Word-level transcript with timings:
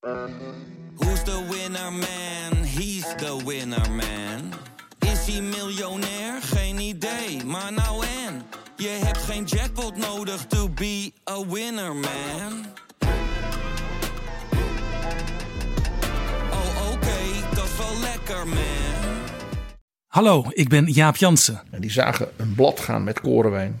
Who's 0.00 1.22
the 1.24 1.46
winner 1.50 1.90
man? 1.90 2.64
He's 2.64 3.04
the 3.16 3.36
winner 3.44 3.90
man. 3.90 4.52
Is 4.98 5.26
hij 5.26 5.42
miljonair? 5.42 6.42
Geen 6.42 6.78
idee, 6.78 7.44
maar 7.44 7.72
nou 7.72 8.04
en. 8.06 8.42
Je 8.76 8.88
hebt 8.88 9.18
geen 9.18 9.44
jackpot 9.44 9.96
nodig 9.96 10.46
to 10.46 10.68
be 10.68 11.12
a 11.30 11.46
winner 11.46 11.94
man. 11.94 12.66
Oh 16.50 16.92
oké, 16.92 17.54
dat 17.54 17.64
is 17.64 17.76
wel 17.76 18.00
lekker 18.00 18.48
man. 18.48 19.18
Hallo, 20.06 20.44
ik 20.48 20.68
ben 20.68 20.84
Jaap 20.86 21.16
Jansen 21.16 21.60
En 21.70 21.80
die 21.80 21.90
zagen 21.90 22.28
een 22.36 22.54
blad 22.54 22.80
gaan 22.80 23.04
met 23.04 23.20
korenwijn. 23.20 23.80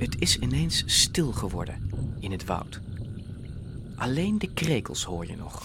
Het 0.00 0.20
is 0.20 0.38
ineens 0.38 0.82
stil 0.86 1.32
geworden 1.32 1.90
in 2.20 2.30
het 2.30 2.44
woud. 2.44 2.80
Alleen 3.96 4.38
de 4.38 4.52
krekels 4.52 5.04
hoor 5.04 5.26
je 5.26 5.36
nog. 5.36 5.62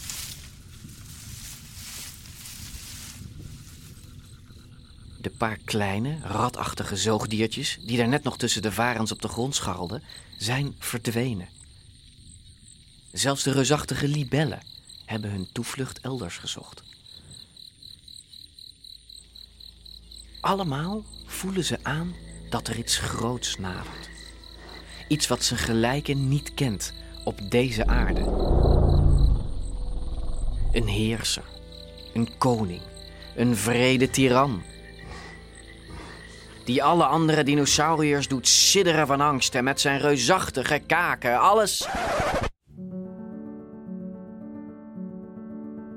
De 5.21 5.29
paar 5.37 5.57
kleine, 5.57 6.17
ratachtige 6.21 6.95
zoogdiertjes 6.95 7.77
die 7.85 7.97
daar 7.97 8.07
net 8.07 8.23
nog 8.23 8.37
tussen 8.37 8.61
de 8.61 8.71
varens 8.71 9.11
op 9.11 9.21
de 9.21 9.27
grond 9.27 9.55
scharrelden, 9.55 10.03
zijn 10.37 10.75
verdwenen. 10.79 11.47
Zelfs 13.11 13.43
de 13.43 13.51
reusachtige 13.51 14.07
libellen 14.07 14.61
hebben 15.05 15.31
hun 15.31 15.47
toevlucht 15.51 15.99
elders 15.99 16.37
gezocht. 16.37 16.83
Allemaal 20.41 21.03
voelen 21.25 21.63
ze 21.63 21.79
aan 21.83 22.15
dat 22.49 22.67
er 22.67 22.77
iets 22.77 22.97
groots 22.97 23.57
nadert. 23.57 24.13
Iets 25.07 25.27
wat 25.27 25.43
zijn 25.43 25.59
gelijken 25.59 26.27
niet 26.27 26.53
kent 26.53 26.93
op 27.23 27.39
deze 27.49 27.87
aarde. 27.87 28.19
Een 30.71 30.87
heerser, 30.87 31.43
een 32.13 32.37
koning, 32.37 32.81
een 33.35 33.55
vrede 33.55 34.09
tiran. 34.09 34.63
Die 36.65 36.83
alle 36.83 37.05
andere 37.05 37.43
dinosauriërs 37.43 38.27
doet 38.27 38.47
sidderen 38.47 39.07
van 39.07 39.21
angst 39.21 39.55
en 39.55 39.63
met 39.63 39.81
zijn 39.81 39.99
reusachtige 39.99 40.81
kaken 40.87 41.39
alles. 41.39 41.87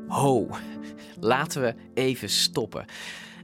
Ho, 0.09 0.49
laten 1.21 1.63
we 1.63 1.75
even 1.95 2.29
stoppen. 2.29 2.85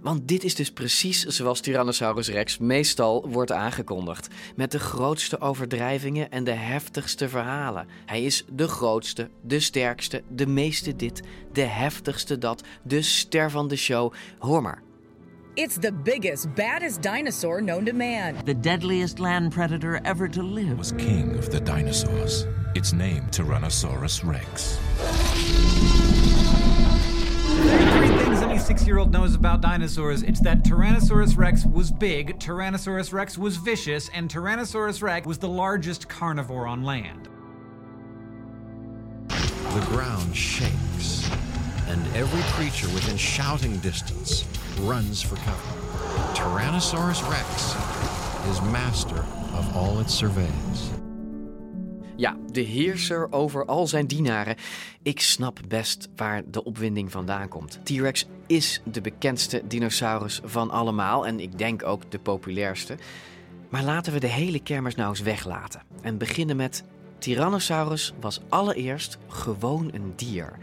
Want 0.04 0.28
dit 0.28 0.44
is 0.44 0.54
dus 0.54 0.70
precies 0.70 1.24
zoals 1.24 1.60
Tyrannosaurus 1.60 2.28
Rex 2.28 2.58
meestal 2.58 3.28
wordt 3.28 3.52
aangekondigd. 3.52 4.28
Met 4.56 4.70
de 4.70 4.78
grootste 4.78 5.40
overdrijvingen 5.40 6.30
en 6.30 6.44
de 6.44 6.50
heftigste 6.50 7.28
verhalen. 7.28 7.86
Hij 8.06 8.24
is 8.24 8.44
de 8.52 8.68
grootste, 8.68 9.30
de 9.40 9.60
sterkste, 9.60 10.22
de 10.28 10.46
meeste 10.46 10.96
dit, 10.96 11.22
de 11.52 11.62
heftigste 11.62 12.38
dat, 12.38 12.62
de 12.82 13.02
ster 13.02 13.50
van 13.50 13.68
de 13.68 13.76
show. 13.76 14.12
Hoor 14.38 14.62
maar. 14.62 14.82
It's 15.54 15.76
the 15.80 15.92
biggest, 16.02 16.54
baddest 16.54 17.02
dinosaur 17.02 17.62
known 17.62 17.84
to 17.84 17.92
man. 17.92 18.44
the 18.44 18.60
deadliest 18.60 19.18
land 19.18 19.54
predator 19.54 20.00
ever 20.02 20.30
to 20.30 20.42
live. 20.42 20.76
was 20.76 20.92
king 20.96 21.38
of 21.38 21.48
the 21.48 21.62
dinosaurs. 21.62 22.44
Its 22.72 22.92
name 22.92 23.22
Tyrannosaurus 23.30 24.22
rex. 24.22 24.78
Three 28.64 28.74
things 28.74 28.80
any 28.80 28.80
six 28.80 28.86
year 28.86 28.98
old 28.98 29.12
knows 29.12 29.34
about 29.34 29.60
dinosaurs 29.60 30.22
it's 30.22 30.40
that 30.40 30.64
Tyrannosaurus 30.64 31.36
rex 31.36 31.66
was 31.66 31.90
big, 31.90 32.38
Tyrannosaurus 32.38 33.12
rex 33.12 33.36
was 33.36 33.56
vicious, 33.56 34.08
and 34.14 34.30
Tyrannosaurus 34.30 35.02
rex 35.02 35.26
was 35.26 35.38
the 35.38 35.48
largest 35.48 36.08
carnivore 36.08 36.66
on 36.66 36.82
land. 36.82 37.28
The 39.28 39.86
ground 39.88 40.34
shakes, 40.34 41.30
and 41.88 42.00
every 42.16 42.42
creature 42.52 42.88
within 42.94 43.18
shouting 43.18 43.76
distance 43.78 44.46
runs 44.80 45.20
for 45.20 45.36
cover. 45.36 45.78
Tyrannosaurus 46.34 47.22
Rex 47.30 47.74
is 48.48 48.62
master 48.72 49.24
of 49.54 49.76
all 49.76 50.00
its 50.00 50.14
surveys. 50.14 50.90
Ja, 52.16 52.36
de 52.52 52.60
heerser 52.60 53.32
over 53.32 53.64
al 53.64 53.86
zijn 53.86 54.06
dienaren. 54.06 54.56
Ik 55.02 55.20
snap 55.20 55.60
best 55.68 56.08
waar 56.16 56.42
de 56.50 56.64
opwinding 56.64 57.10
vandaan 57.10 57.48
komt. 57.48 57.80
T-Rex 57.82 58.26
is 58.46 58.80
de 58.84 59.00
bekendste 59.00 59.62
dinosaurus 59.66 60.40
van 60.44 60.70
allemaal 60.70 61.26
en 61.26 61.40
ik 61.40 61.58
denk 61.58 61.84
ook 61.84 62.10
de 62.10 62.18
populairste. 62.18 62.96
Maar 63.68 63.82
laten 63.82 64.12
we 64.12 64.20
de 64.20 64.26
hele 64.26 64.62
kermis 64.62 64.94
nou 64.94 65.08
eens 65.08 65.20
weglaten 65.20 65.82
en 66.02 66.18
beginnen 66.18 66.56
met 66.56 66.84
Tyrannosaurus 67.18 68.12
was 68.20 68.40
allereerst 68.48 69.18
gewoon 69.28 69.90
een 69.92 70.12
dier. 70.16 70.58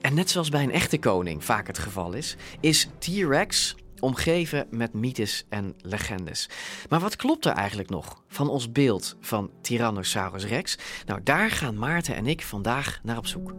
En 0.00 0.14
net 0.14 0.30
zoals 0.30 0.48
bij 0.48 0.62
een 0.62 0.72
echte 0.72 0.98
koning 0.98 1.44
vaak 1.44 1.66
het 1.66 1.78
geval 1.78 2.12
is, 2.12 2.36
is 2.60 2.88
T-Rex 2.98 3.74
omgeven 3.98 4.66
met 4.70 4.92
mythes 4.92 5.44
en 5.48 5.74
legendes. 5.82 6.48
Maar 6.88 7.00
wat 7.00 7.16
klopt 7.16 7.44
er 7.44 7.52
eigenlijk 7.52 7.90
nog 7.90 8.22
van 8.28 8.48
ons 8.48 8.72
beeld 8.72 9.16
van 9.20 9.50
Tyrannosaurus 9.60 10.44
Rex? 10.44 10.78
Nou, 11.06 11.20
daar 11.24 11.50
gaan 11.50 11.78
Maarten 11.78 12.14
en 12.16 12.26
ik 12.26 12.42
vandaag 12.42 13.00
naar 13.02 13.16
op 13.16 13.26
zoek. 13.26 13.54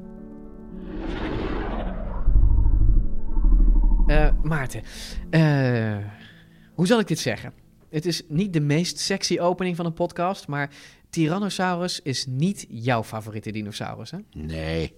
Eh, 4.12 4.30
Maarten, 4.44 4.84
eh, 5.30 5.98
hoe 6.74 6.88
zal 6.88 7.00
ik 7.00 7.08
dit 7.08 7.20
zeggen? 7.20 7.54
Het 7.90 8.06
is 8.06 8.22
niet 8.28 8.54
de 8.54 8.60
meest 8.60 9.00
sexy 9.00 9.40
opening 9.40 9.76
van 9.76 9.86
een 9.86 9.94
podcast, 9.94 10.48
maar 10.48 10.70
Tyrannosaurus 11.10 12.02
is 12.02 12.26
niet 12.26 12.66
jouw 12.70 13.04
favoriete 13.04 13.52
dinosaurus, 13.52 14.12
hè? 14.12 14.18
Nee, 14.32 14.94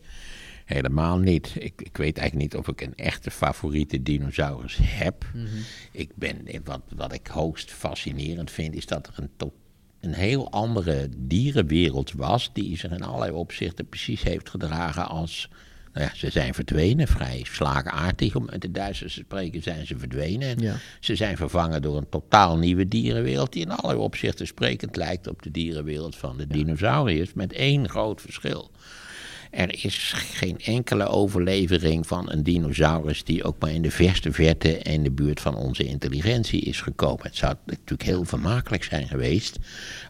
helemaal 0.66 1.18
niet. 1.18 1.56
Ik, 1.60 1.82
ik 1.82 1.98
weet 1.98 2.18
eigenlijk 2.18 2.52
niet 2.52 2.62
of 2.62 2.68
ik 2.68 2.82
een 2.82 2.96
echte 2.96 3.32
favoriete 3.32 4.04
dinosaurus 4.04 4.78
heb. 4.82 5.26
Ik 5.92 6.16
ben, 6.16 6.48
wat, 6.64 6.82
wat 6.96 7.14
ik 7.14 7.28
hoogst 7.28 7.72
fascinerend 7.72 8.52
vind, 8.52 8.76
is 8.76 8.86
dat 8.86 9.08
er 9.08 9.14
een, 9.16 9.30
tot, 9.38 9.54
een 10.00 10.14
heel 10.14 10.52
andere 10.52 11.10
dierenwereld 11.18 12.12
was. 12.12 12.54
die 12.54 12.78
zich 12.78 12.92
in 12.92 13.04
allerlei 13.04 13.32
opzichten 13.32 13.88
precies 13.88 14.24
heeft 14.24 14.50
gedragen 14.50 15.08
als. 15.08 15.50
Nou 15.94 16.06
ja, 16.06 16.12
ze 16.16 16.30
zijn 16.30 16.54
verdwenen, 16.54 17.08
vrij 17.08 17.46
slagaardig. 17.48 18.36
Om 18.36 18.46
met 18.46 18.62
de 18.62 18.72
Duitsers 18.72 19.14
te 19.14 19.20
spreken 19.20 19.64
zijn 19.64 19.88
ze 19.88 19.98
verdwenen. 19.98 20.48
En 20.48 20.60
Ja. 20.60 20.76
Ze 21.00 21.16
zijn 21.16 21.38
vervangen 21.38 21.82
door 21.82 21.98
een 21.98 22.10
totaal 22.10 22.58
nieuwe 22.58 22.88
dierenwereld. 22.88 23.54
die 23.54 23.62
in 23.62 23.72
allerlei 23.72 24.06
opzichten 24.06 24.48
sprekend 24.48 24.96
lijkt 24.96 25.28
op 25.28 25.42
de 25.42 25.52
dierenwereld 25.52 26.16
van 26.16 26.38
de 26.38 26.48
dinosauriërs. 26.48 27.34
met 27.34 27.54
één 27.54 27.90
groot 27.90 28.22
verschil. 28.22 28.72
Er 29.54 29.84
is 29.84 30.14
geen 30.16 30.60
enkele 30.60 31.08
overlevering 31.08 32.08
van 32.08 32.32
een 32.32 32.44
dinosaurus 32.44 33.24
die 33.24 33.44
ook 33.44 33.60
maar 33.60 33.72
in 33.72 33.82
de 33.82 33.92
verste 33.92 34.32
verte 34.32 34.78
in 34.78 35.04
de 35.04 35.12
buurt 35.12 35.40
van 35.40 35.56
onze 35.56 35.84
intelligentie 35.84 36.62
is 36.62 36.82
gekomen. 36.82 37.26
Het 37.26 37.36
zou 37.36 37.56
natuurlijk 37.66 38.10
heel 38.10 38.24
vermakelijk 38.24 38.84
zijn 38.84 39.08
geweest 39.08 39.58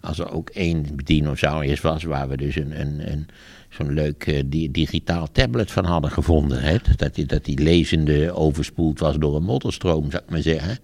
als 0.01 0.19
er 0.19 0.31
ook 0.31 0.49
één 0.49 0.85
dinosaurus 0.95 1.81
was 1.81 2.03
waar 2.03 2.29
we 2.29 2.37
dus 2.37 2.55
een, 2.55 2.79
een, 2.79 3.11
een, 3.11 3.27
zo'n 3.73 3.93
leuk 3.93 4.25
eh, 4.27 4.43
di- 4.45 4.71
digitaal 4.71 5.31
tablet 5.31 5.71
van 5.71 5.85
hadden 5.85 6.11
gevonden. 6.11 6.61
Hè? 6.61 6.77
Dat, 6.95 7.15
die, 7.15 7.25
dat 7.25 7.45
die 7.45 7.59
lezende 7.59 8.31
overspoeld 8.33 8.99
was 8.99 9.17
door 9.17 9.35
een 9.35 9.43
modderstroom, 9.43 10.11
zou 10.11 10.23
ik 10.23 10.29
maar 10.29 10.41
zeggen. 10.41 10.79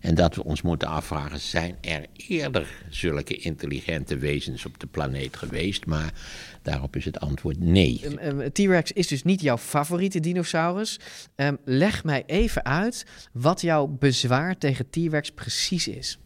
En 0.00 0.14
dat 0.14 0.34
we 0.34 0.44
ons 0.44 0.62
moeten 0.62 0.88
afvragen, 0.88 1.40
zijn 1.40 1.76
er 1.80 2.06
eerder 2.28 2.66
zulke 2.90 3.36
intelligente 3.36 4.16
wezens 4.18 4.66
op 4.66 4.78
de 4.80 4.86
planeet 4.86 5.36
geweest? 5.36 5.86
Maar 5.86 6.12
daarop 6.62 6.96
is 6.96 7.04
het 7.04 7.20
antwoord 7.20 7.60
nee. 7.60 8.00
Ehm, 8.18 8.48
T-Rex 8.52 8.92
is 8.92 9.06
dus 9.06 9.22
niet 9.22 9.40
jouw 9.40 9.58
favoriete 9.58 10.20
dinosaurus. 10.20 10.98
Ehm, 11.34 11.54
leg 11.64 12.04
mij 12.04 12.22
even 12.26 12.64
uit 12.64 13.06
wat 13.32 13.60
jouw 13.60 13.86
bezwaar 13.86 14.58
tegen 14.58 14.90
T-Rex 14.90 15.30
precies 15.30 15.88
is. 15.88 16.18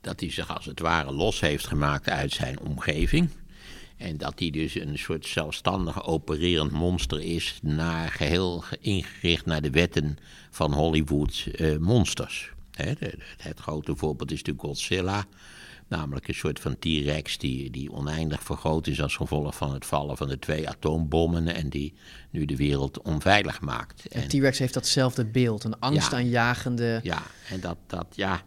dat 0.00 0.20
hij 0.20 0.30
zich 0.30 0.54
als 0.56 0.64
het 0.66 0.80
ware 0.80 1.12
los 1.12 1.40
heeft 1.40 1.66
gemaakt 1.66 2.08
uit 2.08 2.32
zijn 2.32 2.60
omgeving. 2.60 3.28
En 3.96 4.16
dat 4.16 4.38
hij 4.38 4.50
dus 4.50 4.74
een 4.74 4.98
soort 4.98 5.26
zelfstandig 5.26 6.06
opererend 6.06 6.70
monster 6.72 7.20
is, 7.20 7.58
naar, 7.62 8.08
geheel 8.08 8.64
ingericht 8.80 9.46
naar 9.46 9.62
de 9.62 9.70
wetten 9.70 10.16
van 10.50 10.72
Hollywood 10.72 11.46
eh, 11.54 11.76
monsters. 11.76 12.50
De- 12.70 12.96
de- 12.98 13.18
het 13.36 13.58
grote 13.60 13.96
voorbeeld 13.96 14.30
is 14.30 14.38
natuurlijk 14.38 14.66
Godzilla. 14.66 15.24
Namelijk 15.88 16.28
een 16.28 16.34
soort 16.34 16.60
van 16.60 16.78
T-Rex 16.78 17.38
die, 17.38 17.70
die 17.70 17.92
oneindig 17.92 18.42
vergroot 18.42 18.86
is 18.86 19.02
als 19.02 19.16
gevolg 19.16 19.56
van 19.56 19.72
het 19.72 19.86
vallen 19.86 20.16
van 20.16 20.28
de 20.28 20.38
twee 20.38 20.68
atoombommen. 20.68 21.46
En 21.54 21.68
die 21.68 21.94
nu 22.30 22.44
de 22.44 22.56
wereld 22.56 23.02
onveilig 23.02 23.60
maakt. 23.60 24.06
En 24.06 24.28
T-Rex 24.28 24.58
heeft 24.58 24.74
datzelfde 24.74 25.24
beeld, 25.24 25.64
een 25.64 25.78
angstaanjagende... 25.78 27.00
Ja, 27.02 27.22
en 27.50 27.60
dat, 27.60 27.76
dat 27.86 28.06
ja. 28.14 28.42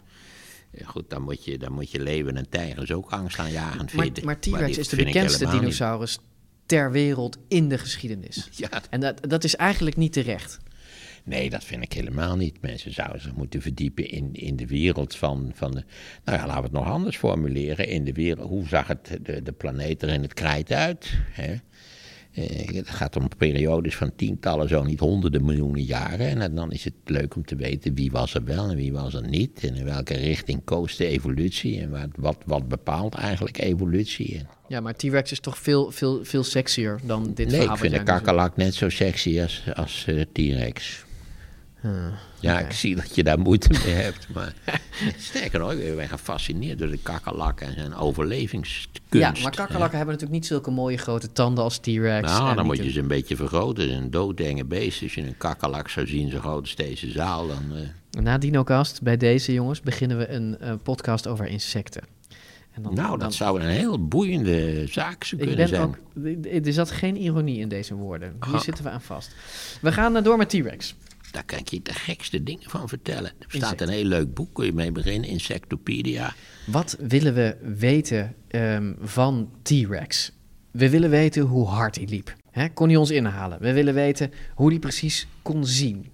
Goed, 0.83 1.09
dan 1.09 1.21
moet, 1.21 1.45
je, 1.45 1.57
dan 1.57 1.71
moet 1.71 1.91
je 1.91 1.99
leeuwen 1.99 2.37
en 2.37 2.49
tijgers 2.49 2.91
ook 2.91 3.09
angstaanjagend 3.11 3.93
Maar, 3.93 4.05
vinden. 4.05 4.25
maar 4.25 4.39
T-Rex 4.39 4.65
die 4.65 4.79
is 4.79 4.87
de 4.87 4.95
bekendste 4.95 5.49
dinosaurus 5.49 6.19
ter 6.65 6.91
wereld 6.91 7.37
in 7.47 7.69
de 7.69 7.77
geschiedenis. 7.77 8.47
Ja. 8.57 8.69
En 8.89 8.99
dat, 8.99 9.29
dat 9.29 9.43
is 9.43 9.55
eigenlijk 9.55 9.95
niet 9.95 10.13
terecht. 10.13 10.59
Nee, 11.23 11.49
dat 11.49 11.63
vind 11.63 11.83
ik 11.83 11.93
helemaal 11.93 12.35
niet. 12.35 12.61
Mensen 12.61 12.93
zouden 12.93 13.21
zich 13.21 13.35
moeten 13.35 13.61
verdiepen 13.61 14.09
in, 14.09 14.33
in 14.33 14.55
de 14.55 14.67
wereld 14.67 15.15
van, 15.15 15.51
van 15.55 15.71
de... 15.71 15.83
Nou 16.23 16.37
ja, 16.37 16.45
laten 16.45 16.61
we 16.61 16.67
het 16.67 16.71
nog 16.71 16.87
anders 16.87 17.17
formuleren. 17.17 17.87
In 17.87 18.03
de 18.03 18.13
wereld, 18.13 18.47
hoe 18.47 18.67
zag 18.67 18.87
het, 18.87 19.17
de, 19.21 19.41
de 19.41 19.51
planeet 19.51 20.01
er 20.01 20.09
in 20.09 20.21
het 20.21 20.33
krijt 20.33 20.71
uit? 20.71 21.13
Hè? 21.31 21.55
Eh, 22.33 22.67
Het 22.75 22.89
gaat 22.89 23.15
om 23.15 23.27
periodes 23.37 23.95
van 23.95 24.15
tientallen, 24.15 24.67
zo 24.69 24.83
niet 24.83 24.99
honderden 24.99 25.45
miljoenen 25.45 25.83
jaren. 25.83 26.41
En 26.41 26.55
dan 26.55 26.71
is 26.71 26.83
het 26.83 26.93
leuk 27.05 27.35
om 27.35 27.45
te 27.45 27.55
weten 27.55 27.93
wie 27.93 28.11
was 28.11 28.33
er 28.33 28.43
wel 28.43 28.69
en 28.69 28.75
wie 28.75 28.93
was 28.93 29.13
er 29.13 29.27
niet. 29.27 29.63
En 29.63 29.75
in 29.75 29.85
welke 29.85 30.13
richting 30.13 30.61
koos 30.63 30.95
de 30.95 31.05
evolutie. 31.05 31.79
En 31.81 31.89
wat, 31.89 32.07
wat, 32.15 32.37
wat 32.45 32.67
bepaalt 32.67 33.13
eigenlijk 33.15 33.57
evolutie. 33.57 34.41
Ja, 34.67 34.79
maar 34.79 34.95
T-Rex 34.95 35.31
is 35.31 35.39
toch 35.39 35.57
veel, 35.57 35.91
veel, 35.91 36.25
veel 36.25 36.43
sexier 36.43 36.99
dan 37.03 37.23
dit 37.33 37.47
nee, 37.47 37.57
verhaal. 37.57 37.73
ik 37.75 37.81
vind 37.81 37.93
de 37.93 38.03
kakkelak 38.03 38.57
net 38.57 38.73
zo 38.73 38.89
sexy 38.89 39.41
als, 39.41 39.63
als 39.73 40.05
eh, 40.07 40.21
T-Rex. 40.31 41.07
Huh, 41.81 41.91
Ja, 42.39 42.59
ik 42.59 42.71
zie 42.71 42.95
dat 42.95 43.15
je 43.15 43.23
daar 43.23 43.39
moeite 43.39 43.69
mee 43.85 43.93
hebt. 43.93 44.27
Maar 44.33 44.53
sterker 45.17 45.59
nog, 45.59 45.71
ik 45.71 45.95
ben 45.95 46.07
gefascineerd 46.07 46.79
door 46.79 46.89
de 46.89 46.97
kakkelak 47.03 47.61
en 47.61 47.73
zijn 47.73 47.95
overlevingskunst. 47.95 48.99
Ja, 49.09 49.31
maar 49.41 49.51
kakkerlakken 49.55 49.97
hebben 49.97 50.15
natuurlijk 50.15 50.31
niet 50.41 50.45
zulke 50.45 50.71
mooie 50.71 50.97
grote 50.97 51.31
tanden 51.31 51.63
als 51.63 51.77
T-Rex. 51.77 52.27
Nou, 52.31 52.55
dan 52.55 52.65
moet 52.65 52.77
je 52.77 52.91
ze 52.91 52.99
een 52.99 53.07
beetje 53.07 53.35
vergroten. 53.35 53.91
Een 53.93 54.11
doodenge 54.11 54.65
beest. 54.65 55.01
Als 55.03 55.13
je 55.13 55.21
een 55.21 55.37
kakkelak 55.37 55.89
zou 55.89 56.07
zien, 56.07 56.29
zo 56.29 56.39
groot 56.39 56.61
als 56.61 56.75
deze 56.75 57.11
zaal, 57.11 57.47
dan... 57.47 57.71
een- 57.71 58.23
Na 58.23 58.37
DinoCast, 58.37 59.01
bij 59.01 59.17
deze 59.17 59.53
jongens, 59.53 59.81
beginnen 59.81 60.17
we 60.17 60.29
een 60.29 60.57
eh, 60.59 60.73
podcast 60.83 61.27
over 61.27 61.47
insecten. 61.47 62.01
En 62.71 62.81
dan- 62.81 62.93
nou, 62.93 63.09
dan- 63.09 63.19
dat 63.19 63.33
zou 63.33 63.61
een 63.61 63.67
heel 63.67 64.07
boeiende 64.07 64.87
zaak 64.87 65.23
Ik 65.31 65.37
kunnen 65.37 65.55
ben 65.55 65.67
zijn. 65.67 65.81
ook, 65.81 65.97
er 66.65 66.73
zat 66.73 66.91
geen 66.91 67.17
ironie 67.17 67.59
in 67.59 67.67
deze 67.69 67.93
woorden. 67.95 68.35
Hier 68.45 68.53
Ah. 68.55 68.61
zitten 68.61 68.83
we 68.83 68.89
aan 68.89 69.01
vast. 69.01 69.35
We 69.81 69.91
gaan 69.91 70.15
eh, 70.17 70.23
door 70.23 70.37
met 70.37 70.49
T-Rex. 70.49 70.95
Daar 71.31 71.43
kan 71.45 71.59
ik 71.59 71.67
je 71.67 71.81
de 71.81 71.93
gekste 71.93 72.43
dingen 72.43 72.69
van 72.69 72.87
vertellen. 72.89 73.31
Er 73.39 73.47
bestaat 73.47 73.53
Insecten. 73.61 73.87
een 73.87 73.93
heel 73.93 74.03
leuk 74.03 74.33
boek, 74.33 74.53
kun 74.53 74.65
je 74.65 74.73
mee 74.73 74.91
beginnen, 74.91 75.29
Insectopedia. 75.29 76.33
Wat 76.65 76.97
willen 76.99 77.33
we 77.33 77.55
weten 77.77 78.35
ehm, 78.47 78.93
van 79.01 79.51
T-Rex? 79.61 80.31
We 80.71 80.89
willen 80.89 81.09
weten 81.09 81.41
hoe 81.41 81.67
hard 81.67 81.95
hij 81.95 82.05
liep. 82.05 82.35
Kon 82.73 82.87
hij 82.87 82.97
ons 82.97 83.11
inhalen? 83.11 83.59
We 83.59 83.73
willen 83.73 83.93
weten 83.93 84.31
hoe 84.55 84.69
hij 84.69 84.79
precies 84.79 85.27
kon 85.41 85.65
zien. 85.65 86.05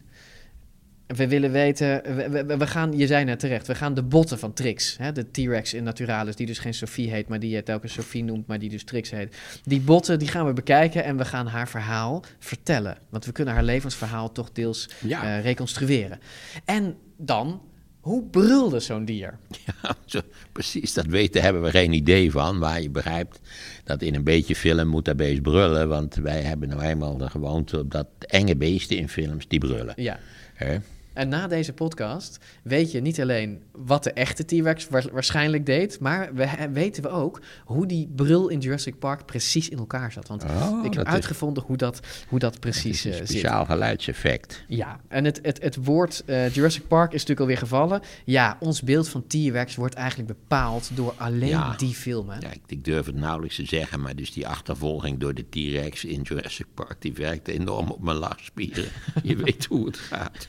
We 1.07 1.27
willen 1.27 1.51
weten, 1.51 2.01
we, 2.15 2.29
we- 2.45 2.57
we 2.57 2.67
gaan, 2.67 2.97
je 2.97 3.07
zei 3.07 3.23
net 3.25 3.39
terecht, 3.39 3.67
we 3.67 3.75
gaan 3.75 3.93
de 3.93 4.03
botten 4.03 4.39
van 4.39 4.53
Trix, 4.53 4.97
hè, 4.97 5.11
de 5.11 5.31
T-Rex 5.31 5.73
in 5.73 5.83
Naturalis, 5.83 6.35
die 6.35 6.45
dus 6.45 6.59
geen 6.59 6.73
Sophie 6.73 7.09
heet, 7.11 7.27
maar 7.27 7.39
die 7.39 7.49
je 7.49 7.63
telkens 7.63 7.93
Sophie 7.93 8.23
noemt, 8.23 8.47
maar 8.47 8.59
die 8.59 8.69
dus 8.69 8.83
Trix 8.83 9.09
heet. 9.11 9.35
Die 9.63 9.81
botten, 9.81 10.19
die 10.19 10.27
gaan 10.27 10.45
we 10.45 10.53
bekijken 10.53 11.03
en 11.03 11.17
we 11.17 11.25
gaan 11.25 11.47
haar 11.47 11.67
verhaal 11.69 12.23
vertellen. 12.39 12.97
Want 13.09 13.25
we 13.25 13.31
kunnen 13.31 13.53
haar 13.53 13.63
levensverhaal 13.63 14.31
toch 14.31 14.51
deels 14.51 14.89
Ja. 15.07 15.23
eh, 15.37 15.43
reconstrueren. 15.43 16.19
En 16.65 16.95
dan, 17.17 17.61
hoe 17.99 18.23
brulde 18.23 18.79
zo'n 18.79 19.05
dier? 19.05 19.37
Ja, 19.65 19.95
zo, 20.05 20.19
precies, 20.51 20.93
dat 20.93 21.05
weten 21.05 21.41
hebben 21.41 21.61
we 21.61 21.69
geen 21.69 21.93
idee 21.93 22.31
van. 22.31 22.57
Maar 22.57 22.81
je 22.81 22.89
begrijpt 22.89 23.39
dat 23.83 24.01
in 24.01 24.15
een 24.15 24.23
beetje 24.23 24.55
film 24.55 24.87
moet 24.87 25.05
dat 25.05 25.17
beest 25.17 25.41
brullen. 25.41 25.87
Want 25.87 26.15
wij 26.15 26.41
hebben 26.41 26.69
nou 26.69 26.81
eenmaal 26.81 27.17
de 27.17 27.29
gewoonte 27.29 27.87
dat 27.87 28.07
enge 28.19 28.55
beesten 28.55 28.97
in 28.97 29.09
films, 29.09 29.47
die 29.47 29.59
brullen. 29.59 29.93
Ja. 29.95 30.19
Hè? 30.53 30.77
En 31.15 31.29
na 31.29 31.47
deze 31.47 31.73
podcast 31.73 32.37
weet 32.63 32.91
je 32.91 33.01
niet 33.01 33.21
alleen 33.21 33.61
wat 33.71 34.03
de 34.03 34.11
echte 34.11 34.45
T-Rex 34.45 34.87
wa- 34.89 35.11
waarschijnlijk 35.11 35.65
deed, 35.65 35.99
maar 35.99 36.33
we, 36.33 36.49
weten 36.73 37.03
we 37.03 37.09
ook 37.09 37.41
hoe 37.65 37.85
die 37.85 38.09
brul 38.15 38.47
in 38.49 38.59
Jurassic 38.59 38.99
Park 38.99 39.25
precies 39.25 39.69
in 39.69 39.77
elkaar 39.77 40.11
zat. 40.11 40.27
Want 40.27 40.43
Oh, 40.43 40.77
ik 40.77 40.83
heb 40.83 40.93
dat 40.93 41.07
is- 41.07 41.13
uitgevonden 41.13 41.63
hoe 41.63 41.77
dat, 41.77 41.99
hoe 42.27 42.39
dat 42.39 42.59
precies 42.59 43.03
Een 43.03 43.11
eh, 43.11 43.17
zit. 43.17 43.27
speciaal 43.29 43.65
geluidseffect. 43.65 44.63
Ja, 44.67 44.99
en 45.07 45.25
het, 45.25 45.39
het, 45.41 45.61
het 45.61 45.75
woord 45.85 46.23
eh, 46.25 46.53
Jurassic 46.53 46.87
Park 46.87 47.07
is 47.07 47.13
natuurlijk 47.13 47.39
alweer 47.39 47.57
gevallen. 47.57 48.01
Ja, 48.25 48.57
ons 48.59 48.81
beeld 48.81 49.09
van 49.09 49.27
T-Rex 49.27 49.75
wordt 49.75 49.93
eigenlijk 49.95 50.27
bepaald 50.27 50.89
door 50.93 51.13
alleen 51.17 51.47
Ja. 51.49 51.73
die 51.77 51.93
film. 51.93 52.29
Hè? 52.29 52.39
Ja, 52.39 52.51
ik, 52.51 52.61
ik 52.67 52.85
durf 52.85 53.05
het 53.05 53.15
nauwelijks 53.15 53.55
te 53.55 53.65
zeggen, 53.65 54.01
maar 54.01 54.15
dus 54.15 54.33
die 54.33 54.47
achtervolging 54.47 55.19
door 55.19 55.33
de 55.33 55.45
T-Rex 55.49 56.05
in 56.05 56.21
Jurassic 56.21 56.65
Park, 56.73 56.95
die 56.99 57.13
werkte 57.13 57.51
enorm 57.53 57.89
op 57.91 58.01
mijn 58.03 58.17
lachspieren. 58.17 58.85
Je 59.23 59.35
weet 59.35 59.65
hoe 59.65 59.85
het 59.85 59.97
gaat. 59.97 60.47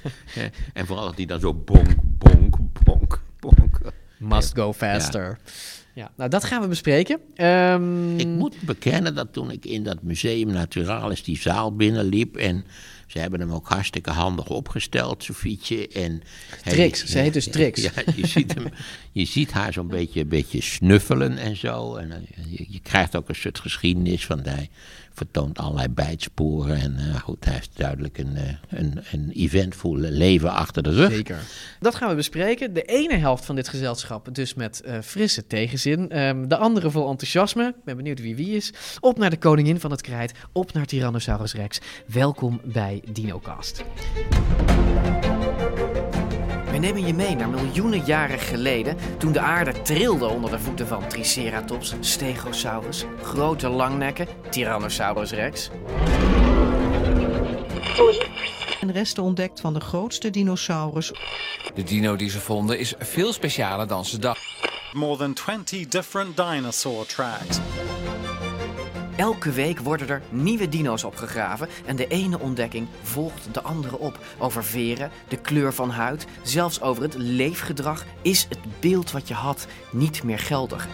En 0.72 0.86
vooral 0.86 1.04
dat 1.06 1.16
die 1.16 1.26
dan 1.26 1.40
zo 1.40 1.54
bonk, 1.54 1.94
bonk, 2.18 2.56
bonk, 2.84 3.22
bonk. 3.40 3.80
Must 4.18 4.54
go 4.54 4.72
faster. 4.72 5.38
Ja. 5.94 6.10
nou 6.16 6.30
dat 6.30 6.44
gaan 6.44 6.60
we 6.62 6.68
bespreken. 6.68 7.18
Ehm, 7.34 8.18
Ik 8.18 8.26
moet 8.26 8.60
bekennen 8.60 9.14
dat 9.14 9.32
toen 9.32 9.50
ik 9.50 9.64
in 9.64 9.82
dat 9.82 10.02
Museum 10.02 10.50
Naturalis 10.52 11.22
die 11.22 11.38
zaal 11.38 11.76
binnenliep 11.76 12.36
en 12.36 12.64
ze 13.06 13.18
hebben 13.18 13.40
hem 13.40 13.52
ook 13.52 13.68
hartstikke 13.68 14.10
handig 14.10 14.48
opgesteld, 14.48 15.22
Sofietje. 15.24 15.88
En 15.88 16.22
Trix, 16.64 17.04
ze 17.04 17.18
heet 17.18 17.32
dus 17.32 17.48
Trix. 17.56 17.82
Ja, 17.82 17.90
je 18.16 18.26
ziet, 18.26 18.54
hem, 18.54 18.66
je 19.12 19.24
ziet 19.24 19.52
haar 19.52 19.72
zo'n 19.72 19.88
beetje, 19.88 20.24
beetje 20.24 20.62
snuffelen 20.62 21.38
en 21.38 21.56
zo. 21.56 21.94
En 21.96 22.12
eh, 22.12 22.18
je, 22.48 22.66
je 22.68 22.80
krijgt 22.80 23.16
ook 23.16 23.28
een 23.28 23.34
soort 23.34 23.58
geschiedenis, 23.58 24.26
want 24.26 24.46
hij 24.46 24.68
vertoont 25.16 25.58
allerlei 25.58 25.88
bijtsporen. 25.88 26.76
En 26.76 26.96
eh, 26.98 27.20
goed, 27.20 27.44
hij 27.44 27.54
heeft 27.54 27.70
duidelijk 27.74 28.18
een, 28.18 28.36
eh, 28.36 28.78
een, 28.78 29.04
een 29.12 29.30
eventvol 29.30 29.96
leven 29.96 30.52
achter 30.52 30.82
de 30.82 30.90
rug. 30.90 31.10
Zeker. 31.10 31.38
Dat 31.80 31.94
gaan 31.94 32.08
we 32.08 32.14
bespreken. 32.14 32.72
De 32.72 32.82
ene 32.82 33.16
helft 33.16 33.44
van 33.44 33.54
dit 33.54 33.68
gezelschap 33.68 34.34
dus 34.34 34.54
met 34.54 34.80
eh, 34.80 35.00
frisse 35.00 35.46
tegenzin. 35.46 36.10
Ehm, 36.10 36.48
de 36.48 36.56
andere 36.56 36.90
vol 36.90 37.08
enthousiasme. 37.08 37.68
Ik 37.68 37.84
ben 37.84 37.96
benieuwd 37.96 38.20
wie 38.20 38.36
wie 38.36 38.56
is. 38.56 38.72
Op 39.00 39.18
naar 39.18 39.30
de 39.30 39.38
koningin 39.38 39.80
van 39.80 39.90
het 39.90 40.00
krijt. 40.00 40.32
Op 40.52 40.72
naar 40.72 40.86
Tyrannosaurus 40.86 41.54
Rex. 41.54 41.80
Welkom 42.06 42.60
bij 42.64 43.02
DinoCast. 43.12 43.84
We 46.76 46.82
nemen 46.82 47.06
je 47.06 47.14
mee 47.14 47.34
naar 47.34 47.48
miljoenen 47.48 48.04
jaren 48.04 48.38
geleden, 48.38 48.96
toen 49.18 49.32
de 49.32 49.40
aarde 49.40 49.82
trilde 49.82 50.26
onder 50.26 50.50
de 50.50 50.58
voeten 50.58 50.86
van 50.86 51.08
Triceratops, 51.08 51.94
Stegosaurus, 52.00 53.04
grote 53.22 53.68
langnekken, 53.68 54.26
Tyrannosaurus 54.50 55.30
Rex. 55.30 55.70
En 58.80 58.92
resten 58.92 59.22
ontdekt 59.22 59.60
van 59.60 59.74
de 59.74 59.80
grootste 59.80 60.30
dinosaurus. 60.30 61.12
De 61.74 61.82
dino 61.82 62.16
die 62.16 62.30
ze 62.30 62.40
vonden 62.40 62.78
is 62.78 62.94
veel 62.98 63.32
specialer 63.32 63.86
dan 63.86 64.04
ze 64.04 64.18
dachten. 64.18 64.70
More 64.92 65.16
than 65.16 65.32
20 65.32 65.88
different 65.88 66.36
dinosaur 66.36 67.06
tracks. 67.06 67.58
Elke 69.16 69.50
week 69.50 69.78
worden 69.78 70.08
er 70.08 70.22
nieuwe 70.28 70.68
dino's 70.68 71.04
opgegraven 71.04 71.68
en 71.86 71.96
de 71.96 72.06
ene 72.06 72.40
ontdekking 72.40 72.86
volgt 73.02 73.54
de 73.54 73.62
andere 73.62 73.98
op. 73.98 74.18
Over 74.38 74.64
veren, 74.64 75.10
de 75.28 75.36
kleur 75.36 75.74
van 75.74 75.90
huid, 75.90 76.26
zelfs 76.42 76.80
over 76.80 77.02
het 77.02 77.14
leefgedrag 77.14 78.04
is 78.22 78.46
het 78.48 78.58
beeld 78.80 79.10
wat 79.10 79.28
je 79.28 79.34
had 79.34 79.66
niet 79.90 80.22
meer 80.22 80.38
geldig. 80.38 80.88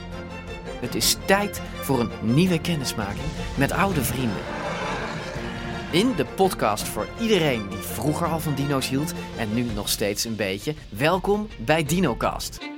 Het 0.80 0.94
is 0.94 1.16
tijd 1.24 1.60
voor 1.80 2.00
een 2.00 2.10
nieuwe 2.20 2.60
kennismaking 2.60 3.26
met 3.56 3.72
oude 3.72 4.02
vrienden. 4.02 4.42
In 5.90 6.12
de 6.16 6.24
podcast 6.24 6.88
voor 6.88 7.06
iedereen 7.20 7.68
die 7.68 7.78
vroeger 7.78 8.26
al 8.26 8.40
van 8.40 8.54
dino's 8.54 8.88
hield 8.88 9.12
en 9.38 9.54
nu 9.54 9.62
nog 9.62 9.88
steeds 9.88 10.24
een 10.24 10.36
beetje. 10.36 10.74
Welkom 10.88 11.48
bij 11.58 11.84
DinoCast. 11.84 12.71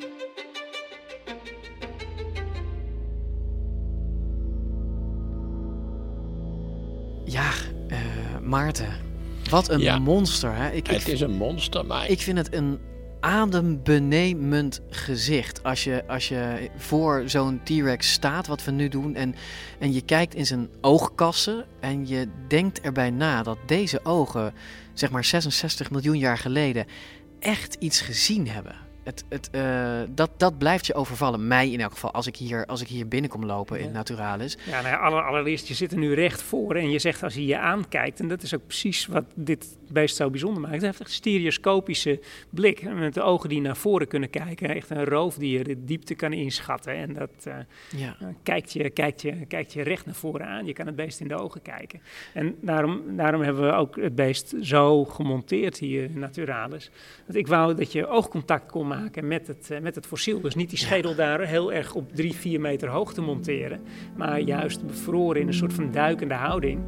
Maarten. 8.55 8.93
Wat 9.51 9.69
een 9.69 9.81
Ja. 9.81 9.99
monster, 9.99 10.55
hè? 10.55 10.71
Ik, 10.71 10.87
Het 10.87 11.01
ik, 11.01 11.07
is 11.07 11.21
een 11.21 11.33
monster, 11.37 11.87
maar 11.87 12.09
ik 12.11 12.21
vind 12.21 12.39
het 12.39 12.55
een 12.55 12.79
adembenemend 13.21 14.81
gezicht. 14.91 15.63
Als 15.63 15.85
je, 15.85 16.05
als 16.09 16.29
je 16.29 16.71
voor 16.77 17.23
zo'n 17.27 17.61
T-Rex 17.65 18.13
staat, 18.13 18.47
wat 18.47 18.65
we 18.65 18.71
nu 18.71 18.89
doen, 18.89 19.15
en, 19.15 19.35
en 19.79 19.93
je 19.93 20.01
kijkt 20.01 20.35
in 20.35 20.47
zijn 20.47 20.69
oogkassen 20.81 21.65
en 21.81 22.07
je 22.07 22.29
denkt 22.49 22.81
erbij 22.81 23.11
na 23.11 23.43
dat 23.43 23.59
deze 23.67 24.01
ogen, 24.05 24.53
zeg 24.93 25.11
maar 25.11 25.25
66 25.25 25.91
miljoen 25.91 26.19
jaar 26.19 26.39
geleden, 26.39 26.87
echt 27.41 27.75
iets 27.79 28.01
gezien 28.01 28.49
hebben. 28.49 28.75
Het, 29.05 29.25
het, 29.29 29.51
eh, 29.51 30.01
dat, 30.11 30.31
dat 30.37 30.59
blijft 30.59 30.87
je 30.87 30.95
overvallen. 30.95 31.47
Mij 31.47 31.71
in 31.71 31.81
elk 31.81 31.93
geval, 31.93 32.13
als 32.13 32.27
ik 32.27 32.37
hier, 32.37 32.67
als 32.67 32.81
ik 32.81 32.89
hier 32.89 33.09
binnenkom 33.09 33.45
lopen 33.45 33.81
in 33.81 33.93
Naturalis. 33.93 34.59
Ja, 34.65 34.81
nou 34.81 34.87
ja, 34.87 34.97
aller, 34.97 35.23
allereerst, 35.23 35.69
je 35.69 35.75
zit 35.75 35.93
er 35.93 35.99
nu 35.99 36.15
recht 36.15 36.43
voor 36.43 36.75
en 36.75 36.91
je 36.91 36.99
zegt 36.99 37.23
als 37.23 37.35
hij 37.35 37.43
je 37.43 37.59
aankijkt, 37.59 38.21
en 38.21 38.29
dat 38.29 38.43
is 38.43 38.55
ook 38.55 38.67
precies 38.67 39.07
wat 39.07 39.25
dit 39.35 39.77
beest 39.95 40.17
zo 40.17 40.31
bijzonder 40.31 40.61
maakt. 40.61 40.75
Hij 40.75 40.85
heeft 40.87 41.01
echt 41.01 41.09
een 41.09 41.15
stereoscopische 41.15 42.21
blik, 42.51 42.95
met 42.95 43.15
de 43.15 43.23
ogen 43.23 43.49
die 43.49 43.61
naar 43.61 43.77
voren 43.77 44.09
kunnen 44.09 44.31
kijken. 44.31 44.69
Echt 44.69 44.91
een 44.91 45.05
roofdier, 45.05 45.65
de 45.65 45.85
diepte 45.85 46.15
kan 46.15 46.33
inschatten. 46.33 46.95
En 46.95 47.13
dat 47.13 47.31
eh, 47.45 47.55
Ja. 48.01 48.17
eh, 48.21 48.27
kijkt, 48.43 48.73
je, 48.73 48.91
kijkt, 48.91 49.23
je, 49.23 49.47
kijkt 49.49 49.73
je 49.73 49.83
recht 49.83 50.07
naar 50.07 50.15
voren 50.15 50.47
aan. 50.47 50.67
Je 50.67 50.73
kan 50.73 50.87
het 50.87 50.97
beest 50.97 51.21
in 51.21 51.29
de 51.29 51.35
ogen 51.37 51.63
kijken. 51.63 52.01
En 52.33 52.57
daarom, 52.61 53.03
daarom 53.17 53.41
hebben 53.43 53.67
we 53.67 53.73
ook 53.73 53.97
het 53.97 54.15
beest 54.15 54.55
zo 54.61 55.05
gemonteerd 55.05 55.79
hier 55.79 56.03
in 56.05 56.19
Naturalis. 56.19 56.91
Want 57.27 57.39
ik 57.39 57.47
wou 57.47 57.75
dat 57.75 57.93
je 57.93 58.07
oogcontact 58.07 58.71
kon 58.71 58.87
maken 58.87 59.27
met 59.27 59.47
het, 59.47 59.71
eh, 59.71 59.81
met 59.81 59.95
het 59.95 60.07
fossiel. 60.07 60.41
Dus 60.41 60.55
niet 60.55 60.71
die 60.71 60.79
schedel 60.79 61.15
daar 61.15 61.41
heel 61.41 61.73
erg 61.73 61.95
op 61.95 62.13
drie, 62.15 62.35
vier 62.35 62.61
meter 62.61 62.89
hoogte 62.89 63.21
monteren. 63.21 63.83
Maar 64.17 64.41
juist 64.41 64.87
bevroren 64.87 65.41
in 65.41 65.47
een 65.47 65.55
soort 65.55 65.73
van 65.73 65.91
duikende 65.93 66.35
houding. 66.35 66.81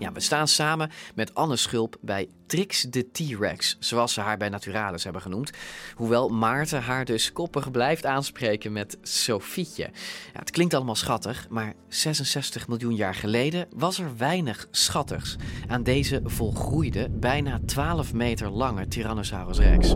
Ja, 0.00 0.12
we 0.12 0.20
staan 0.20 0.48
samen 0.48 0.90
met 1.14 1.34
Anne 1.34 1.56
Schulp 1.56 1.96
bij 2.00 2.28
Trix 2.46 2.82
de 2.82 3.10
T-Rex, 3.12 3.76
zoals 3.78 4.12
ze 4.12 4.20
haar 4.20 4.36
bij 4.36 4.48
Naturalis 4.48 5.04
hebben 5.04 5.22
genoemd. 5.22 5.50
Hoewel 5.94 6.28
Maarten 6.28 6.82
haar 6.82 7.04
dus 7.04 7.32
koppig 7.32 7.70
blijft 7.70 8.06
aanspreken 8.06 8.72
met 8.72 8.98
Sofietje. 9.02 9.90
Ja, 10.32 10.38
het 10.38 10.50
klinkt 10.50 10.74
allemaal 10.74 10.94
schattig, 10.94 11.46
maar 11.48 11.74
66 11.88 12.68
miljoen 12.68 12.94
jaar 12.94 13.14
geleden 13.14 13.68
was 13.76 13.98
er 13.98 14.16
weinig 14.16 14.68
schattigs 14.70 15.36
aan 15.68 15.82
deze 15.82 16.20
volgroeide, 16.24 17.08
bijna 17.10 17.60
12 17.66 18.12
meter 18.12 18.50
lange 18.50 18.88
Tyrannosaurus 18.88 19.58
rex. 19.58 19.94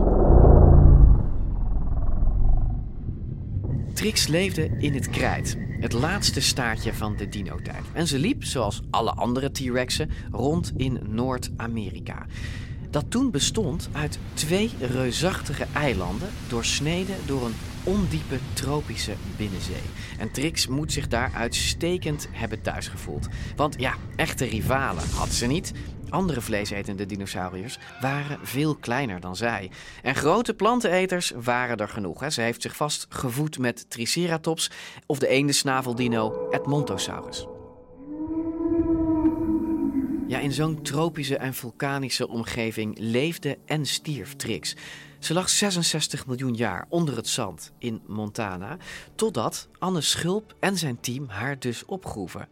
Trix 4.05 4.27
leefde 4.27 4.69
in 4.77 4.93
het 4.93 5.09
krijt, 5.09 5.57
het 5.79 5.93
laatste 5.93 6.41
staartje 6.41 6.93
van 6.93 7.15
de 7.15 7.29
dino-tijd. 7.29 7.83
En 7.93 8.07
ze 8.07 8.19
liep, 8.19 8.43
zoals 8.43 8.81
alle 8.89 9.11
andere 9.11 9.51
T-Rexen, 9.51 10.09
rond 10.31 10.73
in 10.77 10.99
Noord-Amerika. 11.09 12.25
Dat 12.89 13.11
toen 13.11 13.31
bestond 13.31 13.89
uit 13.91 14.19
twee 14.33 14.71
reusachtige 14.79 15.65
eilanden, 15.73 16.29
doorsneden 16.47 17.15
door 17.25 17.45
een 17.45 17.55
ondiepe 17.83 18.39
tropische 18.53 19.13
binnenzee. 19.37 19.83
En 20.17 20.31
Trix 20.31 20.67
moet 20.67 20.91
zich 20.91 21.07
daar 21.07 21.31
uitstekend 21.35 22.27
hebben 22.31 22.61
thuisgevoeld. 22.61 23.27
Want 23.55 23.75
ja, 23.79 23.93
echte 24.15 24.45
rivalen 24.45 25.09
had 25.09 25.33
ze 25.33 25.45
niet. 25.45 25.73
Andere 26.09 26.41
vleesetende 26.41 27.05
dinosauriërs 27.05 27.77
waren 28.01 28.39
veel 28.43 28.75
kleiner 28.75 29.19
dan 29.19 29.35
zij. 29.35 29.71
En 30.01 30.15
grote 30.15 30.53
planteneters 30.53 31.31
waren 31.35 31.77
er 31.77 31.89
genoeg. 31.89 32.19
Hè. 32.19 32.29
Ze 32.29 32.41
heeft 32.41 32.61
zich 32.61 32.75
vast 32.75 33.05
gevoed 33.09 33.59
met 33.59 33.89
Triceratops 33.89 34.71
of 35.05 35.19
de 35.19 35.27
eendesnaveldino 35.27 36.47
Edmontosaurus. 36.51 37.47
Ja, 40.27 40.39
in 40.39 40.51
zo'n 40.51 40.81
tropische 40.81 41.37
en 41.37 41.53
vulkanische 41.53 42.27
omgeving 42.27 42.95
leefde 42.99 43.57
en 43.65 43.85
stierf 43.85 44.35
Trix. 44.35 44.75
Ze 45.19 45.33
lag 45.33 45.49
66 45.49 46.27
miljoen 46.27 46.53
jaar 46.53 46.85
onder 46.89 47.15
het 47.15 47.27
zand 47.27 47.71
in 47.79 48.01
Montana, 48.07 48.77
totdat 49.15 49.67
Anne 49.79 50.01
Schulp 50.01 50.55
en 50.59 50.77
zijn 50.77 50.99
team 50.99 51.27
haar 51.27 51.59
dus 51.59 51.85
opgroeven. 51.85 52.47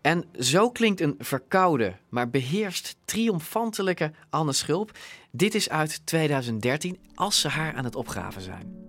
En 0.00 0.24
zo 0.38 0.70
klinkt 0.70 1.00
een 1.00 1.14
verkoude, 1.18 1.92
maar 2.08 2.30
beheerst 2.30 2.96
triomfantelijke 3.04 4.12
Anne 4.30 4.52
Schulp. 4.52 4.90
Dit 5.30 5.54
is 5.54 5.68
uit 5.68 6.06
2013, 6.06 6.98
als 7.14 7.40
ze 7.40 7.48
haar 7.48 7.74
aan 7.74 7.84
het 7.84 7.96
opgraven 7.96 8.42
zijn. 8.42 8.80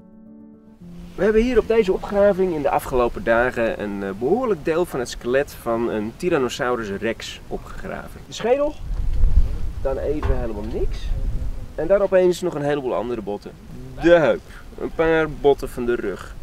We 1.16 1.24
hebben 1.24 1.42
hier 1.42 1.58
op 1.58 1.68
deze 1.68 1.94
opgraving 1.94 2.54
in 2.56 2.62
de 2.62 2.70
afgelopen 2.70 3.24
dagen 3.24 3.82
een 3.82 4.04
eh, 4.04 4.10
behoorlijk 4.20 4.66
deel 4.66 4.86
van 4.86 5.00
het 5.00 5.10
skelet 5.10 5.52
van 5.52 5.90
een 5.90 6.14
Tyrannosaurus 6.18 6.90
rex 6.90 7.40
opgegraven. 7.48 8.22
De 8.28 8.34
schedel, 8.34 8.76
dan 9.82 9.98
even 9.98 10.40
helemaal 10.40 10.66
niks. 10.74 10.98
En 11.76 11.88
dan 11.88 12.02
opeens 12.02 12.42
nog 12.42 12.54
een 12.54 12.64
heleboel 12.64 12.96
andere 12.96 13.22
botten. 13.22 13.52
De 14.02 14.16
heup, 14.16 14.42
een 14.80 14.92
paar 14.96 15.30
botten 15.30 15.70
van 15.70 15.86
de 15.86 15.96
rug, 15.96 16.36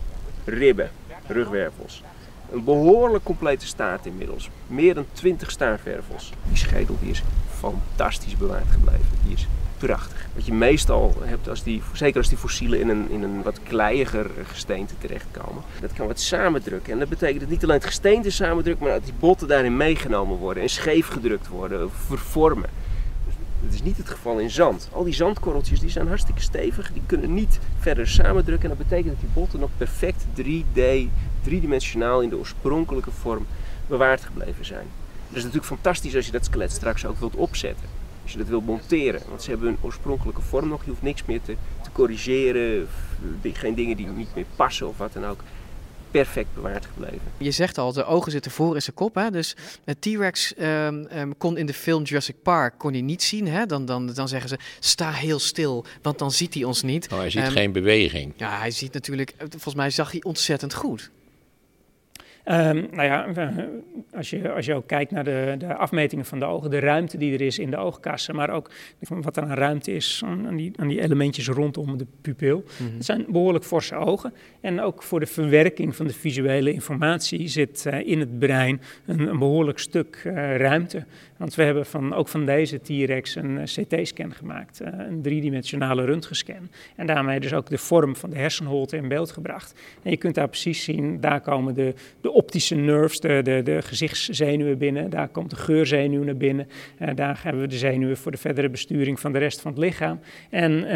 ribben, 0.44 0.90
rugwervels. 1.26 2.02
Een 2.52 2.64
behoorlijk 2.64 3.24
complete 3.24 3.66
staart 3.66 4.06
inmiddels. 4.06 4.50
Meer 4.66 4.94
dan 4.94 5.06
20 5.12 5.50
staartwervels. 5.50 6.32
Die 6.48 6.56
schedel 6.56 6.96
die 7.00 7.10
is 7.10 7.22
fantastisch 7.58 8.36
bewaard 8.36 8.70
gebleven. 8.70 9.06
Die 9.24 9.34
is 9.34 9.46
prachtig. 9.78 10.26
Wat 10.34 10.46
je 10.46 10.52
meestal 10.52 11.14
hebt, 11.20 11.48
als 11.48 11.62
die, 11.62 11.82
zeker 11.92 12.16
als 12.18 12.28
die 12.28 12.38
fossielen 12.38 12.80
in 12.80 12.88
een, 12.88 13.10
in 13.10 13.22
een 13.22 13.42
wat 13.42 13.62
kleiiger 13.62 14.30
gesteente 14.42 14.94
terechtkomen, 14.98 15.62
dat 15.80 15.92
kan 15.92 16.06
wat 16.06 16.20
samendrukken. 16.20 16.92
En 16.92 16.98
dat 16.98 17.08
betekent 17.08 17.40
dat 17.40 17.48
niet 17.48 17.62
alleen 17.62 17.76
het 17.76 17.84
gesteente 17.84 18.30
samendrukt, 18.30 18.80
maar 18.80 18.90
dat 18.90 19.04
die 19.04 19.14
botten 19.18 19.48
daarin 19.48 19.76
meegenomen 19.76 20.36
worden 20.36 20.62
en 20.62 20.68
scheef 20.68 21.08
gedrukt 21.08 21.48
worden, 21.48 21.90
vervormen. 22.06 22.70
Dat 23.62 23.72
is 23.72 23.82
niet 23.82 23.96
het 23.96 24.08
geval 24.08 24.38
in 24.38 24.50
zand. 24.50 24.88
Al 24.92 25.04
die 25.04 25.14
zandkorreltjes 25.14 25.80
die 25.80 25.90
zijn 25.90 26.08
hartstikke 26.08 26.40
stevig, 26.40 26.92
die 26.92 27.02
kunnen 27.06 27.34
niet 27.34 27.58
verder 27.78 28.08
samendrukken. 28.08 28.70
En 28.70 28.76
dat 28.76 28.88
betekent 28.88 29.12
dat 29.12 29.20
die 29.20 29.30
botten 29.34 29.60
nog 29.60 29.70
perfect 29.76 30.24
3D, 30.36 30.80
driedimensionaal 31.48 32.20
in 32.22 32.28
de 32.28 32.36
oorspronkelijke 32.38 33.10
vorm 33.10 33.46
bewaard 33.86 34.20
gebleven 34.24 34.64
zijn. 34.64 34.86
Dat 35.28 35.36
is 35.36 35.42
natuurlijk 35.44 35.72
fantastisch 35.72 36.16
als 36.16 36.26
je 36.26 36.32
dat 36.32 36.44
skelet 36.44 36.72
straks 36.72 37.06
ook 37.06 37.18
wilt 37.18 37.34
opzetten. 37.34 37.86
Als 38.22 38.32
je 38.32 38.38
dat 38.38 38.48
wilt 38.48 38.66
monteren. 38.66 39.20
Want 39.28 39.42
ze 39.42 39.50
hebben 39.50 39.68
hun 39.68 39.78
oorspronkelijke 39.80 40.40
vorm 40.42 40.68
nog. 40.68 40.84
Je 40.84 40.90
hoeft 40.90 41.02
niks 41.02 41.24
meer 41.24 41.40
te, 41.42 41.54
te 41.82 41.90
corrigeren. 41.92 42.82
Of, 42.82 42.90
die- 43.42 43.54
geen 43.54 43.74
dingen 43.74 43.96
die 43.96 44.06
niet 44.06 44.34
meer 44.34 44.44
passen 44.56 44.88
of 44.88 44.96
wat 44.98 45.12
dan 45.12 45.26
ook. 45.26 45.40
Perfect 46.10 46.54
bewaard 46.54 46.86
gebleven. 46.86 47.20
Je 47.38 47.50
zegt 47.50 47.78
al, 47.78 47.92
de 47.92 48.04
ogen 48.04 48.32
zitten 48.32 48.50
voor 48.50 48.74
in 48.74 48.82
zijn 48.82 48.96
kop. 48.96 49.14
Hè? 49.14 49.30
Dus 49.30 49.56
een 49.84 49.96
T-Rex 49.98 50.54
ehm, 50.54 51.04
ehm, 51.04 51.30
kon 51.38 51.56
in 51.56 51.66
de 51.66 51.74
film 51.74 52.02
Jurassic 52.02 52.34
Park 52.42 52.74
kon 52.78 52.92
hij 52.92 53.00
niet 53.00 53.22
zien. 53.22 53.48
Hè? 53.48 53.66
Dan, 53.66 53.84
dan, 53.84 54.06
dan 54.06 54.28
zeggen 54.28 54.48
ze, 54.48 54.58
sta 54.80 55.10
heel 55.10 55.38
stil, 55.38 55.84
want 56.02 56.18
dan 56.18 56.30
ziet 56.30 56.54
hij 56.54 56.64
ons 56.64 56.82
niet. 56.82 57.08
Oh, 57.12 57.18
hij 57.18 57.30
ziet 57.30 57.42
Ehm, 57.42 57.50
geen 57.52 57.72
beweging. 57.72 58.32
Ja, 58.36 58.58
hij 58.58 58.70
ziet 58.70 58.92
natuurlijk, 58.92 59.34
volgens 59.48 59.74
mij 59.74 59.90
zag 59.90 60.10
hij 60.12 60.22
ontzettend 60.22 60.74
goed. 60.74 61.10
Ehm, 62.48 62.84
nou 62.90 63.02
ja, 63.02 63.26
als 64.14 64.30
je, 64.30 64.52
als 64.52 64.66
je 64.66 64.74
ook 64.74 64.86
kijkt 64.86 65.10
naar 65.10 65.24
de, 65.24 65.54
de 65.58 65.74
afmetingen 65.74 66.24
van 66.24 66.38
de 66.38 66.44
ogen, 66.44 66.70
de 66.70 66.78
ruimte 66.78 67.18
die 67.18 67.32
er 67.32 67.40
is 67.40 67.58
in 67.58 67.70
de 67.70 67.76
oogkassen, 67.76 68.34
maar 68.34 68.50
ook 68.50 68.70
wat 69.08 69.36
er 69.36 69.42
aan 69.42 69.54
ruimte 69.54 69.94
is 69.94 70.22
aan, 70.24 70.56
die, 70.56 70.72
aan 70.76 70.88
die 70.88 71.00
elementjes 71.00 71.48
rondom 71.48 71.98
de 71.98 72.06
pupil. 72.20 72.64
Mhm. 72.78 72.94
Het 72.94 73.04
zijn 73.04 73.24
behoorlijk 73.28 73.64
forse 73.64 73.94
ogen. 73.94 74.32
En 74.60 74.80
ook 74.80 75.02
voor 75.02 75.20
de 75.20 75.26
verwerking 75.26 75.96
van 75.96 76.06
de 76.06 76.12
visuele 76.12 76.72
informatie 76.72 77.48
zit 77.48 77.86
eh, 77.86 78.06
in 78.06 78.20
het 78.20 78.38
brein 78.38 78.80
een, 79.06 79.28
een 79.28 79.38
behoorlijk 79.38 79.78
stuk 79.78 80.22
eh, 80.24 80.56
ruimte. 80.56 81.04
Want 81.38 81.54
we 81.54 81.62
hebben 81.62 81.86
van, 81.86 82.14
ook 82.14 82.28
van 82.28 82.46
deze 82.46 82.80
T-Rex 82.80 83.34
een 83.34 83.58
eh, 83.58 83.64
CT-scan 83.64 84.32
gemaakt, 84.32 84.80
eh, 84.80 84.92
een 85.08 85.22
driedimensionale 85.22 86.04
röntgenscan. 86.04 86.70
En 86.96 87.06
daarmee 87.06 87.40
dus 87.40 87.54
ook 87.54 87.68
de 87.68 87.78
vorm 87.78 88.16
van 88.16 88.30
de 88.30 88.36
hersenholte 88.36 88.96
in 88.96 89.08
beeld 89.08 89.30
gebracht. 89.30 89.74
En 90.02 90.10
je 90.10 90.16
kunt 90.16 90.34
daar 90.34 90.48
precies 90.48 90.84
zien, 90.84 91.20
daar 91.20 91.40
komen 91.40 91.74
de, 91.74 91.94
de 92.20 92.32
optische 92.32 92.74
nerves, 92.74 93.20
de, 93.20 93.40
de, 93.42 93.60
de 93.64 93.82
gezichtszenuwen 93.82 94.78
binnen. 94.78 95.10
Daar 95.10 95.28
komt 95.28 95.50
de 95.50 95.56
geurzenuw 95.56 96.24
naar 96.24 96.36
binnen. 96.36 96.68
Eh, 96.98 97.08
daar 97.14 97.40
hebben 97.42 97.62
we 97.62 97.68
de 97.68 97.78
zenuwen 97.78 98.16
voor 98.16 98.30
de 98.30 98.38
verdere 98.38 98.68
besturing 98.68 99.20
van 99.20 99.32
de 99.32 99.38
rest 99.38 99.60
van 99.60 99.70
het 99.70 99.80
lichaam. 99.80 100.20
En 100.50 100.86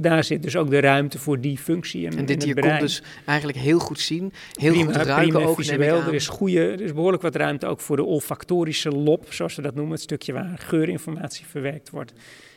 daar 0.00 0.24
zit 0.24 0.42
dus 0.42 0.56
ook 0.56 0.70
de 0.70 0.80
ruimte 0.80 1.18
voor 1.18 1.40
die 1.40 1.58
functie 1.58 2.04
in, 2.04 2.18
En 2.18 2.24
dit 2.24 2.44
hier 2.44 2.54
brein. 2.54 2.80
dus 2.80 3.02
eigenlijk 3.26 3.58
heel 3.58 3.78
goed 3.78 4.00
zien, 4.00 4.32
heel 4.52 4.72
prima, 4.72 4.92
goed 4.92 4.94
ruiken 4.94 5.14
prima 5.14 5.38
ook, 5.38 5.42
neem 5.42 5.50
ik 5.50 5.56
visueel. 5.56 6.00
Er 6.00 6.14
is, 6.14 6.28
goede, 6.28 6.60
er 6.60 6.80
is 6.80 6.92
behoorlijk 6.92 7.22
wat 7.22 7.36
ruimte 7.36 7.66
ook 7.66 7.80
voor 7.80 7.96
de 7.96 8.04
olfactorische 8.04 8.90
lob, 8.90 9.32
zoals 9.32 9.54
we 9.54 9.62
dat 9.62 9.74
noemen. 9.74 9.83
Het 9.90 10.00
stukje 10.00 10.32
waar 10.32 10.58
geurinformatie 10.58 11.46
verwerkt 11.46 11.90
wordt. 11.90 12.12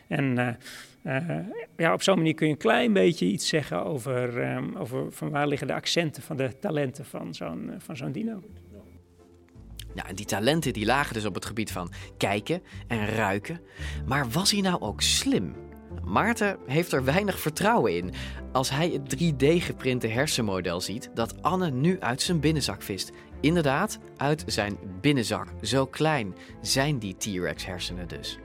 En 0.07 0.37
eh, 0.37 1.37
eh, 1.37 1.45
ja, 1.77 1.93
op 1.93 2.01
zo'n 2.01 2.17
manier 2.17 2.33
kun 2.33 2.47
je 2.47 2.53
een 2.53 2.59
klein 2.59 2.93
beetje 2.93 3.25
iets 3.25 3.47
zeggen 3.47 3.85
over, 3.85 4.41
ehm, 4.41 4.75
over 4.75 5.11
van 5.11 5.29
waar 5.29 5.47
liggen 5.47 5.67
de 5.67 5.73
accenten 5.73 6.23
van 6.23 6.37
de 6.37 6.59
talenten 6.59 7.05
van 7.05 7.33
zo'n 7.33 7.69
eh, 7.69 7.75
van 7.79 7.97
zo'n 7.97 8.11
dino. 8.11 8.41
Ja, 9.95 10.07
en 10.07 10.15
die 10.15 10.25
talenten 10.25 10.73
die 10.73 10.85
lagen 10.85 11.13
dus 11.13 11.25
op 11.25 11.33
het 11.33 11.45
gebied 11.45 11.71
van 11.71 11.91
kijken 12.17 12.61
en 12.87 13.05
ruiken. 13.07 13.61
Maar 14.05 14.29
was 14.29 14.51
hij 14.51 14.61
nou 14.61 14.81
ook 14.81 15.01
slim? 15.01 15.55
Maarten 16.03 16.57
heeft 16.65 16.91
er 16.91 17.03
weinig 17.03 17.39
vertrouwen 17.39 17.95
in 17.95 18.11
als 18.51 18.69
hij 18.69 18.89
het 18.89 19.15
3D-geprinte 19.15 20.07
hersenmodel 20.07 20.81
ziet 20.81 21.09
dat 21.13 21.41
Anne 21.41 21.71
nu 21.71 21.99
uit 21.99 22.21
zijn 22.21 22.39
binnenzak 22.39 22.81
vist. 22.81 23.11
Inderdaad, 23.41 23.99
uit 24.17 24.43
zijn 24.47 24.77
binnenzak. 25.01 25.47
Zo 25.61 25.85
klein 25.85 26.35
zijn 26.61 26.97
die 26.99 27.15
T-Rex 27.17 27.65
hersenen 27.65 28.07
dus. 28.07 28.37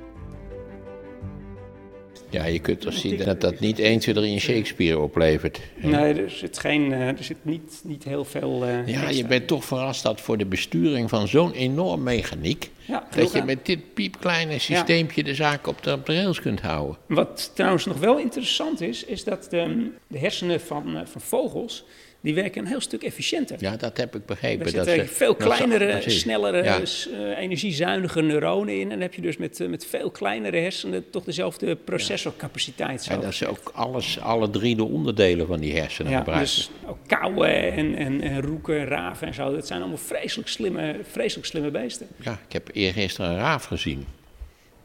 Ja, 2.30 2.44
je 2.44 2.58
kunt 2.58 2.80
toch 2.80 2.92
zien 2.92 3.16
dat 3.25 3.40
dat 3.40 3.61
niet 3.61 3.78
1, 3.78 3.99
2, 3.99 4.14
3 4.14 4.32
een 4.32 4.40
Shakespeare 4.40 4.99
oplevert. 4.99 5.61
Nee, 5.76 6.14
er 6.14 6.30
zit, 6.30 6.58
geen, 6.58 6.92
eh, 6.92 7.08
er 7.08 7.25
zit 7.25 7.37
niet, 7.44 7.80
niet 7.84 8.04
heel 8.04 8.25
veel. 8.25 8.64
eh, 8.66 8.87
Ja, 8.88 9.08
je 9.08 9.26
bent 9.26 9.46
toch 9.46 9.64
verrast 9.64 10.02
dat 10.02 10.20
voor 10.20 10.38
de 10.38 10.46
besturing 10.46 11.08
van 11.08 11.28
zo'n 11.28 11.52
enorm 11.52 12.02
mechaniek... 12.02 12.70
Ja, 12.84 13.06
dat 13.16 13.32
je 13.32 13.42
met 13.42 13.66
dit 13.66 13.94
piepkleine 13.94 14.58
systeempje 14.58 15.22
de 15.22 15.34
zaak 15.34 15.66
op 15.66 15.82
de, 15.82 15.92
op 15.92 16.06
de 16.06 16.14
rails 16.14 16.40
kunt 16.40 16.61
houden. 16.61 16.96
Wat 17.06 17.50
trouwens 17.54 17.84
nog 17.87 17.99
wel 17.99 18.18
interessant 18.18 18.80
is, 18.80 19.04
is 19.04 19.25
dat 19.25 19.46
de, 19.50 19.90
de 20.06 20.18
hersenen 20.18 20.61
van, 20.61 20.96
eh, 20.96 21.06
van 21.06 21.20
vogels. 21.20 21.84
Die 22.23 22.35
werken 22.35 22.62
een 22.62 22.69
heel 22.69 22.81
stuk 22.81 23.02
efficiënter. 23.02 23.57
Ja, 23.61 23.76
dat 23.76 23.97
heb 23.97 24.17
ik 24.17 24.26
begrepen. 24.26 24.67
Er 24.67 24.73
dat 24.73 24.87
zitten 24.87 25.07
ze- 25.09 25.14
veel 25.14 25.37
dat 25.37 25.43
ze- 25.43 25.49
kleinere, 25.57 25.87
precies. 26.00 26.21
snellere, 26.21 26.62
Ja. 26.62 26.81
eh, 26.81 27.38
energiezuinige 27.38 28.21
neuronen 28.23 28.75
in. 28.75 28.83
En 28.83 28.88
dan 28.88 29.00
heb 29.00 29.14
je 29.14 29.21
dus 29.21 29.37
met, 29.37 29.61
eh, 29.61 29.69
met 29.69 29.87
veel 29.87 30.11
kleinere 30.11 30.57
hersenen 30.57 31.11
toch 31.11 31.25
dezelfde 31.25 31.76
processorcapaciteit. 31.76 33.07
En 33.11 33.21
dat 33.21 33.35
ze 33.35 33.47
ook 33.47 33.71
alles, 33.75 34.21
alle 34.21 34.50
drie 34.50 34.76
de 34.76 34.85
onderdelen 34.85 35.47
van 35.47 35.61
die 35.61 35.76
hersenen 35.79 36.11
Ja, 36.12 36.19
gebruiken. 36.19 36.47
dus 36.49 36.71
ook 36.87 36.99
kauwen 37.07 37.73
en, 37.73 37.95
en, 37.95 38.21
en 38.21 38.41
roeken, 38.43 38.85
raven 38.85 39.26
en 39.26 39.35
zo. 39.35 39.55
Dat 39.55 39.67
zijn 39.67 39.81
allemaal 39.81 39.99
vreselijk 39.99 40.49
slimme, 40.49 40.97
vreselijk 41.11 41.47
slimme 41.47 41.71
beesten. 41.71 42.07
Ja, 42.17 42.33
ik 42.47 42.52
heb 42.52 42.69
eergisteren 42.73 43.31
een 43.31 43.37
raaf 43.37 43.64
gezien. 43.64 44.07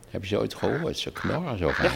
Heb 0.10 0.22
je 0.22 0.27
ze 0.27 0.39
ooit 0.39 0.53
gehoord? 0.53 0.98
Ze 0.98 1.12
knorren 1.12 1.58
zo 1.58 1.67
gaan. 1.70 1.91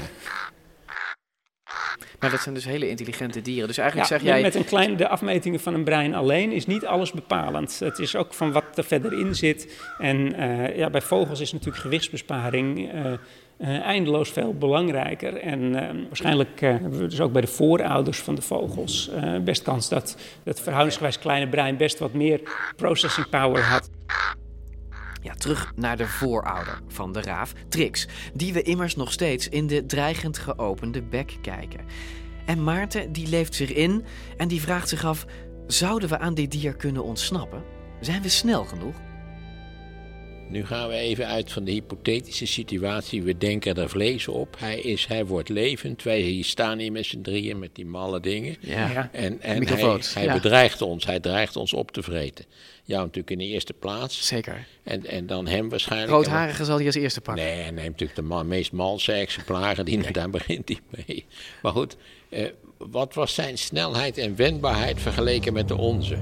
Maar 2.20 2.30
dat 2.30 2.42
zijn 2.42 2.56
dus 2.56 2.66
hele 2.66 2.90
intelligente 2.90 3.42
dieren. 3.42 3.68
Dus 3.68 3.78
eigenlijk 3.78 4.10
Ja, 4.10 4.18
zeg 4.18 4.28
jij... 4.28 4.42
Met 4.42 4.56
een 4.56 4.66
klein, 4.66 4.98
de 4.98 5.08
afmetingen 5.08 5.60
van 5.60 5.74
een 5.74 5.84
brein 5.84 6.14
alleen 6.14 6.52
is 6.52 6.66
niet 6.66 6.86
alles 6.86 7.12
bepalend. 7.12 7.80
Het 7.80 8.00
is 8.00 8.16
ook 8.16 8.34
van 8.34 8.52
wat 8.52 8.64
er 8.76 8.84
verder 8.84 9.20
in 9.20 9.36
zit. 9.36 9.82
En 9.98 10.36
eh, 10.36 10.78
ja, 10.78 10.90
bij 10.90 11.02
vogels 11.02 11.40
is 11.40 11.52
natuurlijk 11.52 11.84
gewichtsbesparing 11.84 12.92
eh, 12.92 13.14
eh, 13.58 13.82
eindeloos 13.82 14.30
veel 14.30 14.54
belangrijker. 14.54 15.38
En 15.38 15.72
waarschijnlijk 16.08 16.62
eh, 16.62 16.70
hebben 16.70 17.00
we 17.00 17.08
dus 17.08 17.22
ook 17.22 17.32
bij 17.32 17.42
de 17.42 17.48
voorouders 17.48 18.20
van 18.20 18.36
de 18.36 18.42
vogels 18.42 19.12
best 19.44 19.62
kans 19.62 19.90
dat 19.90 20.18
het 20.44 20.62
verhoudingsgewijs 20.62 21.20
kleine 21.20 21.48
brein 21.48 21.78
best 21.78 22.00
wat 22.00 22.14
meer 22.14 22.42
processing 22.76 23.30
power 23.30 23.64
had. 23.64 23.90
Ja, 25.22 25.34
terug 25.34 25.74
naar 25.76 25.98
de 25.98 26.08
voorouder 26.08 26.80
van 26.88 27.14
de 27.14 27.22
raaf, 27.22 27.54
Trix, 27.70 28.08
die 28.34 28.54
we 28.54 28.62
immers 28.62 28.96
nog 28.96 29.12
steeds 29.12 29.50
in 29.50 29.68
de 29.68 29.86
dreigend 29.86 30.38
geopende 30.38 31.02
bek 31.02 31.38
kijken. 31.42 31.86
En 32.46 32.64
Maarten 32.64 33.12
die 33.12 33.28
leeft 33.28 33.56
zich 33.56 33.74
in 33.74 34.06
en 34.38 34.48
die 34.48 34.62
vraagt 34.62 34.90
zich 34.90 35.06
af: 35.06 35.26
zouden 35.68 36.10
we 36.10 36.20
aan 36.20 36.34
dit 36.34 36.52
dier 36.52 36.76
kunnen 36.76 37.04
ontsnappen? 37.04 37.64
Zijn 38.00 38.22
we 38.22 38.30
snel 38.30 38.66
genoeg? 38.66 38.96
Nu 40.52 40.66
gaan 40.66 40.88
we 40.88 40.96
even 40.96 41.28
uit 41.28 41.52
van 41.52 41.64
de 41.64 41.72
hypothetische 41.72 42.46
situatie. 42.46 43.24
We 43.24 43.38
denken 43.38 43.76
er 43.76 43.90
vlees 43.90 44.28
op. 44.28 44.56
Hij, 44.60 44.80
is, 44.80 45.06
hij 45.06 45.26
wordt 45.26 45.50
levend. 45.50 46.04
Wij 46.04 46.20
hier 46.20 46.44
staan 46.44 46.80
hier 46.80 46.92
met 46.92 47.06
z'n 47.06 47.22
drieën 47.22 47.60
met 47.60 47.70
die 47.76 47.86
malle 47.86 48.20
dingen. 48.20 48.56
Ja. 48.60 48.90
Ja. 48.92 49.10
En, 49.12 49.42
en 49.42 49.68
hij, 49.68 50.00
hij 50.14 50.24
ja. 50.24 50.34
bedreigt 50.34 50.82
ons. 50.82 51.06
Hij 51.06 51.20
dreigt 51.20 51.56
ons 51.56 51.74
op 51.74 51.92
te 51.92 52.04
vreten. 52.04 52.46
Jou 52.84 53.02
natuurlijk 53.02 53.32
in 53.32 53.38
de 53.38 53.46
eerste 53.46 53.74
plaats. 53.74 54.28
Zeker. 54.28 54.68
En, 54.84 55.06
en 55.06 55.28
dan 55.28 55.48
hem 55.48 55.70
waarschijnlijk. 55.70 56.12
Roodharige 56.12 56.66
zal 56.66 56.78
hij 56.78 56.86
als 56.86 56.96
eerste 56.96 57.22
pakken. 57.22 57.44
Nee, 57.44 57.54
hij 57.56 57.72
neemt 57.72 57.86
natuurlijk 57.86 58.16
de 58.16 58.22
ma- 58.22 58.44
meest 58.44 58.72
malse 58.72 59.12
exemplaren. 59.12 59.86
Die, 59.86 60.12
Daar 60.12 60.30
begint 60.30 60.68
hij 60.68 60.80
mee. 60.90 61.26
Maar 61.62 61.72
goed, 61.72 61.96
eh, 62.30 62.46
wat 62.78 63.14
was 63.14 63.34
zijn 63.34 63.58
snelheid 63.58 64.18
en 64.18 64.36
wendbaarheid 64.36 65.02
vergeleken 65.02 65.54
met 65.54 65.68
de 65.68 65.78
onze? 65.78 66.18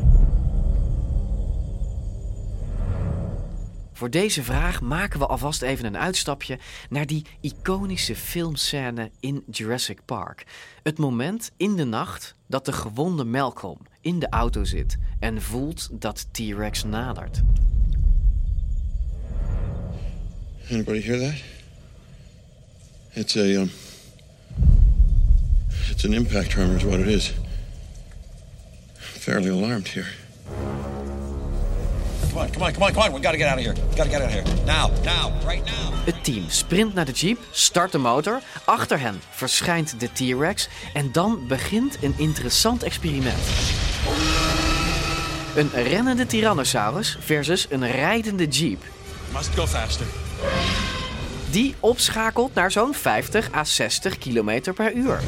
Voor 4.00 4.10
deze 4.10 4.44
vraag 4.44 4.82
maken 4.82 5.20
we 5.20 5.26
alvast 5.26 5.62
even 5.62 5.86
een 5.86 5.98
uitstapje 5.98 6.60
naar 6.90 7.06
die 7.06 7.26
iconische 7.42 8.16
filmscène 8.16 9.12
in 9.20 9.44
Jurassic 9.52 10.00
Park. 10.06 10.46
Het 10.84 10.98
moment 10.98 11.52
in 11.58 11.76
de 11.76 11.84
nacht 11.84 12.36
dat 12.48 12.66
de 12.66 12.72
gewonde 12.74 13.24
Malcolm 13.24 13.78
in 14.02 14.20
de 14.20 14.30
auto 14.30 14.64
zit 14.64 14.98
en 15.20 15.42
voelt 15.42 15.90
dat 15.92 16.28
T-Rex 16.32 16.84
nadert. 16.84 17.42
Anybody 20.72 21.02
hear 21.02 21.20
that? 21.20 21.42
It's 23.14 23.36
a 23.36 23.40
um. 23.40 23.72
It's 25.92 26.06
an 26.06 26.14
impact 26.14 26.50
tremor, 26.50 26.76
is 26.76 26.84
what 26.84 27.00
it 27.00 27.08
is. 27.08 27.34
Fairly 28.98 29.50
alarmed 29.50 29.88
here. 29.88 30.29
Come 32.30 32.42
on, 32.42 32.50
come 32.52 32.64
on, 32.64 32.72
come 32.74 32.84
on, 32.84 32.94
come 32.94 33.04
on. 33.04 33.14
We 33.14 33.20
gotta 33.20 33.38
get 33.38 33.48
out 33.48 33.58
of 33.58 33.64
here. 33.64 33.74
Gotta 33.96 34.10
get 34.10 34.22
out 34.22 34.28
of 34.28 34.34
here. 34.34 34.44
Now, 34.66 34.92
now, 35.04 35.32
right 35.46 35.66
now. 35.66 35.94
Het 36.06 36.24
team 36.24 36.44
sprint 36.48 36.94
naar 36.94 37.06
de 37.06 37.12
jeep, 37.12 37.40
start 37.52 37.92
de 37.92 37.98
motor. 37.98 38.42
Achter 38.66 39.00
hen 39.00 39.22
verschijnt 39.30 40.00
de 40.00 40.10
T-Rex 40.14 40.68
en 40.94 41.12
dan 41.12 41.48
begint 41.48 41.98
een 42.02 42.14
interessant 42.18 42.84
experiment. 42.84 43.38
Een 45.56 45.70
rennende 45.74 46.26
Tyrannosaurus 46.26 47.18
versus 47.20 47.68
een 47.70 47.92
rijdende 47.92 48.48
jeep. 48.48 48.84
Must 49.34 49.50
go 49.56 49.68
faster. 49.68 50.06
Die 51.52 51.76
opschakelt 51.80 52.54
naar 52.54 52.72
zo'n 52.72 52.94
50 52.94 53.54
à 53.54 53.64
60 53.64 54.18
km 54.18 54.74
per 54.74 54.94
uur. 54.94 55.20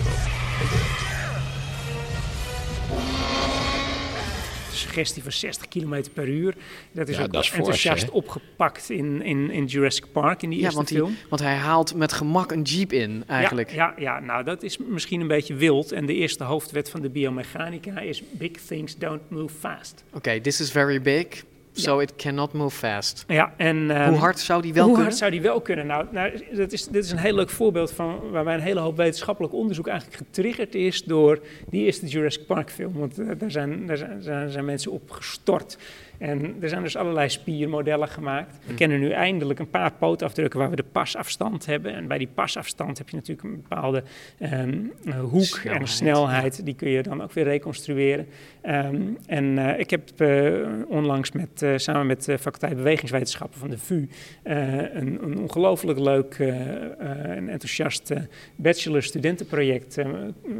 Suggestie 4.92 5.24
van 5.24 5.32
60 5.32 5.68
km 5.68 6.04
per 6.14 6.28
uur. 6.28 6.56
Dat 6.92 7.08
is 7.10 7.18
Ja, 7.18 7.24
ook 7.24 7.32
dat 7.34 7.44
is 7.44 7.52
enthousiast 7.52 8.10
opgepakt 8.10 8.90
in, 8.90 9.22
in, 9.22 9.50
in 9.52 9.66
Jurassic 9.66 10.06
Park, 10.12 10.42
in 10.44 10.50
die 10.50 10.58
Ja, 10.58 10.64
eerste 10.64 10.78
want, 10.78 10.88
die- 10.90 10.98
film. 10.98 11.16
want 11.30 11.42
hij 11.42 11.56
haalt 11.56 11.96
met 11.96 12.14
gemak 12.14 12.52
een 12.52 12.62
jeep 12.62 12.94
in, 12.94 13.24
eigenlijk. 13.28 13.72
Ja, 13.72 13.94
ja, 13.98 14.02
ja, 14.16 14.20
nou 14.20 14.44
dat 14.44 14.64
is 14.64 14.78
misschien 14.78 15.22
een 15.22 15.28
beetje 15.28 15.54
wild. 15.54 15.92
En 15.92 16.06
de 16.06 16.14
eerste 16.14 16.44
hoofdwet 16.44 16.90
van 16.90 17.02
de 17.02 17.10
biomechanica 17.10 18.00
is 18.00 18.24
big 18.32 18.52
things 18.52 18.98
don't 18.98 19.22
move 19.30 19.54
fast. 19.60 20.04
Oké, 20.14 20.40
this 20.42 20.60
is 20.62 20.72
very 20.72 21.02
big, 21.02 21.28
so 21.74 22.00
it 22.00 22.16
cannot 22.16 22.54
move 22.54 22.76
fast. 22.76 23.24
Ja, 23.28 23.54
en, 23.58 23.92
ehm, 23.92 24.10
Hoe 24.10 24.18
hard 24.18 24.40
zou 24.40 24.62
die 24.62 24.74
wel 24.74 24.84
hoe 24.84 24.92
kunnen? 24.92 25.10
hard 25.10 25.20
zou 25.20 25.32
die 25.32 25.42
wel 25.42 25.62
kunnen? 25.62 25.88
Nou, 25.88 26.06
nou 26.12 26.44
dat 26.54 26.72
is, 26.72 26.88
dit 26.88 27.04
is 27.04 27.12
een 27.12 27.18
heel 27.18 27.36
leuk 27.36 27.50
voorbeeld 27.50 27.92
van 27.92 28.32
waarbij 28.32 28.54
een 28.54 28.62
hele 28.62 28.80
hoop 28.80 28.98
wetenschappelijk 28.98 29.54
onderzoek 29.54 29.88
eigenlijk 29.88 30.18
getriggerd 30.18 30.76
is 30.76 31.04
door 31.04 31.40
die 31.70 31.86
eerste 31.86 32.08
Jurassic 32.08 32.46
Park 32.46 32.72
film. 32.72 32.94
Want 32.94 33.20
eh, 33.20 33.28
daar, 33.38 33.52
zijn, 33.52 33.86
daar 33.86 33.98
zijn, 33.98 34.24
zijn, 34.24 34.50
zijn 34.50 34.66
mensen 34.66 34.92
op 34.92 35.12
gestort. 35.12 35.78
En 36.22 36.56
er 36.62 36.70
zijn 36.70 36.82
dus 36.84 36.96
allerlei 36.96 37.30
spiermodellen 37.30 38.08
gemaakt. 38.08 38.58
We 38.66 38.72
Hm. 38.72 38.76
kennen 38.76 39.00
nu 39.00 39.10
eindelijk 39.10 39.60
een 39.60 39.70
paar 39.70 39.92
pootafdrukken 39.94 40.60
waar 40.60 40.70
we 40.70 40.76
de 40.76 40.84
pasafstand 40.92 41.66
hebben. 41.66 41.94
En 41.94 42.08
bij 42.08 42.18
die 42.18 42.30
pasafstand 42.34 42.98
heb 42.98 43.10
je 43.10 43.16
natuurlijk 43.16 43.48
een 43.48 43.62
bepaalde 43.68 44.04
ehm, 44.40 44.80
eh, 45.06 45.20
hoek 45.20 45.44
Snelheid, 45.44 45.82
en 45.82 45.88
snelheid. 45.88 46.66
Die 46.66 46.76
kun 46.76 46.90
je 46.90 47.04
dan 47.04 47.24
ook 47.24 47.32
weer 47.32 47.44
reconstrueren. 47.44 48.28
Ehm, 48.62 49.02
en 49.26 49.58
eh, 49.58 49.80
ik 49.80 49.90
heb 49.90 50.10
eh, 50.18 50.54
onlangs 50.88 51.32
met, 51.32 51.66
samen 51.76 52.08
met 52.08 52.26
de 52.26 52.38
faculteit 52.38 52.76
bewegingswetenschappen 52.76 53.60
van 53.60 53.70
de 53.70 53.78
VU 53.78 54.08
een, 54.44 55.24
een 55.24 55.40
ongelooflijk 55.40 56.00
leuk 56.00 56.36
en 56.40 57.50
enthousiast 57.50 58.14
bachelor-studentenproject 58.56 59.98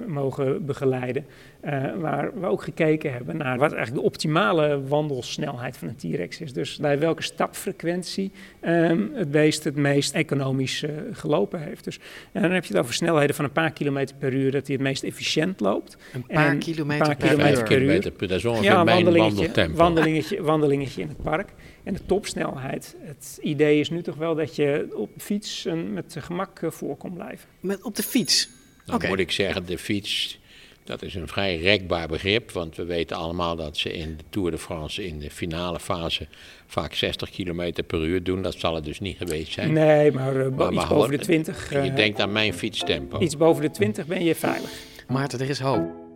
mogen 0.08 0.66
begeleiden. 0.66 1.26
Eh, 1.62 1.84
waar 1.98 2.40
we 2.40 2.46
ook 2.46 2.64
gekeken 2.64 3.14
hebben 3.14 3.38
naar 3.38 3.58
wat 3.58 3.72
eigenlijk 3.72 4.02
de 4.02 4.08
optimale 4.08 4.82
wandelsnelheid 4.88 5.78
van 5.78 5.88
een 5.88 5.96
T-Rex 5.96 6.42
is. 6.42 6.54
Dus 6.54 6.78
bij 6.78 7.00
welke 7.00 7.22
stapfrequentie 7.22 8.32
ehm, 8.60 9.02
het 9.14 9.32
beest 9.32 9.64
het 9.64 9.76
meest 9.76 10.14
economisch 10.14 10.84
eh, 10.84 10.90
gelopen 11.12 11.62
heeft. 11.62 11.84
Dus, 11.84 12.00
en 12.32 12.42
dan 12.42 12.52
heb 12.52 12.64
je 12.66 12.74
het 12.74 12.82
over 12.82 12.94
snelheden 12.94 13.36
van 13.36 13.46
een 13.46 13.52
paar 13.52 13.72
kilometer 13.72 14.16
per 14.16 14.34
uur 14.34 14.52
dat 14.52 14.68
hij 14.68 14.76
het 14.76 14.84
meest 14.86 15.04
efficiënt 15.04 15.60
loopt. 15.60 15.98
Een 16.14 16.26
paar 16.26 16.50
En 16.50 16.60
kilometer 16.60 17.02
een 17.10 17.18
paar 17.18 17.18
per 17.18 17.28
kilometer 17.28 17.58
uur. 17.62 17.64
per 17.64 17.72
uur. 17.72 17.80
Kilometer 17.80 18.12
per- 18.12 18.28
dat 18.28 18.38
is 18.38 18.46
ongeveer 18.46 18.70
ja, 18.72 18.84
mijn 18.84 18.96
wandelingetje, 19.04 19.36
wandeltempo. 19.36 19.78
wandelingetje, 19.78 20.42
wandelingetje 20.42 21.02
in 21.02 21.08
het 21.08 21.22
park. 21.24 21.50
En 21.84 21.94
de 21.94 22.06
topsnelheid. 22.06 22.96
Het 23.00 23.40
idee 23.42 23.80
is 23.80 23.90
nu 23.90 24.02
toch 24.02 24.16
wel 24.16 24.36
dat 24.36 24.56
je 24.56 24.88
op 24.96 25.10
de 25.14 25.20
fiets 25.20 25.66
eh, 25.66 25.74
met 25.94 26.16
gemak 26.20 26.62
eh, 26.62 26.72
voor 26.72 26.98
kon 26.98 27.14
blijven. 27.14 27.48
Met, 27.60 27.82
op 27.84 27.96
de 27.96 28.04
fiets? 28.04 28.50
Dan 28.86 28.96
Oké. 28.96 29.08
moet 29.08 29.20
ik 29.20 29.32
zeggen, 29.32 29.66
de 29.66 29.78
fiets, 29.78 30.40
dat 30.84 31.02
is 31.02 31.16
een 31.16 31.28
vrij 31.28 31.58
rekbaar 31.58 32.08
begrip. 32.08 32.52
Want 32.52 32.76
we 32.76 32.86
weten 32.86 33.18
allemaal 33.18 33.56
dat 33.56 33.78
ze 33.78 33.94
in 33.94 34.18
de 34.18 34.24
Tour 34.30 34.52
de 34.52 34.58
France 34.58 35.06
in 35.06 35.20
de 35.20 35.32
finale 35.32 35.80
fase 35.80 36.28
vaak 36.68 36.94
60 36.94 37.30
km 37.30 37.72
per 37.88 38.04
uur 38.04 38.24
doen. 38.24 38.42
Dat 38.42 38.56
zal 38.58 38.76
het 38.76 38.84
dus 38.84 39.00
niet 39.00 39.18
geweest 39.18 39.52
zijn. 39.52 39.74
Nee, 39.74 40.12
maar, 40.12 40.36
eh, 40.36 40.46
iets 40.46 40.56
maar 40.56 40.70
boven 40.72 41.10
de 41.10 41.16
hoor, 41.16 41.18
20. 41.18 41.70
Je 41.70 41.78
eh, 41.78 41.96
denkt 41.96 42.20
aan 42.20 42.32
mijn 42.32 42.54
fietstempo. 42.54 43.20
Iets 43.20 43.38
boven 43.38 43.62
de 43.62 43.72
20 43.72 44.06
ben 44.06 44.24
je 44.24 44.36
veilig. 44.36 44.72
Maarten, 45.08 45.40
er 45.40 45.50
is 45.50 45.60
hoop. 45.60 46.11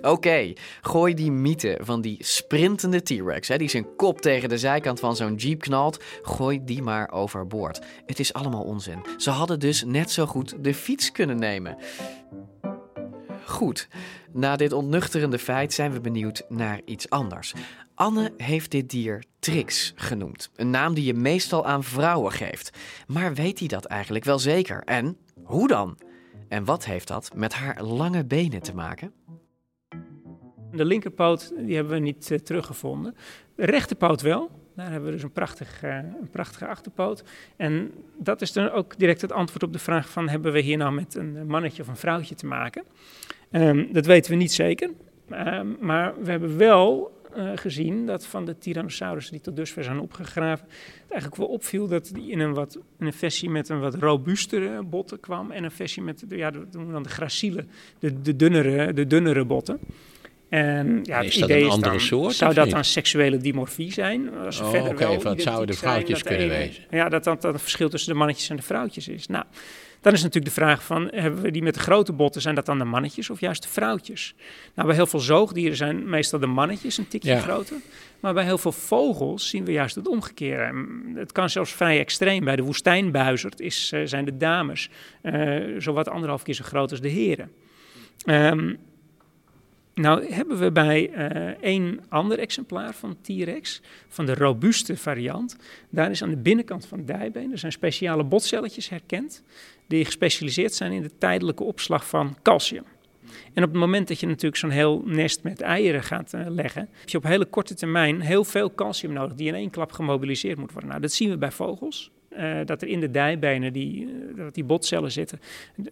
Oké, 0.00 0.52
gooi 0.80 1.14
die 1.14 1.32
mythe 1.32 1.78
van 1.80 2.00
die 2.00 2.16
sprintende 2.20 3.02
T-Rex, 3.02 3.48
die 3.48 3.68
zijn 3.68 3.96
kop 3.96 4.20
tegen 4.20 4.48
de 4.48 4.58
zijkant 4.58 5.00
van 5.00 5.16
zo'n 5.16 5.34
jeep 5.34 5.60
knalt, 5.60 6.04
gooi 6.22 6.64
die 6.64 6.82
maar 6.82 7.10
overboord. 7.10 7.80
Het 8.06 8.18
is 8.18 8.32
allemaal 8.32 8.62
onzin. 8.62 9.04
Ze 9.16 9.30
hadden 9.30 9.60
dus 9.60 9.84
net 9.84 10.10
zo 10.10 10.26
goed 10.26 10.64
de 10.64 10.74
fiets 10.74 11.12
kunnen 11.12 11.38
nemen. 11.38 11.76
Goed, 13.44 13.88
na 14.32 14.56
dit 14.56 14.72
ontnuchterende 14.72 15.38
feit 15.38 15.72
zijn 15.72 15.92
we 15.92 16.00
benieuwd 16.00 16.42
naar 16.48 16.80
iets 16.84 17.10
anders. 17.10 17.54
Anne 17.94 18.32
heeft 18.36 18.70
dit 18.70 18.90
dier 18.90 19.24
Trix 19.38 19.92
genoemd. 19.96 20.50
Een 20.56 20.70
naam 20.70 20.94
die 20.94 21.04
je 21.04 21.14
meestal 21.14 21.66
aan 21.66 21.84
vrouwen 21.84 22.32
geeft. 22.32 22.70
Maar 23.06 23.34
weet 23.34 23.58
hij 23.58 23.68
dat 23.68 23.84
eigenlijk 23.84 24.24
wel 24.24 24.38
zeker? 24.38 24.82
En 24.84 25.16
hoe 25.44 25.68
dan? 25.68 25.98
En 26.48 26.64
wat 26.64 26.84
heeft 26.84 27.08
dat 27.08 27.30
met 27.34 27.54
haar 27.54 27.82
lange 27.82 28.24
benen 28.24 28.62
te 28.62 28.74
maken? 28.74 29.12
De 30.72 30.84
linkerpoot 30.84 31.52
die 31.58 31.74
hebben 31.74 31.92
we 31.92 31.98
niet 31.98 32.30
uh, 32.30 32.38
teruggevonden. 32.38 33.14
De 33.54 33.64
rechterpoot 33.64 34.20
wel. 34.20 34.50
Daar 34.74 34.90
hebben 34.90 35.08
we 35.08 35.14
dus 35.14 35.22
een, 35.22 35.32
prachtig, 35.32 35.84
uh, 35.84 35.94
een 35.96 36.30
prachtige 36.30 36.66
achterpoot. 36.66 37.24
En 37.56 37.92
dat 38.16 38.40
is 38.40 38.52
dan 38.52 38.70
ook 38.70 38.98
direct 38.98 39.20
het 39.20 39.32
antwoord 39.32 39.62
op 39.62 39.72
de 39.72 39.78
vraag 39.78 40.08
van... 40.08 40.28
hebben 40.28 40.52
we 40.52 40.60
hier 40.60 40.76
nou 40.76 40.92
met 40.92 41.14
een 41.14 41.46
mannetje 41.46 41.82
of 41.82 41.88
een 41.88 41.96
vrouwtje 41.96 42.34
te 42.34 42.46
maken? 42.46 42.84
Um, 43.52 43.88
dat 43.92 44.06
weten 44.06 44.30
we 44.30 44.36
niet 44.36 44.52
zeker. 44.52 44.90
Um, 45.32 45.76
maar 45.80 46.22
we 46.22 46.30
hebben 46.30 46.56
wel 46.56 47.18
uh, 47.36 47.50
gezien 47.54 48.06
dat 48.06 48.26
van 48.26 48.44
de 48.44 48.58
Tyrannosaurussen 48.58 49.32
die 49.32 49.42
tot 49.42 49.56
dusver 49.56 49.84
zijn 49.84 50.00
opgegraven, 50.00 50.66
het 50.68 51.10
eigenlijk 51.10 51.36
wel 51.40 51.50
opviel 51.50 51.88
dat 51.88 52.10
die 52.14 52.30
in 52.30 52.40
een, 52.40 52.54
wat, 52.54 52.78
in 52.98 53.06
een 53.06 53.12
versie 53.12 53.50
met 53.50 53.68
een 53.68 53.80
wat 53.80 53.94
robuustere 53.94 54.82
botten 54.82 55.20
kwam 55.20 55.50
en 55.50 55.64
een 55.64 55.70
versie 55.70 56.02
met 56.02 56.24
ja, 56.28 56.50
de, 56.50 56.66
dan 56.70 57.02
de 57.02 57.08
gracielen, 57.08 57.68
de, 57.98 58.20
de, 58.20 58.36
dunnere, 58.36 58.92
de 58.92 59.06
dunnere 59.06 59.44
botten. 59.44 59.78
En 60.48 61.00
ja, 61.02 61.20
is 61.20 61.32
het 61.32 61.40
dat 61.40 61.50
idee 61.50 61.62
een 61.64 61.70
andere 61.70 61.94
is 61.94 62.08
dan, 62.08 62.20
soort, 62.20 62.34
Zou 62.34 62.54
dat 62.54 62.70
dan 62.70 62.84
seksuele 62.84 63.36
dimorfie 63.36 63.92
zijn? 63.92 64.36
Als 64.44 64.60
Oh, 64.60 64.70
verder 64.70 64.90
oké, 64.90 64.98
wel 65.08 65.20
van 65.20 65.32
het 65.32 65.42
zouden 65.42 65.66
de 65.66 65.72
zijn 65.72 65.90
vrouwtjes 65.90 66.18
de 66.22 66.28
kunnen 66.28 66.46
ene- 66.46 66.56
wezen. 66.58 66.84
Ja, 66.90 67.08
dat 67.08 67.24
dat, 67.24 67.42
dat 67.42 67.54
een 67.54 67.60
verschil 67.60 67.88
tussen 67.88 68.12
de 68.12 68.18
mannetjes 68.18 68.48
en 68.50 68.56
de 68.56 68.62
vrouwtjes 68.62 69.08
is. 69.08 69.26
Nou, 69.26 69.44
dan 70.00 70.12
is 70.12 70.22
natuurlijk 70.22 70.54
de 70.54 70.60
vraag 70.60 70.82
van, 70.84 71.08
hebben 71.14 71.42
we 71.42 71.50
die 71.50 71.62
met 71.62 71.74
de 71.74 71.80
grote 71.80 72.12
botten, 72.12 72.40
zijn 72.42 72.54
dat 72.54 72.66
dan 72.66 72.78
de 72.78 72.84
mannetjes 72.84 73.30
of 73.30 73.40
juist 73.40 73.62
de 73.62 73.68
vrouwtjes? 73.68 74.34
Nou, 74.74 74.86
bij 74.86 74.96
heel 74.96 75.06
veel 75.06 75.20
zoogdieren 75.20 75.76
zijn 75.76 76.08
meestal 76.08 76.38
de 76.38 76.46
mannetjes 76.46 76.98
een 76.98 77.08
tikje 77.08 77.30
Ja. 77.30 77.40
groter. 77.40 77.76
Maar 78.20 78.34
bij 78.34 78.44
heel 78.44 78.58
veel 78.58 78.72
vogels 78.72 79.48
zien 79.48 79.64
we 79.64 79.72
juist 79.72 79.94
het 79.94 80.08
omgekeerde. 80.08 80.84
Het 81.14 81.32
kan 81.32 81.50
zelfs 81.50 81.72
vrij 81.72 81.98
extreem. 81.98 82.44
Bij 82.44 82.56
de 82.56 82.62
woestijnbuizerd 82.62 83.60
is, 83.60 83.92
eh, 83.92 84.00
zijn 84.04 84.24
de 84.24 84.36
dames 84.36 84.88
eh 85.22 85.56
zowat 85.78 86.08
anderhalf 86.08 86.42
keer 86.42 86.54
zo 86.54 86.64
groot 86.64 86.90
als 86.90 87.00
de 87.00 87.08
heren. 87.08 87.50
Ehm, 88.24 88.74
nou 89.98 90.32
hebben 90.32 90.58
we 90.58 90.72
bij 90.72 91.10
eh 91.10 91.46
één 91.60 92.00
ander 92.08 92.38
exemplaar 92.38 92.94
van 92.94 93.16
T-Rex, 93.20 93.80
van 94.08 94.26
de 94.26 94.34
robuuste 94.34 94.96
variant, 94.96 95.56
daar 95.90 96.10
is 96.10 96.22
aan 96.22 96.30
de 96.30 96.36
binnenkant 96.36 96.86
van 96.86 96.98
het 96.98 97.06
dijbeen, 97.06 97.52
er 97.52 97.58
zijn 97.58 97.72
speciale 97.72 98.24
botcelletjes 98.24 98.88
herkend, 98.88 99.42
die 99.86 100.04
gespecialiseerd 100.04 100.74
zijn 100.74 100.92
in 100.92 101.02
de 101.02 101.18
tijdelijke 101.18 101.64
opslag 101.64 102.06
van 102.06 102.36
calcium. 102.42 102.84
En 103.54 103.62
op 103.64 103.70
het 103.70 103.80
moment 103.80 104.08
dat 104.08 104.20
je 104.20 104.26
natuurlijk 104.26 104.56
zo'n 104.56 104.70
heel 104.70 105.02
nest 105.04 105.42
met 105.42 105.60
eieren 105.60 106.02
gaat 106.02 106.32
eh, 106.32 106.46
leggen, 106.48 106.88
heb 107.00 107.08
je 107.08 107.16
op 107.16 107.24
hele 107.24 107.44
korte 107.44 107.74
termijn 107.74 108.20
heel 108.20 108.44
veel 108.44 108.74
calcium 108.74 109.12
nodig 109.12 109.34
die 109.34 109.48
in 109.48 109.54
één 109.54 109.70
klap 109.70 109.92
gemobiliseerd 109.92 110.58
moet 110.58 110.72
worden. 110.72 110.90
Nou, 110.90 111.02
dat 111.02 111.12
zien 111.12 111.30
we 111.30 111.38
bij 111.38 111.50
vogels. 111.50 112.10
Eh, 112.38 112.56
dat 112.64 112.82
er 112.82 112.88
in 112.88 113.00
de 113.00 113.10
dijbenen 113.10 113.72
die, 113.72 114.06
eh, 114.06 114.44
dat 114.44 114.54
die 114.54 114.64
botcellen 114.64 115.12
zitten 115.12 115.40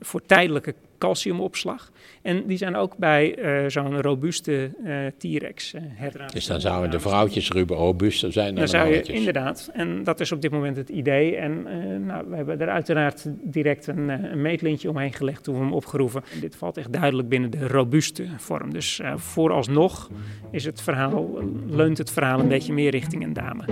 voor 0.01 0.23
tijdelijke 0.27 0.75
calciumopslag. 0.99 1.91
En 2.23 2.47
die 2.47 2.57
zijn 2.57 2.77
ook 2.77 2.97
bij 2.97 3.35
eh, 3.35 3.71
zo'n 3.71 4.01
robuuste 4.01 4.71
T-Rex 5.19 5.75
uh. 5.75 6.27
Dus 6.33 6.47
dan 6.47 6.61
zouden 6.61 6.91
de 6.91 7.01
vrouwtjes 7.01 7.51
ruben 7.51 7.77
robuuster 7.77 8.33
zijn 8.33 8.47
dan 8.47 8.55
Dan 8.55 8.65
de 8.65 8.71
zou 8.71 8.89
je 8.89 9.03
inderdaad, 9.03 9.71
en 9.73 10.05
dat 10.05 10.21
is 10.21 10.33
op 10.33 10.43
dit 10.43 10.51
moment 10.51 10.77
het 10.77 10.89
idee. 10.89 11.37
En 11.37 11.63
nou, 12.07 12.29
we 12.29 12.37
hebben 12.37 12.61
er 12.61 12.69
uiteraard 12.69 13.27
direct 13.43 13.87
een, 13.87 14.09
een 14.09 14.43
meetlintje 14.43 14.89
omheen 14.89 15.13
gelegd 15.13 15.43
toen 15.43 15.55
we 15.55 15.61
hem 15.61 15.73
opgeroepen. 15.73 16.23
En 16.33 16.41
dit 16.41 16.57
valt 16.57 16.77
echt 16.77 16.93
duidelijk 16.93 17.29
binnen 17.29 17.51
de 17.51 17.67
robuuste 17.67 18.27
vorm. 18.37 18.73
Dus 18.73 19.01
vooralsnog 19.17 20.11
is 20.51 20.65
het 20.65 20.83
verhaal, 20.83 21.39
leunt 21.67 21.99
het 21.99 22.11
verhaal 22.11 22.41
een 22.41 22.49
beetje 22.49 22.73
meer 22.73 22.91
richting 22.91 23.25
een 23.25 23.33
dame. 23.33 23.65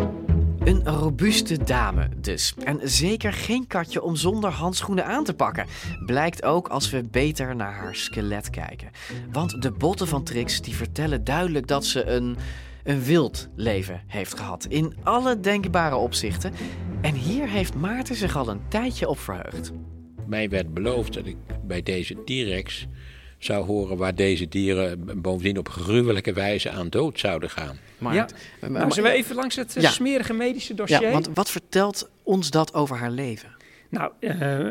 Een 0.64 0.84
robuuste 0.84 1.64
dame 1.64 2.08
dus. 2.16 2.54
En 2.64 2.80
zeker 2.82 3.32
geen 3.32 3.66
katje 3.66 4.02
om 4.02 4.16
zonder 4.16 4.50
handschoenen 4.50 5.06
aan 5.06 5.24
te 5.24 5.34
pakken. 5.34 5.66
Blijkt 6.06 6.44
ook 6.44 6.68
als 6.68 6.90
we 6.90 7.02
beter 7.10 7.56
naar 7.56 7.72
haar 7.72 7.94
skelet 7.94 8.50
kijken. 8.50 8.90
Want 9.32 9.62
de 9.62 9.70
botten 9.70 10.08
van 10.08 10.24
Trix 10.24 10.60
die 10.60 10.74
vertellen 10.74 11.24
duidelijk 11.24 11.66
dat 11.66 11.84
ze 11.84 12.04
een, 12.04 12.36
een 12.82 13.02
wild 13.02 13.48
leven 13.56 14.02
heeft 14.06 14.38
gehad. 14.38 14.64
In 14.64 14.94
alle 15.02 15.40
denkbare 15.40 15.96
opzichten. 15.96 16.52
En 17.00 17.14
hier 17.14 17.48
heeft 17.48 17.74
Maarten 17.74 18.16
zich 18.16 18.36
al 18.36 18.48
een 18.48 18.68
tijdje 18.68 19.08
op 19.08 19.18
verheugd. 19.18 19.72
Mij 20.26 20.48
werd 20.48 20.74
beloofd 20.74 21.14
dat 21.14 21.26
ik 21.26 21.36
bij 21.62 21.82
deze 21.82 22.14
T-Rex 22.24 22.86
zou 23.44 23.64
horen 23.64 23.96
waar 23.96 24.14
deze 24.14 24.48
dieren 24.48 25.20
bovendien 25.22 25.58
op 25.58 25.68
gruwelijke 25.68 26.32
wijze 26.32 26.70
aan 26.70 26.88
dood 26.88 27.18
zouden 27.18 27.50
gaan. 27.50 27.78
Maar, 27.98 28.14
ja, 28.14 28.28
nou, 28.60 28.92
zullen 28.92 29.10
we 29.10 29.16
even 29.16 29.34
langs 29.36 29.56
het 29.56 29.76
eh, 29.76 29.82
Ja. 29.82 29.90
smerige 29.90 30.32
medische 30.32 30.74
dossier? 30.74 31.00
Ja, 31.00 31.10
want 31.10 31.28
wat 31.34 31.50
vertelt 31.50 32.10
ons 32.22 32.50
dat 32.50 32.74
over 32.74 32.96
haar 32.96 33.10
leven? 33.10 33.48
Nou, 33.88 34.12
eh, 34.20 34.68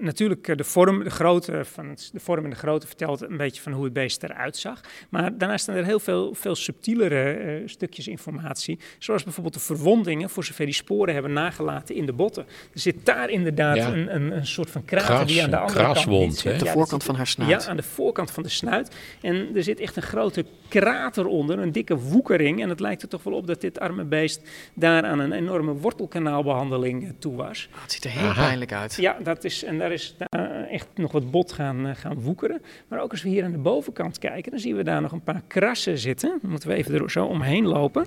natuurlijk 0.00 0.48
eh, 0.48 0.56
de 0.56 0.64
vorm, 0.64 1.04
de 1.04 1.10
grootte 1.10 1.64
van 1.64 1.88
het, 1.88 2.10
de 2.12 2.20
vorm 2.20 2.44
en 2.44 2.50
de 2.50 2.56
grootte 2.56 2.86
vertelt 2.86 3.20
een 3.22 3.36
beetje 3.36 3.62
van 3.62 3.72
hoe 3.72 3.84
het 3.84 3.92
beest 3.92 4.22
eruit 4.22 4.56
zag. 4.56 4.80
Maar 5.08 5.38
daarnaast 5.38 5.62
staan 5.62 5.74
er 5.76 5.84
heel 5.84 6.00
veel, 6.00 6.34
veel 6.34 6.54
subtielere 6.54 7.32
eh, 7.32 7.62
stukjes 7.68 8.08
informatie. 8.08 8.78
Zoals 8.98 9.22
bijvoorbeeld 9.24 9.54
de 9.54 9.60
verwondingen, 9.60 10.30
voor 10.30 10.44
zover 10.44 10.64
die 10.64 10.74
sporen 10.74 11.12
hebben 11.14 11.32
nagelaten 11.32 11.94
in 11.94 12.06
de 12.06 12.12
botten. 12.12 12.46
Er 12.72 12.80
zit 12.80 13.06
daar 13.06 13.30
inderdaad 13.30 13.76
Ja. 13.76 13.92
een, 13.92 14.14
een, 14.14 14.36
een 14.36 14.46
soort 14.46 14.70
van 14.70 14.84
krater 14.84 15.26
die 15.26 15.42
aan 15.42 15.50
de 15.50 15.56
andere 15.56 15.92
kant 16.04 16.34
zit. 16.34 16.42
hè? 16.52 16.58
De 16.58 16.64
Ja, 16.64 16.72
voorkant 16.72 16.90
dat 16.90 17.04
van 17.04 17.14
haar 17.14 17.26
snuit. 17.26 17.62
Ja, 17.62 17.68
aan 17.70 17.76
de 17.76 17.82
voorkant 17.82 18.30
van 18.30 18.42
de 18.42 18.48
snuit. 18.48 18.96
En 19.22 19.48
er 19.56 19.62
zit 19.62 19.80
echt 19.80 19.96
een 19.96 20.02
grote 20.02 20.44
krater 20.68 21.26
onder, 21.26 21.58
een 21.58 21.72
dikke 21.72 21.96
woekering. 21.98 22.62
En 22.62 22.68
het 22.68 22.80
lijkt 22.80 23.02
er 23.02 23.08
toch 23.08 23.22
wel 23.22 23.32
op 23.34 23.46
dat 23.46 23.60
dit 23.60 23.80
arme 23.80 24.04
beest 24.04 24.40
daar 24.74 25.04
aan 25.04 25.18
een 25.18 25.32
enorme 25.32 25.72
wortelkanaalbehandeling 25.72 27.04
eh, 27.04 27.10
toe 27.18 27.36
was. 27.36 27.68
Oh, 27.74 27.82
het 27.82 27.92
ziet 27.92 28.04
er 28.04 28.10
heel 28.10 28.32
pijnlijk 28.32 28.72
uit. 28.72 28.94
Ja, 28.94 29.16
dat 29.22 29.44
is, 29.44 29.64
en 29.64 29.78
daar 29.78 29.89
is 29.92 30.14
daar 30.18 30.66
echt 30.70 30.88
nog 30.94 31.12
wat 31.12 31.30
bot 31.30 31.52
gaan, 31.52 31.86
eh, 31.86 31.94
gaan 31.94 32.20
woekeren. 32.20 32.62
Maar 32.88 33.00
ook 33.00 33.10
als 33.10 33.22
we 33.22 33.28
hier 33.28 33.44
aan 33.44 33.52
de 33.52 33.58
bovenkant 33.58 34.18
kijken, 34.18 34.50
dan 34.50 34.60
zien 34.60 34.76
we 34.76 34.82
daar 34.82 35.00
nog 35.00 35.12
een 35.12 35.22
paar 35.22 35.42
krassen 35.46 35.98
zitten. 35.98 36.38
Dan 36.40 36.50
moeten 36.50 36.68
we 36.68 36.74
even 36.74 36.94
er 36.94 37.10
zo 37.10 37.24
omheen 37.26 37.66
lopen. 37.66 38.06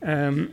Ehm, 0.00 0.44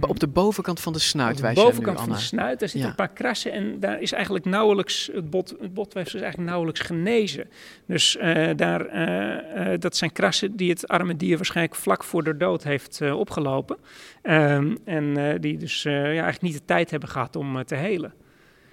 Op 0.00 0.20
de 0.20 0.26
bovenkant 0.26 0.80
van 0.80 0.92
de 0.92 0.98
snuit 0.98 1.36
op 1.36 1.42
de 1.42 1.48
nu, 1.48 1.54
bovenkant 1.54 2.00
van 2.00 2.08
de 2.08 2.18
snuit, 2.18 2.58
daar 2.58 2.68
zitten 2.68 2.80
Ja. 2.80 2.88
een 2.88 2.94
paar 3.06 3.12
krassen 3.14 3.52
en 3.52 3.80
daar 3.80 4.00
is 4.00 4.12
eigenlijk 4.12 4.44
nauwelijks, 4.44 5.10
het, 5.12 5.30
bot, 5.30 5.54
het 5.60 5.74
botweefsel 5.74 6.14
is 6.18 6.22
eigenlijk 6.24 6.50
nauwelijks 6.50 6.80
genezen. 6.80 7.48
Dus 7.86 8.16
eh, 8.16 8.50
daar, 8.56 8.86
eh, 8.86 9.78
dat 9.78 9.96
zijn 9.96 10.12
krassen 10.12 10.56
die 10.56 10.70
het 10.70 10.88
arme 10.88 11.16
dier 11.16 11.36
waarschijnlijk 11.36 11.76
vlak 11.76 12.04
voor 12.04 12.24
de 12.24 12.36
dood 12.36 12.62
heeft 12.62 13.00
opgelopen. 13.00 13.76
Ehm, 14.22 14.76
en 14.84 15.36
die 15.40 15.56
dus 15.58 15.82
ja, 15.82 16.02
eigenlijk 16.02 16.42
niet 16.42 16.54
de 16.54 16.64
tijd 16.64 16.90
hebben 16.90 17.08
gehad 17.08 17.36
om 17.36 17.64
te 17.64 17.74
helen. 17.74 18.12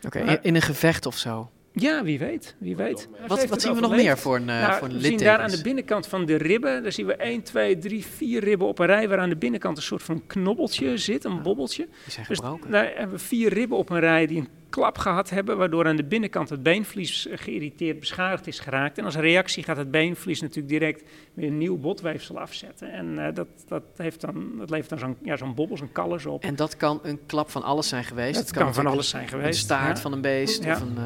Oké, 0.06 0.40
in, 0.42 0.56
een 0.56 0.62
gevecht 0.62 1.06
of 1.06 1.18
zo. 1.18 1.50
Ja, 1.74 2.04
wie 2.04 2.20
weet, 2.20 2.56
wie 2.58 2.76
weet. 2.76 3.10
Wat, 3.28 3.46
wat 3.46 3.62
zien 3.62 3.74
we 3.74 3.80
nog 3.80 3.92
meer 3.96 4.18
voor 4.18 4.36
een, 4.36 4.50
eh 4.50 4.62
Nou, 4.62 4.80
voor 4.80 4.88
een 4.88 4.94
we 4.94 5.02
zien 5.02 5.18
daar 5.18 5.40
aan 5.40 5.50
de 5.50 5.62
binnenkant 5.62 6.08
van 6.08 6.26
de 6.26 6.36
ribben, 6.36 6.84
daar 6.84 6.92
zien 6.92 7.06
we 7.06 7.16
1, 7.16 7.44
2, 7.44 7.78
3, 7.78 8.06
4 8.06 8.44
ribben 8.44 8.68
op 8.68 8.80
een 8.80 8.86
rij, 8.86 9.10
waar 9.10 9.20
aan 9.20 9.30
de 9.30 9.36
binnenkant 9.38 9.78
een 9.78 9.84
soort 9.84 10.04
van 10.04 10.28
knobbeltje 10.28 10.98
zit, 10.98 11.24
een 11.24 11.42
bobbeltje. 11.42 11.88
Die 12.04 12.12
zijn 12.14 12.26
Dus 12.28 12.38
gebroken. 12.38 12.72
daar 12.72 12.92
hebben 12.96 13.18
we 13.18 13.24
vier 13.24 13.54
ribben 13.54 13.78
op 13.78 13.90
een 13.90 14.00
rij 14.00 14.26
die 14.28 14.38
een 14.38 14.48
klap 14.70 14.98
gehad 14.98 15.30
hebben, 15.30 15.58
waardoor 15.58 15.88
aan 15.88 15.96
de 15.96 16.04
binnenkant 16.04 16.50
het 16.50 16.64
beenvlies 16.64 17.28
eh, 17.28 17.38
geïrriteerd 17.38 18.00
beschadigd 18.00 18.48
is 18.48 18.60
geraakt. 18.60 18.98
En 18.98 19.06
als 19.06 19.16
reactie 19.16 19.64
gaat 19.64 19.78
het 19.78 19.92
beenvlies 19.92 20.42
natuurlijk 20.42 20.70
direct 20.80 21.04
weer 21.34 21.48
een 21.48 21.58
nieuw 21.58 21.78
botweefsel 21.78 22.40
afzetten. 22.40 22.92
En 22.92 23.28
eh, 23.28 23.36
dat, 23.36 23.48
dat, 23.68 23.84
heeft 23.96 24.22
dan, 24.22 24.52
dat 24.58 24.70
levert 24.70 24.90
dan 24.90 25.00
zo'n 25.00 25.18
ja, 25.24 25.38
zo'n 25.38 25.56
bobbel, 25.56 25.78
zo'n 25.78 25.92
kallus 25.92 26.26
op. 26.26 26.44
En 26.44 26.56
dat 26.56 26.78
kan 26.78 27.00
een 27.04 27.20
klap 27.26 27.50
van 27.50 27.64
alles 27.64 27.88
zijn 27.88 28.04
geweest. 28.04 28.36
Dat 28.36 28.48
Het 28.48 28.58
kan 28.58 28.74
van 28.74 28.88
alles 28.88 29.10
zijn 29.10 29.28
geweest, 29.28 29.48
Een 29.48 29.54
staart 29.66 29.96
ja. 29.96 30.02
van 30.02 30.12
een 30.12 30.22
beest 30.22 30.64
Ja. 30.64 30.74
of 30.74 30.82
een 30.82 30.98
eh, 30.98 31.04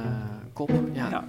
kop. 0.54 0.72
Ja. 0.94 1.10
Ja. 1.10 1.28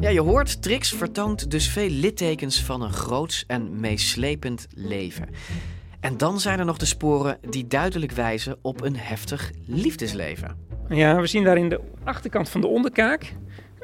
Ja, 0.00 0.08
je 0.08 0.20
hoort, 0.20 0.62
Trix 0.62 0.92
vertoont 0.92 1.50
dus 1.50 1.68
veel 1.68 1.88
littekens 1.88 2.62
van 2.62 2.82
een 2.82 2.92
groots 2.92 3.44
en 3.46 3.80
meeslepend 3.80 4.66
leven. 4.74 5.28
En 6.00 6.16
dan 6.16 6.40
zijn 6.40 6.58
er 6.58 6.64
nog 6.64 6.78
de 6.78 6.86
sporen 6.86 7.38
die 7.50 7.66
duidelijk 7.66 8.12
wijzen 8.12 8.56
op 8.62 8.82
een 8.82 8.96
heftig 8.96 9.50
liefdesleven. 9.66 10.56
Ja, 10.88 11.20
we 11.20 11.26
zien 11.26 11.44
daar 11.44 11.58
in 11.58 11.68
de 11.68 11.80
achterkant 12.04 12.48
van 12.48 12.60
de 12.60 12.66
onderkaak. 12.66 13.32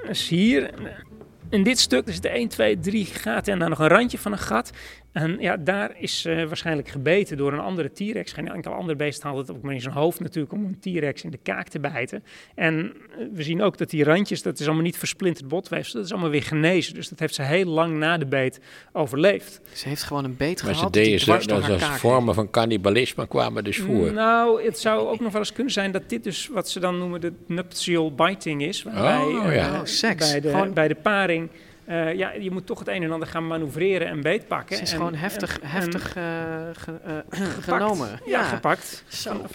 Dus 0.06 0.28
hier, 0.28 0.70
in 1.50 1.62
dit 1.62 1.78
stuk, 1.78 2.06
er 2.06 2.12
zitten 2.12 2.30
1, 2.30 2.48
2, 2.48 2.78
3 2.78 3.06
gaten 3.06 3.52
en 3.52 3.58
dan 3.58 3.68
nog 3.70 3.78
een 3.78 3.88
randje 3.88 4.18
van 4.18 4.32
een 4.32 4.38
gat. 4.38 4.70
En 5.12 5.36
ja, 5.40 5.56
daar 5.56 5.94
is 5.98 6.24
eh, 6.24 6.44
waarschijnlijk 6.44 6.88
gebeten 6.88 7.36
door 7.36 7.52
een 7.52 7.58
andere 7.60 7.92
T-Rex. 7.92 8.32
Geen 8.32 8.48
enkel 8.48 8.72
ander 8.72 8.96
beest 8.96 9.22
haalt 9.22 9.38
het 9.38 9.50
ook 9.56 9.62
maar 9.62 9.74
in 9.74 9.80
zijn 9.80 9.94
hoofd 9.94 10.20
natuurlijk 10.20 10.52
om 10.52 10.64
een 10.64 10.78
T-Rex 10.80 11.24
in 11.24 11.30
de 11.30 11.38
kaak 11.42 11.68
te 11.68 11.80
bijten. 11.80 12.24
En 12.54 12.92
eh, 13.18 13.26
we 13.32 13.42
zien 13.42 13.62
ook 13.62 13.78
dat 13.78 13.90
die 13.90 14.04
randjes, 14.04 14.42
dat 14.42 14.58
is 14.60 14.66
allemaal 14.66 14.84
niet 14.84 14.98
versplinterd 14.98 15.48
botweefsel, 15.48 15.94
dat 15.96 16.04
is 16.04 16.12
allemaal 16.12 16.30
weer 16.30 16.42
genezen. 16.42 16.94
Dus 16.94 17.08
dat 17.08 17.18
heeft 17.18 17.34
ze 17.34 17.42
heel 17.42 17.64
lang 17.64 17.96
na 17.96 18.18
de 18.18 18.26
beet 18.26 18.60
overleefd. 18.92 19.60
Ze 19.72 19.88
heeft 19.88 20.02
gewoon 20.02 20.24
een 20.24 20.36
beet 20.36 20.62
Maar 20.62 20.74
gehad 20.74 20.92
dwars 20.92 21.42
ze, 21.44 21.48
door 21.48 21.66
dat 21.66 21.82
vormen 21.82 22.34
van 22.34 22.50
cannibalisme 22.50 23.28
kwamen 23.28 23.64
dus 23.64 23.78
voor. 23.78 24.12
Nou, 24.12 24.64
het 24.64 24.78
zou 24.78 25.08
ook 25.08 25.20
nog 25.20 25.32
wel 25.32 25.40
eens 25.40 25.52
kunnen 25.52 25.72
zijn 25.72 25.92
dat 25.92 26.08
dit 26.08 26.24
dus 26.24 26.48
wat 26.48 26.68
ze 26.70 26.80
dan 26.80 26.98
noemen 26.98 27.20
de 27.20 27.32
nuptial 27.46 28.14
biting 28.14 28.62
is. 28.62 28.82
Waarbij, 28.82 29.24
Oh, 29.24 29.46
eh, 29.46 29.54
ja. 29.54 29.72
Oh, 29.72 29.84
seks. 29.84 30.30
Bij, 30.30 30.40
de, 30.40 30.48
Gewoon- 30.50 30.72
bij 30.72 30.88
de 30.88 30.94
paring 30.94 31.48
eh, 31.84 32.14
ja, 32.14 32.30
je 32.32 32.50
moet 32.50 32.66
toch 32.66 32.78
het 32.78 32.88
een 32.88 33.02
en 33.02 33.10
ander 33.12 33.28
gaan 33.28 33.46
manoeuvreren 33.46 34.06
en 34.08 34.20
beetpakken. 34.20 34.74
Het 34.76 34.84
is 34.86 34.92
En- 34.92 34.96
gewoon 34.98 35.14
heftig, 35.14 35.58
en- 35.60 35.68
heftig 35.68 36.14
en- 36.16 36.22
eh, 36.22 36.82
ge- 36.82 37.00
eh, 37.04 37.16
gepakt. 37.30 37.62
genomen. 37.64 38.20
Ja, 38.26 38.42
gepakt. 38.42 39.04
Zo. 39.08 39.46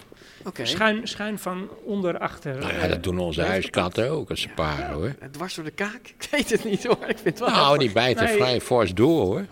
Schuin, 0.63 1.07
schuin 1.07 1.39
van 1.39 1.69
onder 1.83 2.17
achter. 2.19 2.57
Nou 2.59 2.73
ja, 2.73 2.87
dat 2.87 3.03
doen 3.03 3.19
onze 3.19 3.41
huiskatten 3.41 4.09
ook 4.09 4.29
als 4.29 4.41
ze 4.41 4.47
paren 4.49 4.89
hoor. 4.93 5.15
Dwars 5.31 5.55
door 5.55 5.63
de 5.65 5.71
kaak? 5.71 6.07
Ik 6.19 6.27
weet 6.31 6.49
het 6.49 6.63
niet 6.63 6.83
hoor. 6.85 6.97
Ik 7.07 7.17
vind 7.17 7.23
het 7.23 7.39
wel 7.39 7.49
Nou, 7.49 7.77
die 7.77 7.91
bijten 7.91 8.25
Nee. 8.25 8.35
vrij 8.35 8.61
fors 8.61 8.93
door 8.93 9.25
hoor. 9.25 9.45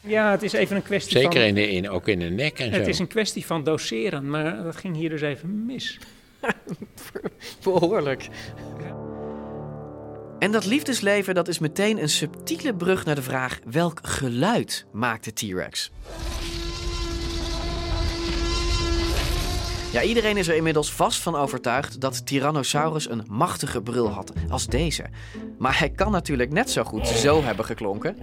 Ja, 0.00 0.30
het 0.30 0.42
is 0.42 0.52
even 0.52 0.76
een 0.76 0.82
kwestie 0.82 1.12
Zeker 1.18 1.32
van... 1.32 1.42
in 1.42 1.54
de, 1.54 1.70
in, 1.70 1.90
ook 1.90 2.08
in 2.08 2.18
de 2.18 2.24
nek 2.24 2.58
en 2.58 2.72
zo. 2.72 2.78
Het 2.78 2.88
is 2.88 2.98
een 2.98 3.06
kwestie 3.06 3.46
van 3.46 3.64
doseren, 3.64 4.30
maar 4.30 4.62
dat 4.62 4.76
ging 4.76 4.96
hier 4.96 5.08
dus 5.10 5.20
even 5.20 5.66
mis. 5.66 5.98
Behoorlijk. 7.62 8.28
En 10.38 10.52
dat 10.52 10.66
liefdesleven 10.66 11.34
dat 11.34 11.48
is 11.48 11.58
meteen 11.58 12.02
een 12.02 12.08
subtiele 12.08 12.74
brug 12.74 13.04
naar 13.04 13.14
de 13.14 13.22
vraag: 13.22 13.58
welk 13.64 13.98
geluid 14.02 14.86
maakt 14.92 15.24
de 15.24 15.32
T-Rex? 15.32 15.90
Ja, 19.92 20.02
iedereen 20.02 20.36
is 20.36 20.48
er 20.48 20.56
inmiddels 20.56 20.92
vast 20.92 21.20
van 21.20 21.36
overtuigd 21.36 22.00
dat 22.00 22.26
Tyrannosaurus 22.26 23.10
een 23.10 23.24
machtige 23.28 23.82
brul 23.82 24.08
had 24.08 24.32
als 24.50 24.66
deze. 24.66 25.04
Maar 25.58 25.78
hij 25.78 25.90
kan 25.90 26.12
natuurlijk 26.12 26.52
net 26.52 26.70
zo 26.70 26.84
goed 26.84 27.06
zo 27.06 27.42
hebben 27.42 27.64
geklonken. 27.64 28.16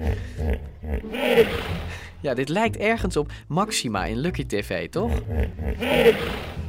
Ja, 2.25 2.33
dit 2.33 2.49
lijkt 2.49 2.77
ergens 2.77 3.17
op 3.17 3.31
Maxima 3.47 4.05
in 4.05 4.17
Lucky 4.17 4.45
TV, 4.45 4.89
toch? 4.89 5.21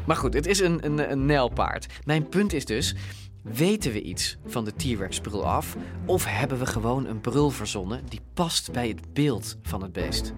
Maar 0.07 0.17
goed, 0.17 0.35
het 0.35 0.47
is 0.47 0.61
een, 0.61 0.85
een, 0.85 1.11
een 1.11 1.27
nijlpaard. 1.27 1.87
Mijn 2.05 2.29
punt 2.29 2.53
is 2.53 2.65
dus: 2.65 2.95
weten 3.43 3.93
we 3.93 4.03
iets 4.03 4.37
van 4.47 4.65
de 4.65 4.73
T-Rex 4.75 5.21
brul 5.21 5.47
af? 5.47 5.77
Of 6.07 6.25
hebben 6.25 6.59
we 6.59 6.67
gewoon 6.67 7.07
een 7.07 7.21
brul 7.21 7.51
verzonnen 7.51 8.03
die 8.09 8.21
past 8.35 8.73
bij 8.73 8.89
het 8.89 9.13
beeld 9.15 9.57
van 9.63 9.83
het 9.83 9.93
beest? 9.93 10.33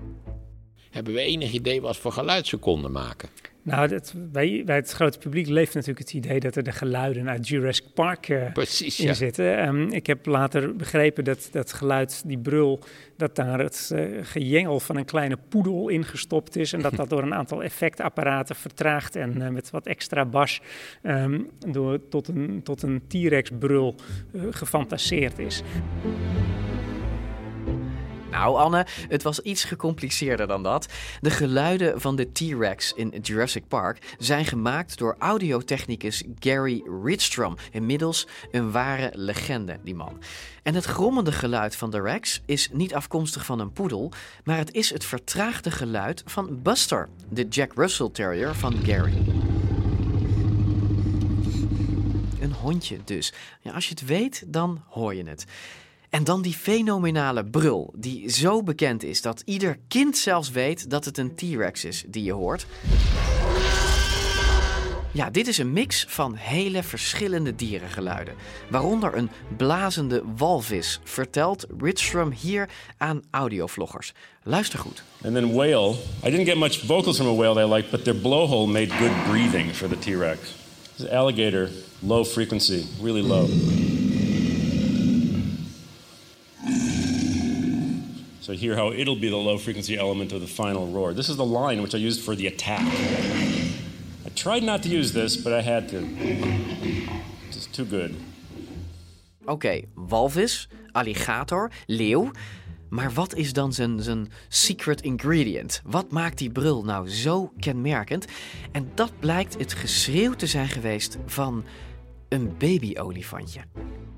Hebben 0.91 1.15
we 1.15 1.21
enig 1.21 1.53
idee 1.53 1.81
wat 1.81 1.97
voor 1.97 2.13
geluid 2.13 2.47
ze 2.47 2.57
konden 2.57 2.93
maken? 2.93 3.29
Nou, 3.69 3.89
dat, 3.89 4.15
bij, 4.17 4.63
bij 4.65 4.77
het 4.77 4.91
grote 4.91 5.19
publiek 5.19 5.49
leeft 5.49 5.75
natuurlijk 5.75 5.99
het 5.99 6.13
idee 6.13 6.41
dat 6.41 6.57
er 6.57 6.63
de 6.63 6.73
geluiden 6.73 7.29
uit 7.29 7.49
Jurassic 7.49 7.85
Park 7.95 8.29
eh, 8.29 8.53
Precies, 8.53 9.01
in 9.01 9.07
ja. 9.07 9.13
zitten. 9.13 9.59
Ehm, 9.59 9.83
ik 9.83 10.07
heb 10.07 10.27
later 10.27 10.77
begrepen 10.77 11.25
dat 11.25 11.49
dat 11.53 11.73
geluid, 11.73 12.23
die 12.27 12.39
brul, 12.39 12.81
dat 13.19 13.37
daar 13.37 13.59
het 13.59 13.91
eh, 13.95 14.05
gejengel 14.23 14.81
van 14.81 14.97
een 14.97 15.05
kleine 15.05 15.39
poedel 15.49 15.89
ingestopt 15.89 16.57
is. 16.57 16.73
En 16.73 16.81
dat 16.83 16.97
dat 16.97 17.09
door 17.09 17.23
een 17.23 17.35
aantal 17.35 17.63
effectapparaten 17.63 18.57
vertraagd 18.57 19.17
en 19.17 19.43
eh, 19.43 19.49
met 19.49 19.71
wat 19.71 19.87
extra 19.87 20.25
bas 20.25 20.61
ehm, 21.03 21.41
door, 21.59 22.09
tot 22.09 22.29
een, 22.29 22.61
tot 22.63 22.83
een 22.83 23.03
T-Rex-brul 23.07 23.95
eh, 24.33 24.41
gefantaseerd 24.51 25.39
is. 25.39 25.63
Nou, 28.31 28.57
Anne, 28.57 28.87
het 29.09 29.23
was 29.23 29.41
iets 29.41 29.65
gecompliceerder 29.65 30.47
dan 30.47 30.63
dat. 30.63 30.89
De 31.21 31.31
geluiden 31.31 32.01
van 32.01 32.17
de 32.17 32.33
T-Rex 32.33 32.93
in 32.93 33.15
Jurassic 33.23 33.69
Park 33.69 34.15
zijn 34.19 34.45
gemaakt 34.45 34.99
door 34.99 35.17
audiotechnicus 35.19 36.23
Gary 36.39 36.83
Ridstrom. 37.05 37.57
Inmiddels 37.71 38.27
een 38.51 38.71
ware 38.71 39.11
legende, 39.15 39.79
die 39.85 39.95
man. 39.95 40.19
En 40.63 40.75
het 40.75 40.85
grommende 40.85 41.33
geluid 41.33 41.77
van 41.77 41.91
de 41.91 42.01
Rex 42.01 42.43
is 42.47 42.69
niet 42.73 42.95
afkomstig 42.95 43.45
van 43.45 43.59
een 43.59 43.73
poedel, 43.73 44.13
maar 44.45 44.57
het 44.57 44.75
is 44.75 44.91
het 44.91 45.05
vertraagde 45.05 45.71
geluid 45.71 46.23
van 46.27 46.63
Buster, 46.63 47.09
de 47.29 47.49
Jack 47.49 47.73
Russell 47.75 48.09
Terrier 48.13 48.55
van 48.55 48.75
Gary. 48.85 49.25
Een 52.41 52.53
hondje 52.53 52.99
dus. 53.05 53.33
Ja, 53.61 53.73
als 53.73 53.85
je 53.85 53.91
het 53.91 54.07
weet, 54.07 54.45
dan 54.47 54.83
hoor 54.89 55.15
je 55.15 55.25
het. 55.25 55.45
En 56.11 56.25
dan 56.25 56.43
die 56.43 56.55
fenomenale 56.55 57.45
brul, 57.45 57.95
die 57.97 58.31
zo 58.31 58.63
bekend 58.63 59.03
is 59.03 59.23
dat 59.23 59.43
ieder 59.45 59.79
kind 59.89 60.17
zelfs 60.17 60.51
weet 60.51 60.91
dat 60.91 61.05
het 61.05 61.19
een 61.19 61.35
T-Rex 61.35 61.85
is 61.85 62.05
die 62.07 62.23
je 62.25 62.33
hoort. 62.33 62.67
Ja, 65.13 65.31
dit 65.31 65.47
is 65.47 65.59
een 65.59 65.73
mix 65.73 66.05
van 66.09 66.35
hele 66.35 66.83
verschillende 66.83 67.55
dierengeluiden. 67.55 68.35
Waaronder 68.71 69.17
een 69.17 69.31
blazende 69.57 70.23
walvis, 70.37 71.01
vertelt 71.05 71.67
Ridstrom 71.79 72.31
hier 72.31 72.69
aan 72.97 73.23
audiovloggers. 73.31 74.13
Luister 74.43 74.79
goed. 74.79 75.03
And 75.25 75.35
then 75.35 75.53
whale. 75.53 75.95
I 76.25 76.31
didn't 76.31 76.47
get 76.47 76.57
much 76.57 76.87
vocals 76.87 77.17
from 77.17 77.27
a 77.27 77.35
whale 77.35 77.55
that 77.55 77.69
I 77.69 77.75
liked, 77.75 77.91
but 77.91 78.05
their 78.05 78.21
blowhole 78.21 78.67
made 78.73 78.89
good 78.99 79.13
breathing 79.29 79.75
for 79.75 79.89
the 79.89 79.99
T-Rex. 79.99 80.55
Alligator, 81.11 81.71
low 82.01 82.25
frequency, 82.25 82.85
really 83.03 83.23
low. 83.23 83.47
So 88.49 88.55
hear 88.55 88.77
how 88.77 88.93
it'll 88.93 89.21
be 89.21 89.29
the 89.29 89.37
low 89.37 89.59
frequency 89.59 89.99
element 89.99 90.33
of 90.33 90.41
the 90.41 90.47
final 90.47 90.87
roar. 90.87 91.13
This 91.13 91.29
is 91.29 91.37
the 91.37 91.45
line 91.45 91.83
which 91.83 91.95
I 91.95 91.99
used 91.99 92.23
for 92.23 92.35
the 92.35 92.47
attack. 92.47 92.81
I 92.81 94.31
tried 94.35 94.63
not 94.63 94.83
to 94.85 94.89
use 94.89 95.13
this, 95.13 95.37
but 95.37 95.53
I 95.53 95.61
had 95.61 95.89
to. 95.91 96.09
It's 97.47 97.67
too 97.67 97.85
good. 97.85 98.15
Oké, 99.45 99.83
walvis, 99.95 100.69
alligator, 100.93 101.71
leeuw. 101.87 102.31
Maar 102.89 103.13
wat 103.13 103.35
is 103.35 103.53
dan 103.53 103.73
zijn, 103.73 104.03
zijn 104.03 104.31
secret 104.49 105.01
ingredient? 105.01 105.83
Wat 105.85 106.11
maakt 106.11 106.39
die 106.39 106.51
brul 106.51 106.85
nou 106.85 107.11
zo 107.11 107.53
kenmerkend? 107.59 108.25
En 108.73 108.91
dat 108.95 109.13
blijkt 109.21 109.59
het 109.59 109.75
geschreeuw 109.75 110.35
te 110.35 110.47
zijn 110.47 110.69
geweest 110.69 111.19
van 111.27 111.65
een 112.29 112.55
babyolifantje. 112.59 113.61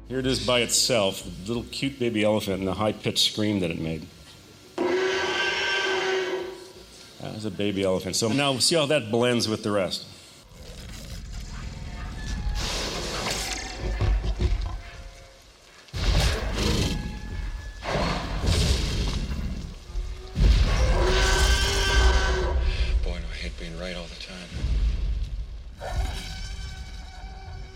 Here 0.07 0.21
it 0.21 0.27
is 0.27 0.45
by 0.45 0.61
itself, 0.61 1.23
the 1.23 1.53
little 1.53 1.69
cute 1.71 1.99
baby 1.99 2.25
elephant 2.25 2.59
and 2.59 2.77
the 2.77 2.85
high 2.85 2.99
pitched 3.03 3.33
scream 3.33 3.61
that 3.61 3.71
it 3.71 3.81
made. 3.81 4.01
That 7.21 7.35
was 7.35 7.45
a 7.45 7.51
baby 7.51 7.85
elephant. 7.85 8.17
So 8.17 8.29
now 8.29 8.59
see 8.59 8.77
how 8.77 8.87
that 8.87 9.11
blends 9.11 9.47
with 9.47 9.63
the 9.63 9.71
rest. 9.71 10.07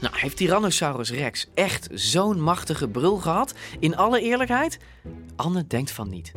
Nou, 0.01 0.17
heeft 0.17 0.37
Tyrannosaurus 0.37 1.11
Rex 1.11 1.47
echt 1.55 1.89
zo'n 1.93 2.41
machtige 2.41 2.89
brul 2.89 3.17
gehad? 3.17 3.55
In 3.79 3.97
alle 3.97 4.21
eerlijkheid? 4.21 4.79
Anne 5.37 5.67
denkt 5.67 5.91
van 5.91 6.09
niet. 6.09 6.33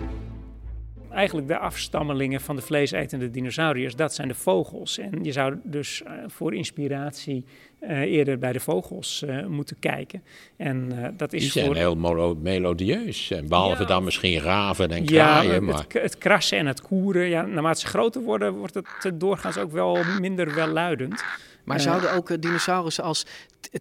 Eigenlijk 1.17 1.47
de 1.47 1.57
afstammelingen 1.57 2.41
van 2.41 2.55
de 2.55 2.61
vleesetende 2.61 3.31
dinosauriërs, 3.31 3.95
dat 3.95 4.13
zijn 4.13 4.27
de 4.27 4.33
vogels. 4.33 4.97
En 4.97 5.23
je 5.23 5.31
zou 5.31 5.55
dus 5.63 6.03
eh, 6.03 6.11
voor 6.27 6.53
inspiratie 6.53 7.45
eh, 7.79 7.99
eerder 8.01 8.37
bij 8.39 8.53
de 8.53 8.59
vogels 8.59 9.23
eh, 9.23 9.45
moeten 9.45 9.79
kijken. 9.79 10.23
En 10.57 11.03
eh, 11.03 11.09
dat 11.17 11.33
is 11.33 11.41
Die 11.41 11.51
zijn 11.51 11.65
voor... 11.65 11.75
heel 11.75 11.95
melo- 11.95 12.35
melodieus. 12.41 13.31
En 13.31 13.47
behalve 13.47 13.85
dan 13.85 14.03
misschien 14.03 14.39
raven 14.39 14.89
en 14.91 15.01
Ja, 15.03 15.05
kraaien. 15.05 15.51
het, 15.53 15.61
maar 15.61 15.83
het, 15.87 15.93
het 15.93 16.17
krassen 16.17 16.57
en 16.57 16.65
het 16.65 16.81
koeren. 16.81 17.27
Ja, 17.29 17.41
naarmate 17.45 17.79
ze 17.79 17.87
groter 17.87 18.21
worden, 18.21 18.53
wordt 18.53 18.75
het 18.75 19.19
doorgaans 19.19 19.57
ook 19.57 19.71
wel 19.71 19.97
minder 20.19 20.55
welluidend. 20.55 21.23
Maar 21.63 21.79
zouden 21.79 22.13
ook 22.13 22.41
dinosaurussen 22.41 23.03
als 23.03 23.25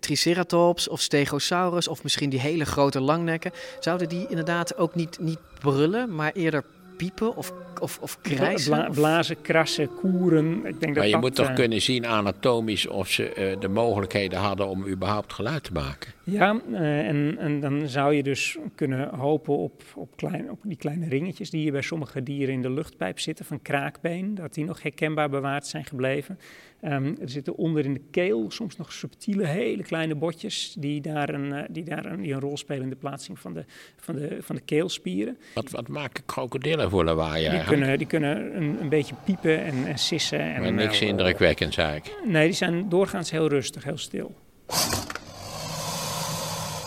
Triceratops 0.01 0.88
of 0.88 1.01
Stegosaurus 1.01 1.88
of 1.88 2.03
misschien 2.03 2.31
die 2.31 2.40
hele 2.40 2.64
grote 2.64 3.01
langnekken, 3.01 3.51
zouden 3.81 4.09
die 4.09 4.27
inderdaad 4.29 4.77
ook 4.77 4.94
niet, 4.94 5.18
niet 5.20 5.38
brullen, 5.61 6.14
maar 6.14 6.33
eerder 6.33 6.64
piepen 6.97 7.37
of, 7.37 7.53
of, 7.81 7.99
of 8.01 8.19
krijsen? 8.21 8.73
Bla- 8.73 8.89
blazen, 8.91 9.41
krassen, 9.43 9.95
koeren. 9.95 10.55
Ik 10.55 10.63
denk 10.63 10.81
dat 10.81 10.95
Maar 10.95 11.07
je 11.07 11.13
dat, 11.13 11.21
moet 11.21 11.35
toch 11.35 11.49
eh, 11.49 11.55
kunnen 11.55 11.83
zien 11.83 12.07
anatomisch 12.07 12.87
of 12.87 13.09
ze 13.09 13.29
eh, 13.33 13.61
de 13.61 13.69
mogelijkheden 13.69 14.39
hadden 14.39 14.69
om 14.69 14.87
überhaupt 14.87 15.33
geluid 15.33 15.65
te 15.65 15.73
maken. 15.73 16.13
Ja, 16.29 16.61
eh, 16.73 17.09
en, 17.09 17.39
en 17.39 17.61
dan 17.61 17.89
zou 17.89 18.15
je 18.15 18.23
dus 18.23 18.59
kunnen 18.75 19.15
hopen 19.15 19.57
op, 19.57 19.83
op, 19.95 20.17
klein, 20.17 20.51
op 20.51 20.59
die 20.62 20.77
kleine 20.77 21.09
ringetjes 21.09 21.51
die 21.51 21.61
hier 21.61 21.73
bij 21.73 21.83
sommige 21.83 22.23
dieren 22.23 22.55
in 22.55 22.62
de 22.62 22.71
luchtpijp 22.71 23.19
zitten, 23.19 23.45
van 23.45 23.62
kraakbeen, 23.62 24.35
dat 24.35 24.55
die 24.55 24.65
nog 24.65 24.83
herkenbaar 24.83 25.31
bewaard 25.31 25.67
zijn 25.67 25.85
gebleven. 25.85 26.39
Ehm, 26.81 27.15
er 27.21 27.29
zitten 27.29 27.57
onder 27.57 27.85
in 27.85 27.95
de 27.95 28.01
keel 28.11 28.51
soms 28.51 28.77
nog 28.77 28.93
subtiele, 28.93 29.47
hele 29.47 29.83
kleine 29.83 30.15
botjes 30.15 30.75
die 30.79 31.01
daar 31.01 31.29
een, 31.29 31.53
eh, 31.53 31.65
die 31.71 31.85
daar 31.85 32.05
een, 32.05 32.21
die 32.21 32.33
een 32.33 32.41
rol 32.41 32.57
spelen 32.57 32.83
in 32.83 32.91
de 32.91 32.97
plaatsing 32.97 33.39
van 33.39 33.55
de, 33.55 33.65
van 33.97 34.15
de, 34.15 34.37
van 34.41 34.57
de 34.57 34.62
keelspieren. 34.62 35.39
Wat, 35.55 35.71
wat 35.71 35.89
maken 35.89 36.25
krokodillen 36.25 36.91
voor 36.91 37.05
lawaai 37.05 37.51
Die 37.51 37.65
kunnen, 37.65 37.99
die 37.99 38.07
kunnen 38.07 38.57
een, 38.57 38.81
een 38.81 38.89
beetje 38.89 39.15
piepen 39.25 39.65
en, 39.65 39.87
en 39.87 39.99
sissen. 39.99 40.41
En, 40.41 40.62
Maar 40.62 40.73
niks 40.73 41.01
eh, 41.01 41.09
indrukwekkends 41.09 41.77
eigenlijk. 41.77 42.27
Nee, 42.27 42.45
die 42.45 42.57
zijn 42.57 42.89
doorgaans 42.89 43.31
heel 43.31 43.49
rustig, 43.49 43.85
heel 43.85 43.99
stil. 43.99 44.35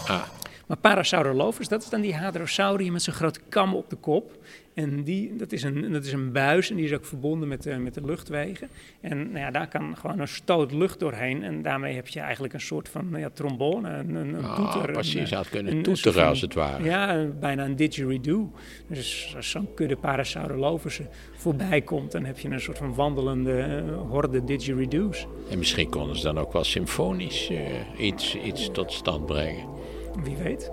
Ah. 0.09 0.21
Maar 0.67 0.77
Parasaurolophus, 0.77 1.67
dat 1.67 1.83
is 1.83 1.89
dan 1.89 2.01
die 2.01 2.15
Hadrosaurier 2.15 2.91
met 2.91 3.01
zijn 3.01 3.15
grote 3.15 3.39
kam 3.49 3.73
op 3.75 3.89
de 3.89 3.95
kop. 3.95 4.37
En 4.73 5.03
die, 5.03 5.35
dat, 5.35 5.51
is 5.51 5.63
een, 5.63 5.91
dat 5.91 6.05
is 6.05 6.11
een 6.13 6.31
buis 6.31 6.69
en 6.69 6.75
die 6.75 6.85
is 6.85 6.93
ook 6.93 7.05
verbonden 7.05 7.47
met, 7.47 7.63
de, 7.63 7.77
met 7.77 7.93
de 7.93 8.05
luchtwegen. 8.05 8.69
En 9.01 9.17
nou 9.31 9.39
ja, 9.39 9.51
daar 9.51 9.67
kan 9.67 9.97
gewoon 9.97 10.19
een 10.19 10.27
stoot 10.27 10.71
lucht 10.71 10.99
doorheen. 10.99 11.43
En 11.43 11.61
daarmee 11.61 11.95
heb 11.95 12.07
je 12.07 12.19
eigenlijk 12.19 12.53
een 12.53 12.61
soort 12.61 12.89
van 12.89 13.09
nou 13.09 13.21
ja, 13.21 13.29
trombone, 13.33 13.89
een, 13.89 14.15
een, 14.15 14.33
een 14.33 14.43
Ah, 14.45 14.55
toeter. 14.73 14.91
precies, 14.91 15.31
een, 15.31 15.37
had 15.37 15.49
kunnen 15.49 15.71
een- 15.71 15.77
een 15.77 15.83
toeteren 15.83 16.25
als 16.25 16.41
het 16.41 16.53
ware. 16.53 16.83
Ja, 16.83 17.25
bijna 17.39 17.65
een 17.65 17.75
didgeridoo. 17.75 18.51
Dus 18.87 19.33
als 19.35 19.49
zo'n 19.49 19.73
kudde 19.75 19.95
Parasaurolophussen 19.95 21.07
voorbij 21.35 21.81
komt, 21.81 22.11
dan 22.11 22.25
heb 22.25 22.39
je 22.39 22.49
een 22.49 22.61
soort 22.61 22.77
van 22.77 22.93
wandelende 22.95 23.59
eh, 23.61 24.01
horde 24.09 24.43
didgeridoos. 24.43 25.27
En 25.51 25.57
misschien 25.57 25.89
konden 25.89 26.15
ze 26.15 26.23
dan 26.23 26.37
ook 26.39 26.53
wel 26.53 26.63
symfonisch 26.63 27.49
eh, 27.49 28.05
iets, 28.05 28.35
iets 28.35 28.69
tot 28.71 28.91
stand 28.93 29.25
brengen. 29.25 29.77
Wie 30.23 30.37
weet. 30.37 30.71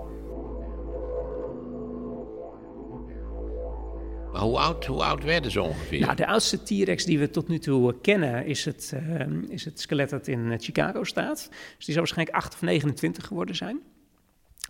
Hoe 4.31 4.59
oud, 4.59 4.85
hoe 4.85 5.03
oud 5.03 5.23
werden 5.23 5.51
ze 5.51 5.61
ongeveer? 5.61 5.99
Nou, 5.99 6.15
de 6.15 6.27
oudste 6.27 6.63
T-Rex 6.63 7.05
die 7.05 7.19
we 7.19 7.29
tot 7.29 7.47
nu 7.47 7.59
toe 7.59 7.91
eh, 7.91 7.97
kennen 8.01 8.45
is 8.45 8.65
het, 8.65 8.93
eh, 8.95 9.27
is 9.47 9.65
het 9.65 9.79
skelet 9.79 10.09
dat 10.09 10.27
in 10.27 10.51
eh, 10.51 10.59
Chicago 10.59 11.03
staat. 11.03 11.47
Dus 11.75 11.85
die 11.85 11.93
zou 11.93 11.97
waarschijnlijk 11.97 12.37
8 12.37 12.53
of 12.53 12.61
29 12.61 13.25
geworden 13.25 13.55
zijn. 13.55 13.81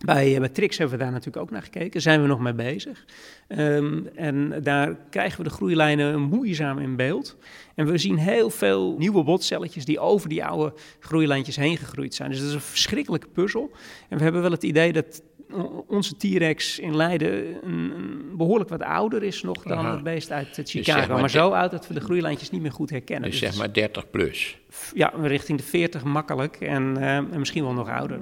Bij, 0.05 0.33
eh, 0.33 0.39
bij 0.39 0.49
Trix 0.49 0.77
hebben 0.77 0.97
we 0.97 1.03
daar 1.03 1.13
natuurlijk 1.13 1.43
ook 1.43 1.51
naar 1.51 1.62
gekeken, 1.62 2.01
zijn 2.01 2.21
we 2.21 2.27
nog 2.27 2.39
mee 2.39 2.53
bezig. 2.53 3.05
Ehm, 3.47 3.99
en 4.15 4.63
daar 4.63 4.95
krijgen 5.10 5.38
we 5.38 5.43
de 5.43 5.49
groeilijnen 5.55 6.21
moeizaam 6.21 6.79
in 6.79 6.95
beeld. 6.95 7.38
En 7.75 7.86
we 7.86 7.97
zien 7.97 8.17
heel 8.17 8.49
veel 8.49 8.95
nieuwe 8.97 9.23
botcelletjes 9.23 9.86
die 9.86 9.99
over 9.99 10.29
die 10.29 10.45
oude 10.45 10.73
groeilijntjes 10.99 11.55
heen 11.55 11.77
gegroeid 11.77 12.15
zijn. 12.15 12.29
Dus 12.29 12.39
dat 12.39 12.47
is 12.47 12.53
een 12.53 12.62
verschrikkelijke 12.62 13.27
puzzel. 13.27 13.71
En 14.10 14.17
we 14.17 14.23
hebben 14.23 14.41
wel 14.41 14.51
het 14.51 14.63
idee 14.63 14.93
dat 14.93 15.21
onze 15.88 16.17
T-Rex 16.17 16.79
in 16.79 16.95
Leiden 16.95 17.45
een, 17.63 17.91
een 17.95 18.38
behoorlijk 18.38 18.69
wat 18.69 18.81
ouder 18.81 19.23
is 19.23 19.41
nog 19.41 19.63
dan 19.63 19.77
Aha. 19.77 19.93
het 19.93 20.03
beest 20.03 20.31
uit 20.31 20.47
eh, 20.47 20.55
Dus 20.55 20.71
Chicago. 20.71 20.99
zeg 20.99 21.07
maar 21.10 21.19
maar 21.19 21.29
zo 21.29 21.49
oud 21.49 21.71
dat 21.71 21.88
we 21.88 21.93
de 21.93 21.99
groeilijntjes 21.99 22.49
niet 22.49 22.62
meer 22.62 22.71
goed 22.71 22.89
herkennen. 22.89 23.29
Dus 23.29 23.39
Dus 23.39 23.49
zeg 23.49 23.57
maar 23.57 23.73
30 23.73 24.10
plus. 24.10 24.57
Ja, 24.93 25.13
richting 25.21 25.57
de 25.57 25.63
40 25.63 26.03
makkelijk 26.03 26.55
en, 26.55 26.97
eh, 26.97 27.15
en 27.15 27.39
misschien 27.39 27.63
wel 27.63 27.73
nog 27.73 27.89
ouder. 27.89 28.19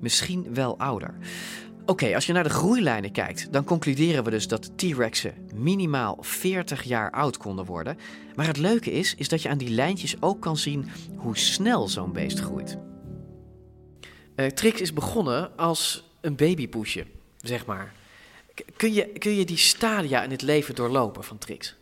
Misschien 0.00 0.54
wel 0.54 0.78
ouder. 0.78 1.14
Oké, 1.86 2.14
als 2.14 2.26
je 2.26 2.32
naar 2.32 2.42
de 2.42 2.50
groeilijnen 2.50 3.12
kijkt, 3.12 3.52
dan 3.52 3.64
concluderen 3.64 4.24
we 4.24 4.30
dus 4.30 4.48
dat 4.48 4.78
T-Rexen 4.78 5.34
minimaal 5.54 6.18
40 6.20 6.82
jaar 6.82 7.10
oud 7.10 7.36
konden 7.36 7.64
worden. 7.64 7.98
Maar 8.34 8.46
het 8.46 8.56
leuke 8.56 8.92
is, 8.92 9.14
is 9.14 9.28
dat 9.28 9.42
je 9.42 9.48
aan 9.48 9.58
die 9.58 9.70
lijntjes 9.70 10.22
ook 10.22 10.40
kan 10.40 10.56
zien 10.56 10.88
hoe 11.16 11.36
snel 11.36 11.88
zo'n 11.88 12.12
beest 12.12 12.40
groeit. 12.40 12.78
Eh, 14.34 14.46
Trix 14.46 14.80
is 14.80 14.92
begonnen 14.92 15.56
als 15.56 16.04
een 16.20 16.36
babypoesje, 16.36 17.04
zeg 17.36 17.66
maar. 17.66 17.92
Kun 18.76 18.92
je, 18.92 19.12
kun 19.18 19.34
je 19.34 19.44
die 19.44 19.56
stadia 19.56 20.22
in 20.22 20.30
het 20.30 20.42
leven 20.42 20.74
doorlopen 20.74 21.24
van 21.24 21.38
Trix? 21.38 21.76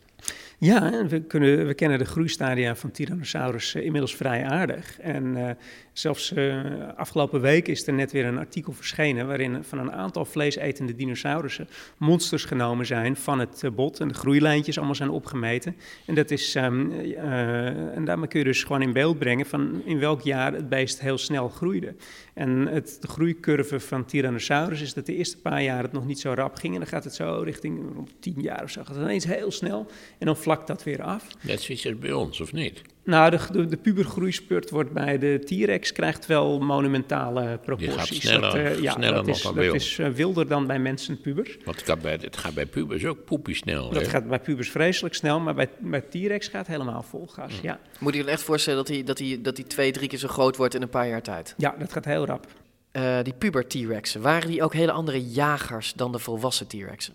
Ja, 0.57 1.05
we, 1.05 1.21
kunnen, 1.21 1.67
we 1.67 1.73
kennen 1.73 1.99
de 1.99 2.05
groeistadia 2.05 2.75
van 2.75 2.91
Tyrannosaurus 2.91 3.75
eh, 3.75 3.83
inmiddels 3.83 4.15
vrij 4.15 4.45
aardig. 4.45 4.99
En 4.99 5.47
eh, 5.47 5.55
zelfs 5.97 6.33
eh, 6.33 6.61
afgelopen 6.95 7.41
week 7.41 7.67
is 7.67 7.87
er 7.87 7.93
net 7.93 8.11
weer 8.11 8.25
een 8.25 8.37
artikel 8.37 8.73
verschenen... 8.73 9.27
waarin 9.27 9.63
van 9.63 9.79
een 9.79 9.91
aantal 9.91 10.25
vleesetende 10.25 10.95
dinosaurussen 10.95 11.67
monsters 11.97 12.45
genomen 12.45 12.85
zijn 12.85 13.15
van 13.15 13.39
het 13.39 13.63
eh, 13.63 13.71
bot... 13.71 13.99
en 13.99 14.07
de 14.07 14.13
groeilijntjes 14.13 14.77
allemaal 14.77 14.95
zijn 14.95 15.09
opgemeten. 15.09 15.75
En, 16.05 16.15
dat 16.15 16.31
is, 16.31 16.55
ehm, 16.55 16.91
eh, 16.91 17.95
en 17.95 18.05
daarmee 18.05 18.27
kun 18.27 18.39
je 18.39 18.45
dus 18.45 18.63
gewoon 18.63 18.81
in 18.81 18.93
beeld 18.93 19.19
brengen 19.19 19.45
van 19.45 19.81
in 19.85 19.99
welk 19.99 20.21
jaar 20.21 20.53
het 20.53 20.69
beest 20.69 20.99
heel 20.99 21.17
snel 21.17 21.49
groeide. 21.49 21.95
En 22.33 22.67
het, 22.67 22.97
de 23.01 23.07
groeicurve 23.07 23.79
van 23.79 24.05
Tyrannosaurus 24.05 24.81
is 24.81 24.93
dat 24.93 25.05
de 25.05 25.15
eerste 25.15 25.37
paar 25.37 25.63
jaar 25.63 25.83
het 25.83 25.91
nog 25.91 26.05
niet 26.05 26.19
zo 26.19 26.33
rap 26.33 26.55
ging. 26.55 26.73
En 26.73 26.79
dan 26.79 26.89
gaat 26.89 27.03
het 27.03 27.15
zo 27.15 27.41
richting 27.43 27.93
rond 27.93 28.11
10 28.19 28.35
jaar 28.37 28.63
of 28.63 28.69
zo. 28.69 28.83
Gaat 28.83 28.95
het 28.95 29.03
ineens 29.03 29.25
heel 29.25 29.51
snel 29.51 29.87
en 30.17 30.25
dan 30.25 30.37
vlakt 30.37 30.67
dat 30.67 30.83
weer 30.83 31.01
af. 31.01 31.27
Net 31.41 31.61
zoiets 31.61 31.85
als 31.85 31.97
bij 31.97 32.11
ons, 32.11 32.41
of 32.41 32.53
niet? 32.53 32.81
Nou, 33.05 33.31
de, 33.31 33.39
de, 33.51 33.65
de 33.65 33.77
pubergroeispurt 33.77 34.69
wordt 34.69 34.91
bij 34.91 35.17
de 35.17 35.39
T-Rex 35.45 35.91
krijgt 35.91 36.25
wel 36.25 36.59
monumentale 36.59 37.59
proporties. 37.65 38.21
sneller- 38.21 38.41
dat, 38.41 38.53
eh, 38.53 38.81
ja, 38.81 38.91
sneller 38.91 39.15
dat 39.15 39.25
nog 39.25 39.35
is, 39.35 39.41
dan 39.41 39.53
dat 39.55 39.63
bij 39.63 39.71
ons. 39.73 39.83
is 39.85 39.99
eh, 39.99 40.09
wilder 40.09 40.47
dan 40.47 40.67
bij 40.67 40.79
mensen 40.79 41.21
pubers. 41.21 41.57
Want 41.65 41.77
het 41.77 41.85
gaat 41.89 42.01
bij, 42.01 42.17
het 42.21 42.37
gaat 42.37 42.53
bij 42.53 42.65
pubers 42.65 43.05
ook 43.05 43.25
poepie 43.25 43.55
snel. 43.55 43.89
Dat 43.89 44.01
hè? 44.01 44.09
gaat 44.09 44.27
bij 44.27 44.39
pubers 44.39 44.69
vreselijk 44.69 45.15
snel, 45.15 45.39
maar 45.39 45.53
bij, 45.53 45.69
bij 45.79 46.01
T-Rex 46.01 46.47
gaat 46.47 46.67
het 46.67 46.77
helemaal 46.77 47.03
vol 47.03 47.27
gas. 47.27 47.59
Ja. 47.61 47.79
Moet 47.99 48.13
je 48.15 48.23
je 48.23 48.29
echt 48.29 48.43
voorstellen 48.43 48.79
dat 48.79 48.87
hij 48.87 49.03
dat 49.03 49.19
hij 49.19 49.39
dat 49.41 49.57
hij 49.57 49.65
twee, 49.65 49.91
drie 49.91 50.07
keer 50.07 50.19
zo 50.19 50.27
groot 50.27 50.57
wordt 50.57 50.75
in 50.75 50.81
een 50.81 50.89
paar 50.89 51.07
jaar 51.07 51.21
tijd? 51.21 51.53
ja, 51.57 51.75
dat 51.79 51.93
gaat 51.93 52.05
heel 52.05 52.25
rap. 52.25 52.47
Eh, 52.91 53.17
die 53.23 53.33
puber 53.33 53.67
T-Rexen, 53.67 54.21
waren 54.21 54.47
die 54.49 54.63
ook 54.63 54.73
hele 54.73 54.91
andere 54.91 55.29
jagers 55.29 55.93
dan 55.93 56.11
de 56.11 56.19
volwassen 56.19 56.67
T-Rexen? 56.67 57.13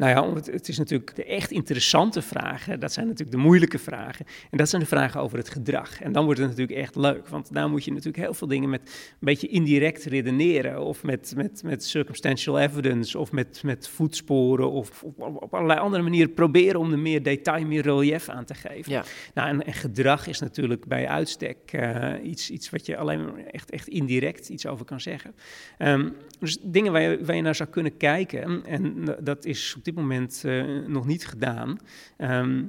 Nou 0.00 0.12
ja, 0.12 0.34
het, 0.34 0.46
het 0.46 0.68
is 0.68 0.78
natuurlijk 0.78 1.16
de 1.16 1.24
echt 1.24 1.50
interessante 1.50 2.22
vragen. 2.22 2.80
Dat 2.80 2.92
zijn 2.92 3.06
natuurlijk 3.06 3.36
de 3.36 3.42
moeilijke 3.42 3.78
vragen. 3.78 4.26
En 4.50 4.58
dat 4.58 4.68
zijn 4.68 4.82
de 4.82 4.88
vragen 4.88 5.20
over 5.20 5.38
het 5.38 5.48
gedrag. 5.48 6.00
En 6.00 6.12
dan 6.12 6.24
wordt 6.24 6.40
het 6.40 6.48
natuurlijk 6.48 6.78
echt 6.78 6.96
leuk. 6.96 7.28
Want 7.28 7.52
daar 7.52 7.68
moet 7.68 7.84
je 7.84 7.90
natuurlijk 7.90 8.16
heel 8.16 8.34
veel 8.34 8.46
dingen 8.46 8.70
met 8.70 8.80
een 8.80 9.16
beetje 9.18 9.48
indirect 9.48 10.04
redeneren. 10.04 10.82
Of 10.82 11.02
met, 11.02 11.32
met, 11.36 11.62
met 11.64 11.84
circumstantial 11.84 12.58
evidence. 12.58 13.18
Of 13.18 13.32
met, 13.32 13.62
met 13.62 13.88
voetsporen. 13.88 14.70
Of 14.70 15.02
op, 15.02 15.54
allerlei 15.54 15.80
andere 15.80 16.02
manieren 16.02 16.34
proberen 16.34 16.80
om 16.80 16.92
er 16.92 16.98
meer 16.98 17.22
detail, 17.22 17.66
meer 17.66 17.82
relief 17.82 18.28
aan 18.28 18.44
te 18.44 18.54
geven. 18.54 18.92
Ja. 18.92 19.04
Nou, 19.34 19.48
en, 19.48 19.66
en 19.66 19.72
gedrag 19.72 20.26
is 20.26 20.38
natuurlijk 20.38 20.86
bij 20.86 21.08
uitstek 21.08 21.58
eh, 21.72 22.12
iets, 22.22 22.50
iets 22.50 22.70
wat 22.70 22.86
je 22.86 22.96
alleen 22.96 23.24
maar 23.24 23.44
echt, 23.50 23.70
echt 23.70 23.88
indirect 23.88 24.48
iets 24.48 24.66
over 24.66 24.84
kan 24.84 25.00
zeggen. 25.00 25.34
Ehm, 25.78 26.08
dus 26.38 26.58
dingen 26.62 26.92
waar 26.92 27.02
je, 27.02 27.24
waar 27.24 27.36
je 27.36 27.42
naar 27.42 27.54
zou 27.54 27.68
kunnen 27.68 27.96
kijken, 27.96 28.66
en 28.66 29.04
dat 29.20 29.44
is 29.44 29.49
op 29.76 29.84
dit 29.84 29.94
moment 29.94 30.42
eh, 30.44 30.64
nog 30.86 31.06
niet 31.06 31.26
gedaan. 31.26 31.78
Ehm, 32.16 32.62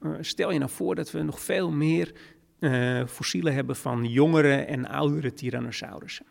eh, 0.00 0.10
stel 0.20 0.52
je 0.52 0.58
nou 0.58 0.70
voor 0.70 0.94
dat 0.94 1.10
we 1.10 1.22
nog 1.22 1.40
veel 1.40 1.70
meer 1.70 2.12
eh, 2.58 3.06
fossielen 3.06 3.54
hebben 3.54 3.76
van 3.76 4.04
jongere 4.04 4.54
en 4.54 4.88
oudere 4.88 5.32
tyrannosaurussen. 5.32 6.26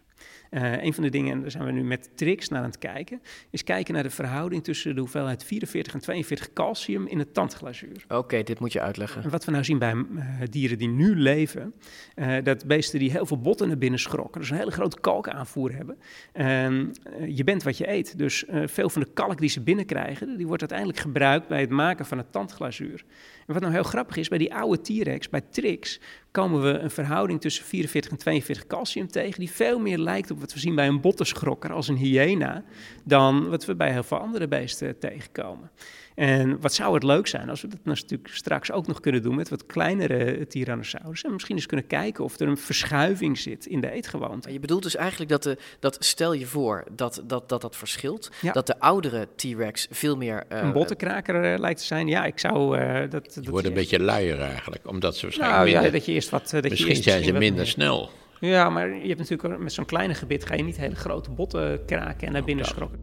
Eh, 0.49 0.83
een 0.83 0.93
van 0.93 1.03
de 1.03 1.09
dingen, 1.09 1.31
en 1.31 1.41
daar 1.41 1.51
zijn 1.51 1.65
we 1.65 1.71
nu 1.71 1.83
met 1.83 2.09
Trix 2.15 2.49
naar 2.49 2.59
aan 2.59 2.65
het 2.65 2.77
kijken, 2.77 3.21
is 3.49 3.63
kijken 3.63 3.93
naar 3.93 4.03
de 4.03 4.09
verhouding 4.09 4.63
tussen 4.63 4.95
de 4.95 4.99
hoeveelheid 4.99 5.43
44 5.43 5.93
en 5.93 5.99
42 5.99 6.53
calcium 6.53 7.07
in 7.07 7.19
het 7.19 7.33
tandglazuur. 7.33 8.05
Oké, 8.07 8.43
dit 8.43 8.59
moet 8.59 8.73
je 8.73 8.81
uitleggen. 8.81 9.23
En 9.23 9.29
wat 9.29 9.45
we 9.45 9.51
nou 9.51 9.63
zien 9.63 9.79
bij 9.79 9.91
eh, 9.91 10.47
dieren 10.49 10.77
die 10.77 10.87
nu 10.87 11.15
leven, 11.15 11.73
eh, 12.15 12.35
dat 12.43 12.65
beesten 12.65 12.99
die 12.99 13.11
heel 13.11 13.25
veel 13.25 13.41
botten 13.41 13.67
naar 13.67 13.77
binnen 13.77 13.99
schrokken, 13.99 14.41
dus 14.41 14.49
een 14.49 14.57
hele 14.57 14.71
grote 14.71 14.99
kalkaanvoer 14.99 15.73
hebben. 15.73 15.97
En, 16.31 16.91
eh, 17.03 17.37
je 17.37 17.43
bent 17.43 17.63
wat 17.63 17.77
je 17.77 17.89
eet, 17.89 18.17
dus 18.17 18.45
veel 18.65 18.89
van 18.89 19.01
de 19.01 19.13
kalk 19.13 19.39
die 19.39 19.49
ze 19.49 19.61
binnenkrijgen, 19.61 20.37
die 20.37 20.47
wordt 20.47 20.61
uiteindelijk 20.61 20.99
gebruikt 20.99 21.47
bij 21.47 21.61
het 21.61 21.69
maken 21.69 22.05
van 22.05 22.17
het 22.17 22.31
tandglazuur. 22.31 23.03
Wat 23.47 23.61
nou 23.61 23.73
heel 23.73 23.83
grappig 23.83 24.17
is, 24.17 24.27
bij 24.27 24.37
die 24.37 24.53
oude 24.53 24.81
T-Rex, 24.81 25.29
bij 25.29 25.41
Trix, 25.41 25.99
komen 26.31 26.61
we 26.61 26.79
een 26.79 26.91
verhouding 26.91 27.41
tussen 27.41 27.65
44 27.65 28.11
en 28.11 28.17
42 28.17 28.67
calcium 28.67 29.07
tegen, 29.07 29.39
die 29.39 29.51
veel 29.51 29.79
meer 29.79 29.97
lijkt 29.97 30.31
op 30.31 30.39
wat 30.39 30.53
we 30.53 30.59
zien 30.59 30.75
bij 30.75 30.87
een 30.87 31.01
bottenschrokker 31.01 31.73
als 31.73 31.87
een 31.87 31.95
hyena, 31.95 32.63
dan 33.03 33.49
wat 33.49 33.65
we 33.65 33.75
bij 33.75 33.91
heel 33.91 34.03
veel 34.03 34.17
andere 34.17 34.47
beesten 34.47 34.99
tegenkomen. 34.99 35.71
En 36.17 36.59
wat 36.61 36.73
zou 36.73 36.93
het 36.93 37.03
leuk 37.03 37.27
zijn 37.27 37.49
als 37.49 37.61
we 37.61 37.67
dat 37.67 37.79
natuurlijk 37.83 38.29
straks 38.33 38.71
ook 38.71 38.87
nog 38.87 38.99
kunnen 38.99 39.21
doen 39.21 39.35
met 39.35 39.49
wat 39.49 39.65
kleinere 39.65 40.47
Tyrannosaurus. 40.47 41.23
En 41.23 41.33
misschien 41.33 41.55
eens 41.55 41.65
kunnen 41.65 41.87
kijken 41.87 42.23
of 42.23 42.39
er 42.39 42.47
een 42.47 42.57
verschuiving 42.57 43.37
zit 43.37 43.65
in 43.65 43.81
de 43.81 43.91
eetgewoonte. 43.91 44.53
Je 44.53 44.59
bedoelt 44.59 44.83
dus 44.83 44.95
eigenlijk 44.95 45.29
dat, 45.31 45.43
de, 45.43 45.57
dat 45.79 45.97
stel 45.99 46.33
je 46.33 46.45
voor 46.45 46.83
dat 46.91 47.23
dat, 47.25 47.49
dat, 47.49 47.61
dat 47.61 47.75
verschilt. 47.75 48.31
Ja. 48.41 48.51
Dat 48.51 48.67
de 48.67 48.79
oudere 48.79 49.27
T-Rex 49.35 49.87
veel 49.91 50.17
meer... 50.17 50.43
eh, 50.47 50.61
een 50.61 50.71
bottenkraker 50.71 51.43
eh, 51.53 51.59
lijkt 51.59 51.79
te 51.79 51.85
zijn. 51.85 52.07
Ja, 52.07 52.25
ik 52.25 52.39
zou... 52.39 52.77
eh, 52.77 52.99
dat, 53.09 53.31
dat 53.33 53.45
worden 53.45 53.71
een 53.71 53.77
je- 53.77 53.83
beetje 53.83 53.99
luier 53.99 54.39
eigenlijk, 54.39 54.87
omdat 54.89 55.15
ze 55.15 55.21
waarschijnlijk 55.21 55.59
Nou 55.61 55.69
ja, 55.71 55.81
minder- 55.81 55.97
dat 55.99 56.05
je 56.05 56.11
eerst 56.13 56.29
wat... 56.29 56.49
Dat 56.49 56.63
je 56.63 56.69
Misschien 56.69 56.89
eerst 56.89 57.03
zijn 57.03 57.23
ze 57.23 57.31
minder 57.31 57.53
meer- 57.55 57.65
snel. 57.65 58.09
Ja, 58.39 58.69
maar 58.69 58.89
je 58.95 59.07
hebt 59.07 59.29
natuurlijk 59.29 59.59
met 59.59 59.73
zo'n 59.73 59.85
kleine 59.85 60.13
gebit 60.13 60.45
ga 60.45 60.55
je 60.55 60.63
niet 60.63 60.77
hele 60.77 60.95
grote 60.95 61.31
botten 61.31 61.85
kraken 61.85 62.27
en 62.27 62.33
naar 62.33 62.43
binnen 62.43 62.65
schrokken. 62.65 62.99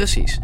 Precies. 0.00 0.38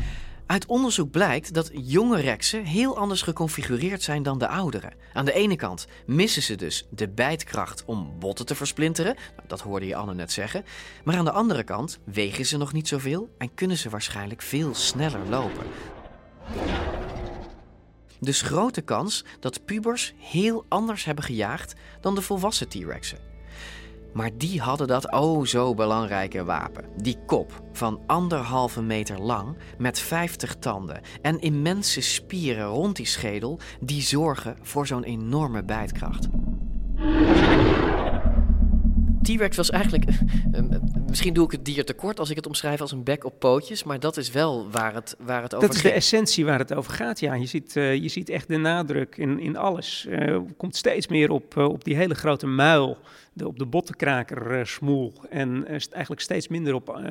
Uit 0.46 0.66
onderzoek 0.66 1.10
blijkt 1.10 1.54
dat 1.54 1.70
jonge 1.72 2.20
rexen 2.20 2.64
heel 2.64 2.96
anders 2.96 3.22
geconfigureerd 3.22 4.02
zijn 4.02 4.22
dan 4.22 4.38
de 4.38 4.48
oudere. 4.48 4.92
Aan 5.12 5.24
de 5.24 5.32
ene 5.32 5.56
kant 5.56 5.86
missen 6.06 6.42
ze 6.42 6.54
dus 6.54 6.86
de 6.90 7.08
bijtkracht 7.08 7.84
om 7.84 8.18
botten 8.18 8.46
te 8.46 8.54
versplinteren, 8.54 9.14
Nou, 9.36 9.48
dat 9.48 9.60
hoorde 9.60 9.86
je 9.86 9.96
Anne 9.96 10.14
net 10.14 10.32
zeggen. 10.32 10.64
Maar 11.04 11.16
aan 11.16 11.24
de 11.24 11.30
andere 11.30 11.62
kant 11.62 11.98
wegen 12.04 12.46
ze 12.46 12.56
nog 12.56 12.72
niet 12.72 12.88
zoveel 12.88 13.28
en 13.38 13.54
kunnen 13.54 13.76
ze 13.76 13.88
waarschijnlijk 13.88 14.42
veel 14.42 14.74
sneller 14.74 15.28
lopen. 15.28 15.66
Dus 18.20 18.42
grote 18.42 18.80
kans 18.80 19.24
dat 19.40 19.64
pubers 19.64 20.14
heel 20.18 20.64
anders 20.68 21.04
hebben 21.04 21.24
gejaagd 21.24 21.74
dan 22.00 22.14
de 22.14 22.22
volwassen 22.22 22.68
T-Rexen. 22.68 23.35
Maar 24.16 24.30
die 24.36 24.60
hadden 24.60 24.86
dat 24.86 25.12
oh 25.12 25.44
zo 25.44 25.74
belangrijke 25.74 26.44
wapen. 26.44 26.84
Die 26.96 27.18
kop 27.26 27.62
van 27.72 28.00
anderhalve 28.06 28.82
meter 28.82 29.20
lang 29.20 29.56
met 29.78 29.98
50 29.98 30.56
tanden 30.58 31.00
en 31.22 31.40
immense 31.40 32.00
spieren 32.00 32.66
rond 32.66 32.96
die 32.96 33.06
schedel 33.06 33.58
die 33.80 34.02
zorgen 34.02 34.56
voor 34.62 34.86
zo'n 34.86 35.04
enorme 35.04 35.64
bijtkracht. 35.64 36.28
T-Rex 39.26 39.56
was 39.56 39.70
eigenlijk. 39.70 40.04
eh, 40.04 40.58
eh, 40.70 40.80
misschien 41.08 41.32
doe 41.32 41.44
ik 41.44 41.50
het 41.50 41.64
dier 41.64 41.84
tekort 41.84 42.18
als 42.18 42.30
ik 42.30 42.36
het 42.36 42.46
omschrijf 42.46 42.80
als 42.80 42.92
een 42.92 43.04
bek 43.04 43.24
op 43.24 43.38
pootjes. 43.38 43.84
Maar 43.84 44.00
dat 44.00 44.16
is 44.16 44.30
wel 44.30 44.70
waar 44.70 44.94
het, 44.94 45.16
waar 45.18 45.42
het 45.42 45.54
over 45.54 45.66
Dat 45.66 45.76
is 45.76 45.82
de 45.82 45.92
essentie 45.92 46.44
waar 46.44 46.58
het 46.58 46.74
over 46.74 46.92
gaat. 46.92 47.20
Ja, 47.20 47.34
je 47.34 47.46
ziet, 47.46 47.76
eh, 47.76 47.94
je 47.94 48.08
ziet 48.08 48.28
echt 48.28 48.48
de 48.48 48.56
nadruk 48.56 49.16
in, 49.16 49.40
in 49.40 49.56
alles. 49.56 50.06
Eh 50.06 50.36
komt 50.56 50.76
steeds 50.76 51.08
meer 51.08 51.30
op, 51.30 51.56
eh, 51.56 51.64
op 51.64 51.84
die 51.84 51.96
hele 51.96 52.14
grote 52.14 52.46
muil, 52.46 52.98
de, 53.36 53.46
op 53.46 53.58
de 53.58 53.66
bottenkraker 53.66 54.66
smoel. 54.66 55.12
En 55.30 55.66
eh, 55.66 55.78
st- 55.78 55.92
eigenlijk 55.92 56.22
steeds 56.22 56.48
minder 56.48 56.74
op. 56.74 56.88
eh, 56.88 57.04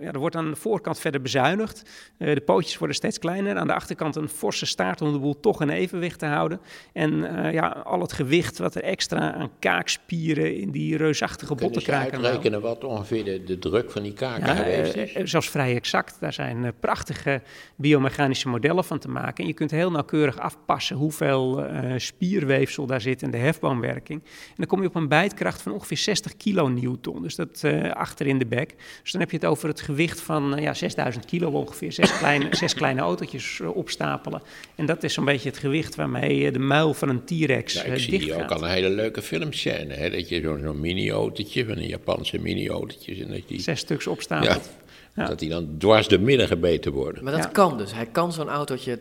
ja, 0.00 0.12
er 0.12 0.18
wordt 0.18 0.36
aan 0.36 0.50
de 0.50 0.56
voorkant 0.56 0.98
verder 0.98 1.22
bezuinigd. 1.22 1.90
Eh, 2.18 2.34
de 2.34 2.40
pootjes 2.40 2.78
worden 2.78 2.96
steeds 2.96 3.18
kleiner. 3.18 3.56
Aan 3.56 3.66
de 3.66 3.74
achterkant 3.74 4.16
een 4.16 4.28
forse 4.28 4.66
staart 4.66 5.00
om 5.02 5.12
de 5.12 5.18
boel 5.18 5.40
toch 5.40 5.62
in 5.62 5.68
evenwicht 5.68 6.18
te 6.18 6.26
houden. 6.26 6.60
En 6.92 7.12
ja, 7.52 7.68
al 7.68 8.00
het 8.00 8.12
gewicht 8.12 8.58
wat 8.58 8.74
er 8.74 8.82
extra 8.82 9.32
aan 9.34 9.50
kaakspieren 9.58 10.56
in 10.56 10.70
die 10.70 10.96
reusachtige 10.96 11.54
Kunnen 11.54 11.64
bottenkraker. 11.72 12.12
uitrekenen 12.24 12.60
wat 12.60 12.84
ongeveer 12.84 13.24
de, 13.24 13.44
de 13.44 13.58
druk 13.58 13.90
van 13.90 14.02
die 14.02 14.12
kaken 14.12 14.46
Ja, 14.46 14.54
geweest 14.54 14.94
is? 14.96 15.30
zelfs 15.30 15.50
vrij 15.50 15.74
exact. 15.74 16.16
Daar 16.20 16.32
zijn 16.32 16.72
prachtige 16.80 17.42
biomechanische 17.76 18.48
modellen 18.48 18.84
van 18.84 18.98
te 18.98 19.08
maken. 19.08 19.42
En 19.42 19.46
je 19.46 19.52
kunt 19.54 19.70
heel 19.70 19.90
nauwkeurig 19.90 20.38
afpassen 20.38 20.96
hoeveel 20.96 21.64
spierweefsel 21.96 22.86
daar 22.86 23.00
zit 23.00 23.22
en 23.22 23.30
de 23.30 23.36
hefboomwerking. 23.36 24.22
En 24.24 24.54
dan 24.56 24.66
kom 24.66 24.80
je 24.82 24.88
op 24.88 24.94
een 24.94 25.08
bijtkracht 25.26 25.62
van 25.62 25.72
ongeveer 25.72 25.96
60 25.96 26.36
kilonewton. 26.36 27.22
Dus 27.22 27.34
dat 27.34 27.60
eh, 27.62 27.90
achter 27.90 28.26
in 28.26 28.38
de 28.38 28.46
bek. 28.46 28.74
Dus 29.02 29.12
dan 29.12 29.20
heb 29.20 29.30
je 29.30 29.36
het 29.36 29.46
over 29.46 29.68
het 29.68 29.80
gewicht 29.80 30.20
van 30.20 30.56
eh, 30.56 30.62
ja, 30.62 30.74
6000 30.74 31.24
kilo 31.24 31.50
ongeveer. 31.50 31.92
Zes 31.92 32.16
kleine, 32.18 32.46
zes 32.50 32.74
kleine 32.74 33.00
autootjes 33.00 33.60
eh, 33.60 33.76
opstapelen. 33.76 34.42
En 34.74 34.86
dat 34.86 35.02
is 35.02 35.14
zo'n 35.14 35.24
beetje 35.24 35.48
het 35.48 35.58
gewicht 35.58 35.94
waarmee 35.94 36.52
de 36.52 36.58
muil 36.58 36.94
van 36.94 37.08
een 37.08 37.24
T-Rex 37.24 37.72
Ja, 37.74 37.82
ik 37.82 37.98
zie 37.98 38.10
dicht 38.10 38.24
hier 38.24 38.42
ook 38.42 38.50
al 38.50 38.62
een 38.62 38.70
hele 38.70 38.90
leuke 38.90 39.22
filmscène. 39.22 39.94
Hè? 39.94 40.10
Dat 40.10 40.28
je 40.28 40.40
zo'n 40.62 40.80
mini-autootje, 40.80 41.64
van 41.64 41.76
een 41.76 41.86
Japanse 41.86 42.38
dat 42.38 43.48
die, 43.48 43.60
Zes 43.60 43.80
stuks 43.80 44.06
opstapelt. 44.06 44.70
Ja, 45.14 45.26
Dat 45.26 45.38
die 45.38 45.48
dan 45.48 45.74
dwars 45.78 46.08
door 46.08 46.20
midden 46.20 46.46
gebeten 46.46 46.92
worden. 46.92 47.24
Maar 47.24 47.32
dat 47.32 47.42
Ja. 47.44 47.48
kan 47.50 47.78
dus. 47.78 47.94
Hij 47.94 48.06
kan 48.06 48.32
zo'n 48.32 48.48
autootje 48.48 48.98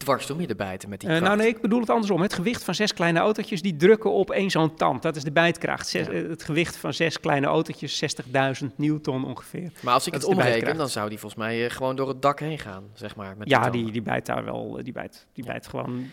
dwars 0.00 0.26
door 0.26 0.36
midden 0.36 0.56
bijten 0.56 0.88
met 0.88 1.00
die 1.00 1.08
Eh, 1.10 1.20
nou 1.20 1.36
nee, 1.36 1.48
ik 1.48 1.60
bedoel 1.60 1.80
het 1.80 1.90
andersom. 1.90 2.20
Het 2.20 2.34
gewicht 2.34 2.64
van 2.64 2.74
zes 2.74 2.94
kleine 2.94 3.18
autootjes 3.18 3.62
die 3.62 3.76
drukken 3.76 4.12
op 4.12 4.30
één 4.30 4.50
zo'n 4.50 4.74
tand. 4.74 5.02
Dat 5.02 5.16
is 5.16 5.24
de 5.24 5.32
bijtkracht. 5.32 5.88
Zes- 5.88 6.08
eh, 6.08 6.28
Het 6.28 6.42
gewicht 6.44 6.76
van 6.76 6.94
zes 6.94 7.20
kleine 7.20 7.46
autootjes, 7.46 7.96
60.000 7.98 8.78
newton 8.78 9.24
ongeveer. 9.24 9.70
Maar 9.80 9.94
als 9.94 10.06
ik 10.06 10.12
Dat 10.12 10.22
het 10.22 10.30
omreken, 10.30 10.76
dan 10.76 10.88
zou 10.88 11.08
die 11.08 11.18
volgens 11.18 11.40
mij 11.40 11.64
eh, 11.64 11.70
gewoon 11.70 11.96
door 11.96 12.08
het 12.08 12.22
dak 12.22 12.40
heen 12.40 12.58
gaan, 12.58 12.84
zeg 12.94 13.16
maar. 13.16 13.34
Met 13.38 13.48
Ja, 13.48 13.70
die, 13.70 13.90
die 13.92 14.02
bijt 14.02 14.26
daar 14.26 14.44
wel, 14.44 14.78
die 14.82 14.92
bijt, 14.92 15.26
die 15.32 15.44
bijt 15.44 15.66
gewoon... 15.66 16.06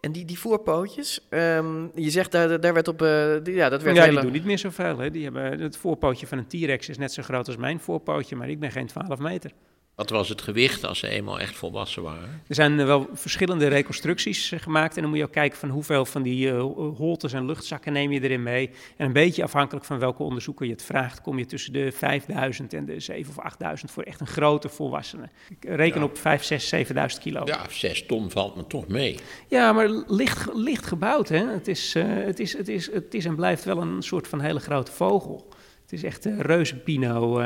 En 0.00 0.12
die, 0.12 0.24
die 0.24 0.38
voorpootjes, 0.38 1.26
ehm, 1.28 1.86
je 1.94 2.10
zegt 2.10 2.32
daar, 2.32 2.60
daar 2.60 2.74
werd 2.74 2.88
op, 2.88 2.98
die- 3.42 3.54
ja, 3.54 3.68
dat 3.68 3.82
werd 3.82 3.96
ja, 3.96 4.02
hele... 4.02 4.14
die 4.14 4.22
doen 4.24 4.32
niet 4.32 4.44
meer 4.44 4.58
zoveel. 4.58 4.98
Hè. 4.98 5.10
Die 5.10 5.24
hebben, 5.24 5.60
het 5.60 5.76
voorpootje 5.76 6.26
van 6.26 6.38
een 6.38 6.46
T-Rex 6.46 6.88
is 6.88 6.98
net 6.98 7.12
zo 7.12 7.22
groot 7.22 7.46
als 7.46 7.56
mijn 7.56 7.80
voorpootje, 7.80 8.36
maar 8.36 8.48
ik 8.48 8.58
ben 8.60 8.70
geen 8.70 8.86
12 8.86 9.18
meter. 9.18 9.50
Wat 9.98 10.10
was 10.10 10.28
het 10.28 10.42
gewicht 10.42 10.84
als 10.84 10.98
ze 10.98 11.08
eenmaal 11.08 11.40
echt 11.40 11.56
volwassen 11.56 12.02
waren? 12.02 12.42
Er 12.46 12.54
zijn 12.54 12.80
eh, 12.80 12.86
wel 12.86 13.08
verschillende 13.12 13.66
reconstructies 13.66 14.52
eh, 14.52 14.60
gemaakt. 14.60 14.94
En 14.96 15.00
dan 15.00 15.10
moet 15.10 15.18
je 15.18 15.24
ook 15.24 15.32
kijken 15.32 15.58
van 15.58 15.68
hoeveel 15.68 16.04
van 16.04 16.22
die 16.22 16.50
eh, 16.50 16.60
holtes 16.96 17.32
en 17.32 17.46
luchtzakken 17.46 17.92
neem 17.92 18.12
je 18.12 18.20
erin 18.20 18.42
mee. 18.42 18.70
En 18.96 19.06
een 19.06 19.12
beetje 19.12 19.42
afhankelijk 19.42 19.86
van 19.86 19.98
welke 19.98 20.22
onderzoeker 20.22 20.66
je 20.66 20.72
het 20.72 20.82
vraagt, 20.82 21.20
kom 21.20 21.38
je 21.38 21.46
tussen 21.46 21.72
de 21.72 21.92
5000 21.92 22.72
en 22.72 22.84
de 22.84 23.00
7 23.00 23.30
of 23.30 23.38
8000 23.38 23.90
voor 23.90 24.02
echt 24.02 24.20
een 24.20 24.26
grote 24.26 24.68
volwassene. 24.68 25.28
Ik 25.48 25.64
reken 25.64 26.00
Ja. 26.00 26.06
op 26.06 26.18
5, 26.18 26.42
6, 26.42 26.68
7000 26.68 27.22
kilo. 27.22 27.42
Ja, 27.44 27.60
zes 27.70 28.06
ton 28.06 28.30
valt 28.30 28.56
me 28.56 28.66
toch 28.66 28.88
mee. 28.88 29.18
Ja, 29.48 29.72
maar 29.72 29.88
licht, 30.06 30.48
licht 30.54 30.86
gebouwd. 30.86 31.28
Hè? 31.28 31.46
Het, 31.46 31.68
is, 31.68 31.94
het, 31.94 32.38
is, 32.40 32.56
het, 32.56 32.68
is, 32.68 32.92
het 32.92 33.14
is 33.14 33.24
en 33.24 33.34
blijft 33.36 33.64
wel 33.64 33.80
een 33.80 34.02
soort 34.02 34.28
van 34.28 34.40
hele 34.40 34.60
grote 34.60 34.92
vogel. 34.92 35.48
Het 35.82 35.92
is 35.92 36.02
echt 36.02 36.24
een 36.24 36.40
reuzenpino. 36.42 37.40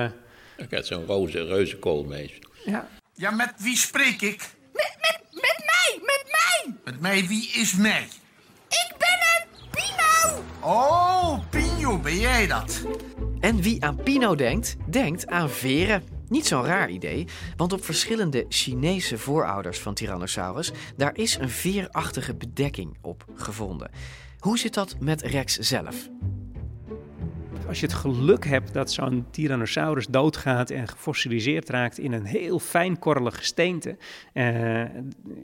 Ik 0.63 0.71
had 0.71 0.87
zo'n 0.87 1.07
roze 1.07 1.45
reuzenkoolmees. 1.45 2.39
ja. 2.65 2.89
Ja, 3.15 3.31
met 3.31 3.53
wie 3.59 3.77
spreek 3.77 4.21
ik? 4.23 4.51
Met, 4.73 4.97
met, 5.01 5.21
met 5.33 5.57
mij, 5.59 5.99
met 6.01 6.25
mij. 6.27 6.75
Met 6.85 7.01
mij, 7.01 7.27
wie 7.27 7.49
is 7.49 7.75
mij? 7.75 8.09
Ik 8.69 8.95
ben 8.99 9.09
een 9.09 9.69
Pino. 9.71 10.43
Oh, 10.61 11.39
Pino, 11.51 11.99
ben 11.99 12.19
jij 12.19 12.47
dat? 12.47 12.87
En 13.41 13.63
wie 13.63 13.85
aan 13.85 13.97
Pino 13.97 14.35
denkt, 14.35 14.77
denkt 14.91 15.27
aan 15.27 15.51
veren. 15.51 16.03
Niet 16.29 16.47
zo'n 16.47 16.65
raar 16.65 16.91
idee, 16.91 17.27
want 17.57 17.73
op 17.73 17.85
verschillende 17.85 18.47
Chinese 18.49 19.19
voorouders 19.19 19.79
van 19.79 19.95
Tyrannosaurus, 19.95 20.73
daar 20.97 21.17
is 21.17 21.37
een 21.37 21.51
veerachtige 21.51 22.35
bedekking 22.35 22.97
op 23.01 23.25
gevonden. 23.35 23.91
Hoe 24.39 24.59
zit 24.59 24.75
dat 24.75 24.97
met 25.01 25.23
Rex 25.23 25.57
zelf? 25.59 26.09
Als 27.69 27.81
je 27.81 27.87
het 27.87 27.95
geluk 27.95 28.45
hebt 28.45 28.73
dat 28.73 28.93
zo'n 28.93 29.25
Tyrannosaurus 29.31 30.07
doodgaat 30.07 30.71
en 30.71 30.89
gefossiliseerd 30.89 31.69
raakt 31.69 31.99
in 31.99 32.13
een 32.13 32.25
heel 32.25 32.59
fijnkorrelig 32.59 33.37
gesteente, 33.37 33.97
eh, 34.33 34.81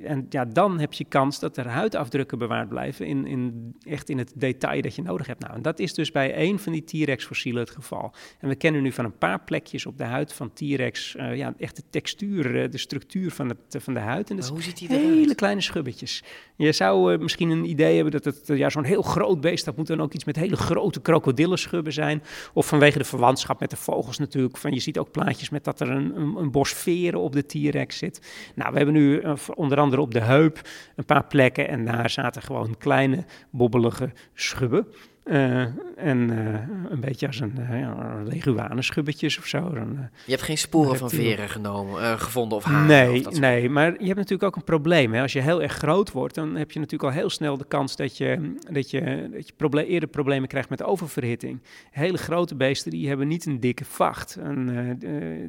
en 0.02 0.26
ja, 0.28 0.44
dan 0.44 0.78
heb 0.78 0.92
je 0.92 1.04
kans 1.04 1.38
dat 1.38 1.56
er 1.56 1.66
huidafdrukken 1.66 2.38
bewaard 2.38 2.68
blijven 2.68 3.06
in, 3.06 3.26
in, 3.26 3.74
echt 3.82 4.08
in 4.08 4.18
het 4.18 4.32
detail 4.34 4.82
dat 4.82 4.94
je 4.94 5.02
nodig 5.02 5.26
hebt. 5.26 5.40
Nou, 5.40 5.54
en 5.54 5.62
dat 5.62 5.78
is 5.78 5.94
dus 5.94 6.10
bij 6.10 6.34
één 6.34 6.58
van 6.58 6.72
die 6.72 6.84
T-Rex 6.84 7.24
fossielen 7.24 7.60
het 7.60 7.70
geval. 7.70 8.12
En 8.38 8.48
we 8.48 8.54
kennen 8.54 8.82
nu 8.82 8.92
van 8.92 9.04
een 9.04 9.18
paar 9.18 9.40
plekjes 9.40 9.86
op 9.86 9.98
de 9.98 10.04
huid 10.04 10.32
van 10.32 10.52
T-Rex 10.52 11.16
eh, 11.16 11.36
ja, 11.36 11.54
echt 11.58 11.76
de 11.76 11.82
textuur, 11.90 12.62
eh, 12.62 12.70
de 12.70 12.78
structuur 12.78 13.30
van, 13.30 13.48
het, 13.48 13.82
van 13.82 13.94
de 13.94 14.00
huid. 14.00 14.30
En 14.30 14.36
dat 14.36 14.48
hoe 14.48 14.62
ziet 14.62 14.78
hij 14.78 14.88
eruit? 14.88 15.14
hele 15.14 15.34
kleine 15.34 15.60
schubbetjes. 15.60 16.22
Je 16.56 16.72
zou 16.72 17.18
misschien 17.18 17.50
een 17.50 17.64
idee 17.64 17.94
hebben 17.94 18.12
dat 18.12 18.24
het 18.24 18.42
ja, 18.46 18.70
zo'n 18.70 18.84
heel 18.84 19.02
groot 19.02 19.40
beest, 19.40 19.64
dat 19.64 19.76
moet 19.76 19.86
dan 19.86 20.00
ook 20.00 20.12
iets 20.12 20.24
met 20.24 20.36
hele 20.36 20.56
grote 20.56 21.00
krokodillenschubben 21.00 21.92
zijn. 21.92 22.07
Of 22.52 22.66
vanwege 22.66 22.98
de 22.98 23.04
verwantschap 23.04 23.60
met 23.60 23.70
de 23.70 23.76
vogels 23.76 24.18
natuurlijk. 24.18 24.56
Van, 24.56 24.72
je 24.72 24.80
ziet 24.80 24.98
ook 24.98 25.10
plaatjes 25.10 25.50
met 25.50 25.64
dat 25.64 25.80
er 25.80 25.90
een, 25.90 26.16
een, 26.16 26.50
bos 26.50 26.72
veren 26.72 27.20
op 27.20 27.32
de 27.32 27.46
T-Rex 27.46 27.98
zit. 27.98 28.50
Nou, 28.54 28.70
we 28.70 28.76
hebben 28.76 28.94
nu 28.94 29.20
eh, 29.20 29.34
onder 29.54 29.78
andere 29.78 30.02
op 30.02 30.12
de 30.12 30.20
heup 30.20 30.60
een 30.96 31.04
paar 31.04 31.24
plekken 31.24 31.68
en 31.68 31.84
daar 31.84 32.10
zaten 32.10 32.42
gewoon 32.42 32.76
kleine 32.78 33.24
bobbelige 33.50 34.12
schubben. 34.34 34.86
Eh, 35.28 35.60
en 35.96 36.30
eh, 36.30 36.90
een 36.90 37.00
beetje 37.00 37.26
als 37.26 37.40
een 37.40 37.54
uh, 37.58 37.80
ja, 37.80 38.22
leguanenschubbetjes 38.24 39.38
of 39.38 39.46
zo. 39.46 39.70
Dan, 39.72 40.08
Je 40.24 40.30
hebt 40.30 40.42
geen 40.42 40.58
sporen 40.58 40.96
van 40.96 41.10
veren 41.10 41.48
genomen, 41.48 42.18
gevonden 42.18 42.58
of 42.58 42.64
haren? 42.64 42.86
Nee, 42.86 43.26
of 43.26 43.40
nee, 43.40 43.70
maar 43.70 43.86
je 43.86 44.06
hebt 44.06 44.16
natuurlijk 44.16 44.42
ook 44.42 44.56
een 44.56 44.64
probleem. 44.64 45.12
Hè? 45.12 45.22
Als 45.22 45.32
je 45.32 45.40
heel 45.40 45.62
erg 45.62 45.72
groot 45.72 46.12
wordt, 46.12 46.34
dan 46.34 46.56
heb 46.56 46.70
je 46.70 46.78
natuurlijk 46.78 47.10
al 47.10 47.18
heel 47.18 47.30
snel 47.30 47.56
de 47.56 47.64
kans 47.68 47.96
dat 47.96 48.16
je, 48.16 48.54
dat 48.70 48.90
je, 48.90 49.28
dat 49.32 49.46
je 49.46 49.52
proble 49.56 49.86
eerder 49.86 50.08
problemen 50.08 50.48
krijgt 50.48 50.68
met 50.68 50.82
oververhitting. 50.82 51.62
Hele 51.90 52.18
grote 52.18 52.54
beesten 52.54 52.90
die 52.90 53.08
hebben 53.08 53.28
niet 53.28 53.46
een 53.46 53.60
dikke 53.60 53.84
vacht. 53.84 54.36
En, 54.36 54.98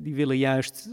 die 0.02 0.16
willen 0.16 0.38
juist 0.38 0.90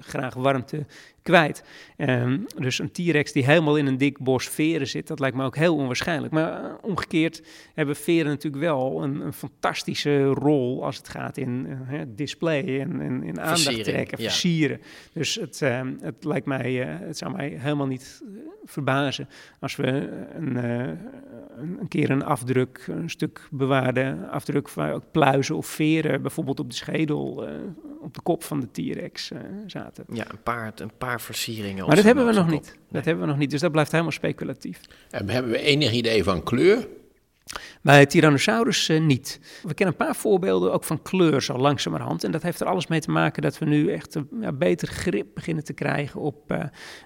graag 0.00 0.34
warmte 0.34 0.86
kwijt. 1.22 1.64
Um, 1.96 2.46
dus 2.56 2.78
een 2.78 2.92
T-Rex 2.92 3.32
die 3.32 3.44
helemaal 3.44 3.76
in 3.76 3.86
een 3.86 3.98
dik 3.98 4.18
bos 4.18 4.48
veren 4.48 4.86
zit, 4.88 5.06
dat 5.06 5.20
lijkt 5.20 5.36
me 5.36 5.44
ook 5.44 5.56
heel 5.56 5.76
onwaarschijnlijk. 5.76 6.32
Maar 6.32 6.64
uh, 6.64 6.74
omgekeerd 6.80 7.42
hebben 7.74 7.96
veren 7.96 8.30
natuurlijk 8.30 8.62
wel 8.62 9.02
een, 9.02 9.20
een, 9.20 9.32
fantastische 9.32 10.24
rol 10.24 10.84
als 10.84 10.96
het 10.96 11.08
gaat 11.08 11.36
in 11.36 11.66
uh, 11.90 12.00
display 12.06 12.80
en 12.80 13.00
in, 13.00 13.22
in 13.22 13.40
aandacht 13.40 13.84
trekken, 13.84 14.22
ja. 14.22 14.28
versieren. 14.28 14.80
Dus 15.12 15.34
het, 15.34 15.60
uh, 15.62 15.80
het 16.00 16.24
lijkt 16.24 16.46
mij, 16.46 16.88
uh, 16.88 17.06
het 17.06 17.18
zou 17.18 17.32
mij 17.32 17.48
helemaal 17.48 17.86
niet 17.86 18.22
verbazen 18.64 19.28
als 19.60 19.76
we 19.76 19.86
een, 20.34 20.56
een, 21.56 21.88
keer 21.88 22.10
een 22.10 22.24
afdruk, 22.24 22.84
een 22.86 23.10
stuk 23.10 23.48
bewaarde 23.50 24.28
afdruk 24.30 24.68
van 24.68 24.90
ook 24.90 25.04
pluizen 25.10 25.56
of 25.56 25.66
veren, 25.66 26.22
bijvoorbeeld 26.22 26.60
op 26.60 26.70
de 26.70 26.76
schedel, 26.76 27.48
op 28.00 28.14
de 28.14 28.20
kop 28.22 28.44
van 28.44 28.60
de 28.60 28.70
T-Rex 28.70 29.32
zaten. 29.66 30.04
Ja, 30.12 30.30
een 30.30 30.42
paar, 30.42 30.72
een 30.74 30.96
paar 31.12 31.20
versieringen. 31.20 31.86
Maar 31.86 31.96
dat 31.96 32.04
hebben 32.04 32.24
we 32.24 32.30
op 32.30 32.36
nog 32.36 32.50
niet. 32.50 32.76
Dat 32.90 33.04
hebben 33.04 33.24
we 33.24 33.30
nog 33.30 33.38
niet, 33.38 33.50
dus 33.50 33.60
dat 33.60 33.72
blijft 33.72 33.90
helemaal 33.90 34.12
speculatief. 34.12 34.80
En 35.10 35.28
hebben 35.28 35.52
we 35.52 35.58
enig 35.58 35.92
idee 35.92 36.24
van 36.24 36.42
kleur? 36.42 36.88
Bij 37.82 38.06
Tyrannosaurus 38.06 38.88
uh, 38.88 39.00
niet. 39.00 39.40
We 39.62 39.74
kennen 39.74 39.96
een 39.98 40.06
paar 40.06 40.16
voorbeelden 40.16 40.72
ook 40.72 40.84
van 40.84 41.02
kleur 41.02 41.42
zo 41.42 41.56
langzamerhand. 41.56 42.24
En 42.24 42.30
dat 42.30 42.42
heeft 42.42 42.60
er 42.60 42.66
alles 42.66 42.86
mee 42.86 43.00
te 43.00 43.10
maken 43.10 43.42
dat 43.42 43.58
we 43.58 43.64
nu 43.64 43.92
echt 43.92 44.14
een 44.14 44.58
beter 44.58 44.88
grip 44.88 45.26
beginnen 45.34 45.64
te 45.64 45.72
krijgen 45.72 46.20
op 46.20 46.52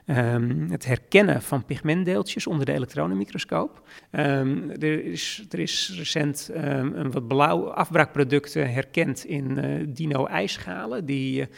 uh, 0.07 0.35
um, 0.35 0.66
het 0.70 0.85
herkennen 0.85 1.43
van 1.43 1.64
pigmentdeeltjes 1.64 2.47
onder 2.47 2.66
de 2.66 2.72
elektronenmicroscoop. 2.72 3.89
Um, 4.11 4.70
er, 4.70 5.05
is, 5.05 5.45
er 5.51 5.59
is 5.59 5.95
recent 5.97 6.51
um, 6.55 6.93
een 6.95 7.11
wat 7.11 7.29
blauw 7.29 7.68
afbraakproducten 7.68 8.72
herkend 8.72 9.24
in 9.24 9.59
uh, 9.64 9.87
dino-ijsschalen 9.89 11.07
die 11.07 11.49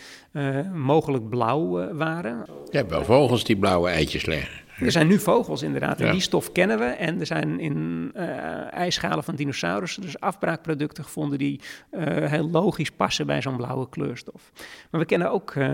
mogelijk 0.72 1.28
blauw 1.28 1.94
waren. 1.94 2.44
Je 2.70 2.76
hebt 2.76 2.90
wel 2.90 3.04
vogels 3.04 3.44
die 3.44 3.56
blauwe 3.56 3.88
eitjes 3.88 4.26
leggen. 4.26 4.67
Er 4.80 4.90
zijn 4.92 5.06
nu 5.06 5.18
vogels 5.18 5.62
inderdaad, 5.62 6.00
en 6.00 6.06
Ja. 6.06 6.12
die 6.12 6.20
stof 6.20 6.52
kennen 6.52 6.78
we. 6.78 6.84
En 6.84 7.20
er 7.20 7.26
zijn 7.26 7.60
in 7.60 8.10
eh 8.14 8.26
ijsschalen 8.72 9.24
van 9.24 9.34
dinosaurussen 9.34 10.02
dus 10.02 10.20
afbraakproducten 10.20 11.04
gevonden 11.04 11.38
die 11.38 11.60
eh, 11.90 12.30
heel 12.30 12.50
logisch 12.50 12.90
passen 12.90 13.26
bij 13.26 13.42
zo'n 13.42 13.56
blauwe 13.56 13.88
kleurstof. 13.88 14.52
Maar 14.90 15.00
we 15.00 15.06
kennen 15.06 15.30
ook 15.30 15.50
eh, 15.50 15.72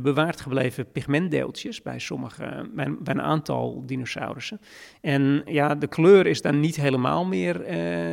bewaard 0.00 0.40
gebleven 0.40 0.90
pigmentdeeltjes 0.92 1.82
bij 1.82 1.98
sommige, 1.98 2.68
bij, 2.74 2.96
bij 3.00 3.14
een 3.14 3.22
aantal 3.22 3.82
dinosaurussen. 3.86 4.60
En 5.00 5.42
ja, 5.46 5.74
de 5.74 5.86
kleur 5.86 6.26
is 6.26 6.42
dan 6.42 6.60
niet 6.60 6.76
helemaal 6.76 7.24
meer 7.24 7.54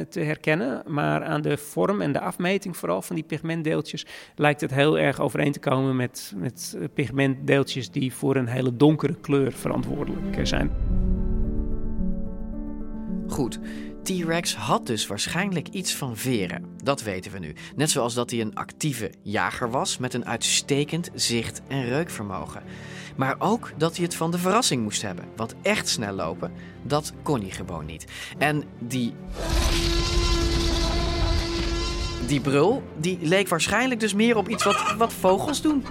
te 0.10 0.20
herkennen, 0.20 0.84
maar 0.88 1.24
aan 1.24 1.42
de 1.42 1.58
vorm 1.58 2.02
en 2.02 2.12
de 2.12 2.20
afmeting 2.20 2.78
vooral 2.78 3.02
van 3.02 3.16
die 3.16 3.26
pigmentdeeltjes 3.26 4.06
lijkt 4.36 4.62
het 4.62 4.74
heel 4.74 5.00
erg 5.00 5.20
overeen 5.20 5.52
te 5.52 5.60
komen 5.60 5.96
met, 5.96 6.34
met 6.36 6.78
pigmentdeeltjes 6.94 7.92
die 7.92 8.14
voor 8.14 8.36
een 8.36 8.48
hele 8.48 8.76
donkere 8.76 9.16
kleur 9.22 9.52
verantwoordelijk 9.52 10.07
zijn. 10.44 10.72
Goed, 13.28 13.60
T-Rex 14.04 14.56
had 14.56 14.86
dus 14.86 15.08
waarschijnlijk 15.08 15.68
iets 15.68 15.96
van 15.96 16.18
veren. 16.18 16.66
Dat 16.84 17.02
weten 17.04 17.32
we 17.32 17.40
nu. 17.40 17.56
Net 17.76 17.90
zoals 17.90 18.14
dat 18.14 18.32
hij 18.32 18.42
een 18.42 18.56
actieve 18.56 19.12
jager 19.22 19.72
was 19.72 19.98
met 19.98 20.14
een 20.14 20.26
uitstekend 20.26 21.10
zicht- 21.14 21.62
en 21.68 21.86
reukvermogen. 21.86 22.64
Maar 23.16 23.36
ook 23.40 23.72
dat 23.78 23.96
hij 23.96 24.06
het 24.06 24.16
van 24.16 24.32
de 24.32 24.38
verrassing 24.38 24.84
moest 24.84 25.02
hebben. 25.02 25.26
Want 25.36 25.56
echt 25.62 25.88
snel 25.88 26.14
lopen, 26.14 26.52
dat 26.84 27.14
kon 27.24 27.42
hij 27.42 27.50
gewoon 27.50 27.86
niet. 27.86 28.06
En 28.38 28.64
die. 28.80 29.14
Die 32.28 32.42
brul, 32.42 32.84
die 32.98 33.18
leek 33.22 33.48
waarschijnlijk 33.48 34.00
dus 34.00 34.14
meer 34.14 34.38
op 34.38 34.50
iets 34.50 34.64
wat, 34.64 34.96
wat 34.98 35.14
vogels 35.14 35.62
doen. 35.62 35.84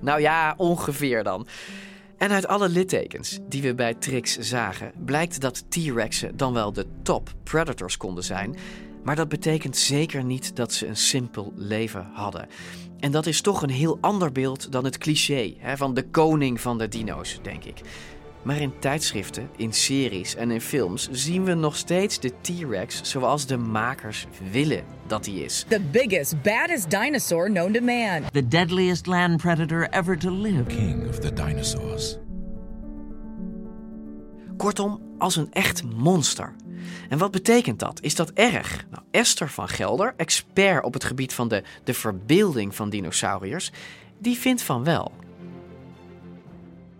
Nou 0.00 0.20
ja, 0.20 0.54
ongeveer 0.56 1.24
dan. 1.24 1.46
En 2.16 2.30
uit 2.30 2.46
alle 2.46 2.68
littekens 2.68 3.38
die 3.48 3.62
we 3.62 3.74
bij 3.74 3.94
Trix 3.94 4.38
zagen, 4.38 4.92
blijkt 5.04 5.40
dat 5.40 5.64
T-Rexen 5.70 6.36
dan 6.36 6.52
wel 6.52 6.72
de 6.72 6.86
top 7.02 7.32
predators 7.42 7.96
konden 7.96 8.24
zijn. 8.24 8.56
Maar 9.04 9.16
dat 9.16 9.28
betekent 9.28 9.76
zeker 9.76 10.24
niet 10.24 10.56
dat 10.56 10.72
ze 10.72 10.86
een 10.86 10.96
simpel 10.96 11.52
leven 11.56 12.10
hadden. 12.12 12.48
En 12.98 13.10
dat 13.10 13.26
is 13.26 13.40
toch 13.40 13.62
een 13.62 13.70
heel 13.70 13.98
ander 14.00 14.32
beeld 14.32 14.72
dan 14.72 14.84
het 14.84 14.98
cliché 14.98 15.54
hè, 15.58 15.76
van 15.76 15.94
de 15.94 16.02
koning 16.02 16.60
van 16.60 16.78
de 16.78 16.88
dino's, 16.88 17.38
denk 17.42 17.64
ik. 17.64 17.80
Maar 18.42 18.60
in 18.60 18.72
tijdschriften, 18.78 19.48
in 19.56 19.72
series 19.72 20.34
en 20.34 20.50
in 20.50 20.60
films 20.60 21.08
zien 21.10 21.44
we 21.44 21.54
nog 21.54 21.76
steeds 21.76 22.20
de 22.20 22.32
T-Rex 22.40 23.00
zoals 23.02 23.46
de 23.46 23.56
makers 23.56 24.26
willen 24.52 24.84
dat 25.06 25.26
hij 25.26 25.34
is. 25.34 25.64
The 25.68 25.80
biggest, 25.90 26.42
baddest 26.42 26.90
dinosaur 26.90 27.46
known 27.46 27.72
to 27.72 27.80
man. 27.80 28.22
The 28.32 28.48
deadliest 28.48 29.06
land 29.06 29.36
predator 29.36 29.88
ever 29.88 30.18
to 30.18 30.30
live. 30.30 30.62
King 30.62 31.08
of 31.08 31.18
the 31.18 31.32
dinosaurs. 31.32 32.18
Kortom, 34.56 35.00
als 35.18 35.36
een 35.36 35.52
echt 35.52 35.82
monster. 35.84 36.54
En 37.08 37.18
wat 37.18 37.30
betekent 37.30 37.78
dat? 37.78 38.00
Is 38.02 38.14
dat 38.14 38.30
erg? 38.30 38.86
Nou, 38.90 39.02
Esther 39.10 39.48
van 39.48 39.68
Gelder, 39.68 40.14
expert 40.16 40.84
op 40.84 40.92
het 40.92 41.04
gebied 41.04 41.32
van 41.32 41.48
de, 41.48 41.62
de 41.84 41.94
verbeelding 41.94 42.74
van 42.74 42.90
dinosauriërs, 42.90 43.72
die 44.18 44.36
vindt 44.36 44.62
van 44.62 44.84
wel. 44.84 45.12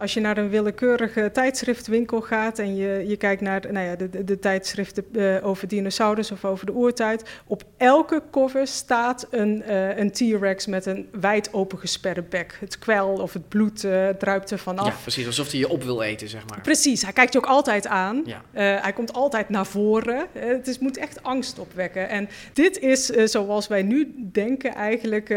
Als 0.00 0.14
je 0.14 0.20
naar 0.20 0.38
een 0.38 0.48
willekeurige 0.48 1.30
tijdschriftwinkel 1.32 2.20
gaat 2.20 2.58
en 2.58 2.76
je, 2.76 3.04
je 3.06 3.16
kijkt 3.16 3.40
naar 3.40 3.72
nou 3.72 3.86
ja, 3.86 3.96
de, 3.96 4.10
de, 4.10 4.24
de 4.24 4.38
tijdschriften 4.38 5.04
eh, 5.12 5.46
over 5.46 5.68
dinosaurus 5.68 6.30
of 6.30 6.44
over 6.44 6.66
de 6.66 6.72
oertijd, 6.72 7.28
op 7.46 7.62
elke 7.76 8.22
cover 8.30 8.66
staat 8.66 9.26
een, 9.30 9.62
eh, 9.62 9.96
een 9.96 10.10
T-Rex 10.10 10.66
met 10.66 10.86
een 10.86 11.08
wijd 11.20 11.52
opengesperde 11.52 12.22
bek. 12.22 12.56
Het 12.60 12.78
kwel 12.78 13.08
of 13.08 13.32
het 13.32 13.48
bloed 13.48 13.84
eh, 13.84 14.08
druipt 14.08 14.50
er 14.50 14.58
vanaf. 14.58 14.86
Ja, 14.86 14.94
precies, 15.02 15.26
alsof 15.26 15.50
hij 15.50 15.58
je 15.58 15.68
op 15.68 15.82
wil 15.82 16.02
eten, 16.02 16.28
zeg 16.28 16.48
maar. 16.48 16.60
Precies, 16.60 17.02
hij 17.02 17.12
kijkt 17.12 17.32
je 17.32 17.38
ook 17.38 17.46
altijd 17.46 17.86
aan. 17.86 18.22
Ja. 18.24 18.42
Hij 18.62 18.92
komt 18.92 19.12
altijd 19.12 19.48
naar 19.48 19.66
voren. 19.66 20.26
Het 20.32 20.68
is, 20.68 20.78
moet 20.78 20.96
echt 20.96 21.22
angst 21.22 21.58
opwekken. 21.58 22.08
En 22.08 22.28
dit 22.52 22.78
is 22.78 23.06
zoals 23.06 23.68
wij 23.68 23.82
nu 23.82 24.14
denken 24.32 24.74
eigenlijk 24.74 25.34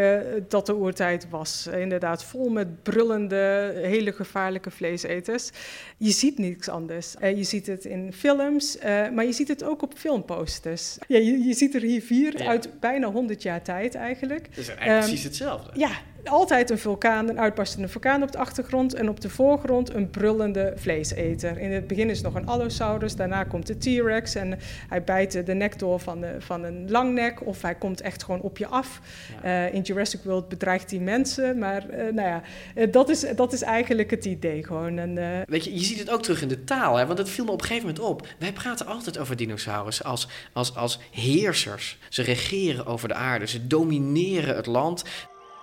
dat 0.47 0.66
de 0.66 0.76
oertijd 0.76 1.28
was. 1.30 1.70
Inderdaad, 1.78 2.24
vol 2.24 2.49
met 2.49 2.84
brullende, 2.84 3.72
hele 3.76 4.11
gevaarlijke 4.11 4.51
vleeseters. 4.62 5.49
Je 5.97 6.12
ziet 6.12 6.38
niets 6.38 6.70
anders. 6.70 7.16
Eh, 7.16 7.38
je 7.38 7.43
ziet 7.43 7.68
het 7.68 7.86
in 7.86 8.14
films, 8.14 8.78
eh, 8.78 9.10
maar 9.10 9.26
je 9.26 9.34
ziet 9.34 9.47
het 9.47 9.64
ook 9.64 9.82
op 9.82 9.93
filmposters. 9.97 10.97
Ja, 11.08 11.18
je, 11.18 11.43
je 11.43 11.54
ziet 11.54 11.76
er 11.76 11.82
hier 11.82 12.01
vier 12.01 12.38
Ja. 12.41 12.47
uit 12.47 12.80
bijna 12.80 13.12
100 13.12 13.41
jaar 13.43 13.62
tijd 13.62 13.95
eigenlijk. 13.95 14.45
Het 14.49 14.58
is 14.58 14.68
eigenlijk 14.68 14.97
Ehm, 14.99 15.08
precies 15.08 15.24
hetzelfde. 15.24 15.72
ja, 15.80 15.89
altijd 16.30 16.70
een 16.70 16.78
vulkaan, 16.78 17.30
een 17.30 17.40
uitbarstende 17.40 17.88
vulkaan 17.88 18.24
op 18.24 18.32
de 18.32 18.38
achtergrond. 18.38 18.94
En 18.94 19.10
op 19.10 19.22
de 19.22 19.30
voorgrond 19.30 19.94
een 19.94 20.10
brullende 20.10 20.74
vleeseter. 20.76 21.58
In 21.58 21.72
het 21.72 21.88
begin 21.88 22.10
is 22.10 22.22
nog 22.22 22.36
een 22.36 22.48
Allosaurus, 22.48 23.16
daarna 23.16 23.44
komt 23.44 23.68
de 23.68 23.78
T-Rex. 23.78 24.36
En 24.36 24.60
hij 24.90 25.04
bijt 25.04 25.46
de 25.46 25.54
nek 25.54 25.80
door 25.80 26.00
van, 26.00 26.22
de, 26.22 26.36
van 26.40 26.64
een 26.64 26.92
langnek. 26.92 27.46
Of 27.46 27.62
hij 27.62 27.76
komt 27.76 28.02
echt 28.02 28.24
gewoon 28.24 28.42
op 28.42 28.58
je 28.58 28.68
af. 28.68 29.02
Eh, 29.42 29.74
in 29.74 29.82
Jurassic 29.82 30.20
World 30.24 30.50
bedreigt 30.50 30.92
hij 30.92 31.00
mensen. 31.00 31.58
Maar 31.58 31.90
eh, 31.90 32.14
nou 32.14 32.28
ja, 32.28 32.42
eh, 32.76 32.92
dat, 32.92 33.10
is, 33.10 33.26
dat 33.36 33.54
is 33.54 33.62
eigenlijk 33.62 34.12
het 34.12 34.26
idee 34.26 34.64
gewoon. 34.64 34.98
En, 34.98 35.46
Weet 35.48 35.64
je, 35.64 35.74
je 35.74 35.84
ziet 35.84 36.00
het 36.00 36.10
ook 36.10 36.22
terug 36.22 36.42
in 36.42 36.48
de 36.48 36.64
taal, 36.64 36.96
hè? 36.96 37.06
want 37.06 37.18
het 37.18 37.30
viel 37.30 37.46
me 37.46 37.52
op 37.52 37.62
een 37.62 37.68
gegeven 37.68 37.88
moment 37.88 38.06
op. 38.06 38.28
Wij 38.40 38.54
praten 38.54 38.86
altijd 38.86 39.18
over 39.18 39.36
dinosaurussen 39.36 40.06
als, 40.06 40.28
als, 40.54 40.76
als 40.76 41.00
heersers. 41.12 41.98
Ze 42.10 42.22
regeren 42.22 42.86
over 42.86 43.08
de 43.08 43.14
aarde, 43.14 43.48
ze 43.48 43.68
domineren 43.68 44.56
het 44.56 44.66
land. 44.66 45.04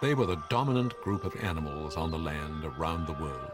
They 0.00 0.14
were 0.14 0.26
the 0.26 0.42
dominant 0.48 0.94
group 1.02 1.24
of 1.24 1.34
animals 1.42 1.96
on 1.96 2.10
the 2.10 2.18
land 2.18 2.64
around 2.64 3.06
the 3.06 3.20
world. 3.20 3.50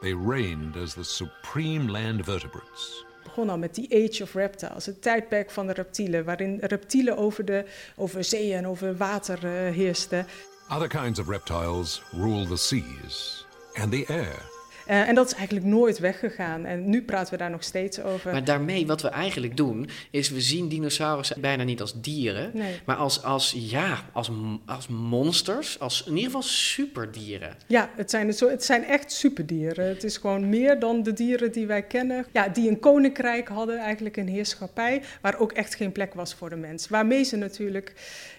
They 0.00 0.14
reigned 0.14 0.76
as 0.76 0.94
the 0.94 1.04
supreme 1.04 1.88
land 1.88 2.24
vertebrates. 2.24 3.04
begon 3.34 3.50
al 3.50 3.58
met 3.58 3.74
die 3.74 3.88
Age 3.90 4.22
of 4.22 4.34
Reptiles, 4.34 4.86
het 4.86 5.02
tijdperk 5.02 5.50
van 5.50 5.66
de 5.66 5.72
reptielen, 5.72 6.24
waarin 6.24 6.58
reptielen 6.60 7.16
over, 7.16 7.44
de, 7.44 7.64
over 7.96 8.24
zee 8.24 8.54
en 8.54 8.66
over 8.66 8.96
water 8.96 9.38
eh, 9.44 9.74
heersten. 9.74 10.26
Other 10.70 10.88
kinds 10.88 11.18
of 11.18 11.28
reptiles 11.28 12.02
rule 12.12 12.46
the 12.46 12.56
seas 12.56 13.46
and 13.74 13.90
the 13.90 14.04
air. 14.06 14.53
Eh, 14.86 15.08
en 15.08 15.14
dat 15.14 15.26
is 15.26 15.34
eigenlijk 15.34 15.66
nooit 15.66 15.98
weggegaan. 15.98 16.64
En 16.66 16.88
nu 16.88 17.02
praten 17.02 17.32
we 17.32 17.38
daar 17.38 17.50
nog 17.50 17.62
steeds 17.64 18.00
over. 18.02 18.32
Maar 18.32 18.44
daarmee, 18.44 18.86
wat 18.86 19.02
we 19.02 19.08
eigenlijk 19.08 19.56
doen, 19.56 19.88
is 20.10 20.30
we 20.30 20.40
zien 20.40 20.68
dinosaurussen 20.68 21.40
bijna 21.40 21.62
niet 21.62 21.80
als 21.80 22.00
dieren, 22.00 22.50
Nee. 22.54 22.80
maar 22.84 22.96
als, 22.96 23.22
als, 23.22 23.54
ja, 23.56 23.98
als, 24.12 24.30
als 24.66 24.88
monsters, 24.88 25.78
als 25.80 26.02
in 26.02 26.10
ieder 26.10 26.24
geval 26.24 26.42
superdieren. 26.42 27.56
Ja, 27.66 27.90
het 27.96 28.10
zijn, 28.10 28.26
het, 28.26 28.38
zo- 28.38 28.48
het 28.50 28.64
zijn 28.64 28.84
echt 28.84 29.12
superdieren. 29.12 29.86
Het 29.88 30.04
is 30.04 30.16
gewoon 30.16 30.48
meer 30.48 30.78
dan 30.78 31.02
de 31.02 31.12
dieren 31.12 31.52
die 31.52 31.66
wij 31.66 31.82
kennen. 31.82 32.26
Ja, 32.32 32.48
die 32.48 32.68
een 32.68 32.80
koninkrijk 32.80 33.48
hadden, 33.48 33.78
eigenlijk 33.78 34.16
een 34.16 34.28
heerschappij, 34.28 35.02
waar 35.20 35.38
ook 35.38 35.52
echt 35.52 35.74
geen 35.74 35.92
plek 35.92 36.14
was 36.14 36.34
voor 36.34 36.50
de 36.50 36.56
mens. 36.56 36.88
Waarmee 36.88 37.22
ze 37.24 37.36
natuurlijk 37.36 37.92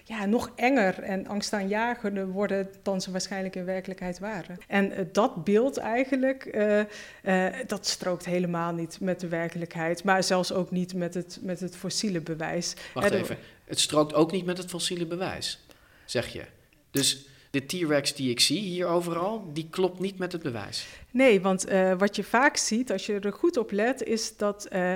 ja, 0.08 0.24
nog 0.24 0.52
enger 0.54 1.02
en 1.02 1.26
angstaanjagender 1.26 2.28
worden 2.28 2.68
dan 2.82 3.00
ze 3.00 3.10
waarschijnlijk 3.10 3.56
in 3.56 3.64
werkelijkheid 3.64 4.18
waren. 4.18 4.58
En 4.66 4.92
eh, 4.92 5.04
dat 5.12 5.44
beeld 5.44 5.76
eigenlijk, 5.76 6.44
eh, 6.44 6.80
eh, 7.22 7.54
dat 7.66 7.86
strookt 7.86 8.24
helemaal 8.24 8.72
niet 8.72 9.00
met 9.00 9.20
de 9.20 9.28
werkelijkheid, 9.28 10.04
maar 10.04 10.22
zelfs 10.22 10.52
ook 10.52 10.70
niet 10.70 10.94
met 10.94 11.14
het, 11.14 11.38
met 11.42 11.60
het 11.60 11.76
fossiele 11.76 12.20
bewijs. 12.20 12.74
Wacht 12.94 13.10
even, 13.10 13.38
het 13.64 13.80
strookt 13.80 14.14
ook 14.14 14.32
niet 14.32 14.44
met 14.44 14.58
het 14.58 14.68
fossiele 14.68 15.06
bewijs, 15.06 15.66
zeg 16.04 16.32
je. 16.32 16.44
Dus 16.90 17.26
de 17.50 17.66
T-Rex 17.66 18.14
die 18.14 18.30
ik 18.30 18.40
zie 18.40 18.60
hier 18.60 18.86
overal, 18.86 19.50
die 19.52 19.68
klopt 19.70 20.00
niet 20.00 20.18
met 20.18 20.32
het 20.32 20.42
bewijs. 20.42 20.86
Nee, 21.16 21.40
want 21.40 21.64
eh, 21.64 21.92
wat 21.98 22.16
je 22.16 22.24
vaak 22.24 22.56
ziet, 22.56 22.92
als 22.92 23.06
je 23.06 23.18
er 23.18 23.32
goed 23.32 23.56
op 23.56 23.70
let, 23.70 24.02
is 24.02 24.36
dat, 24.36 24.64
eh, 24.64 24.92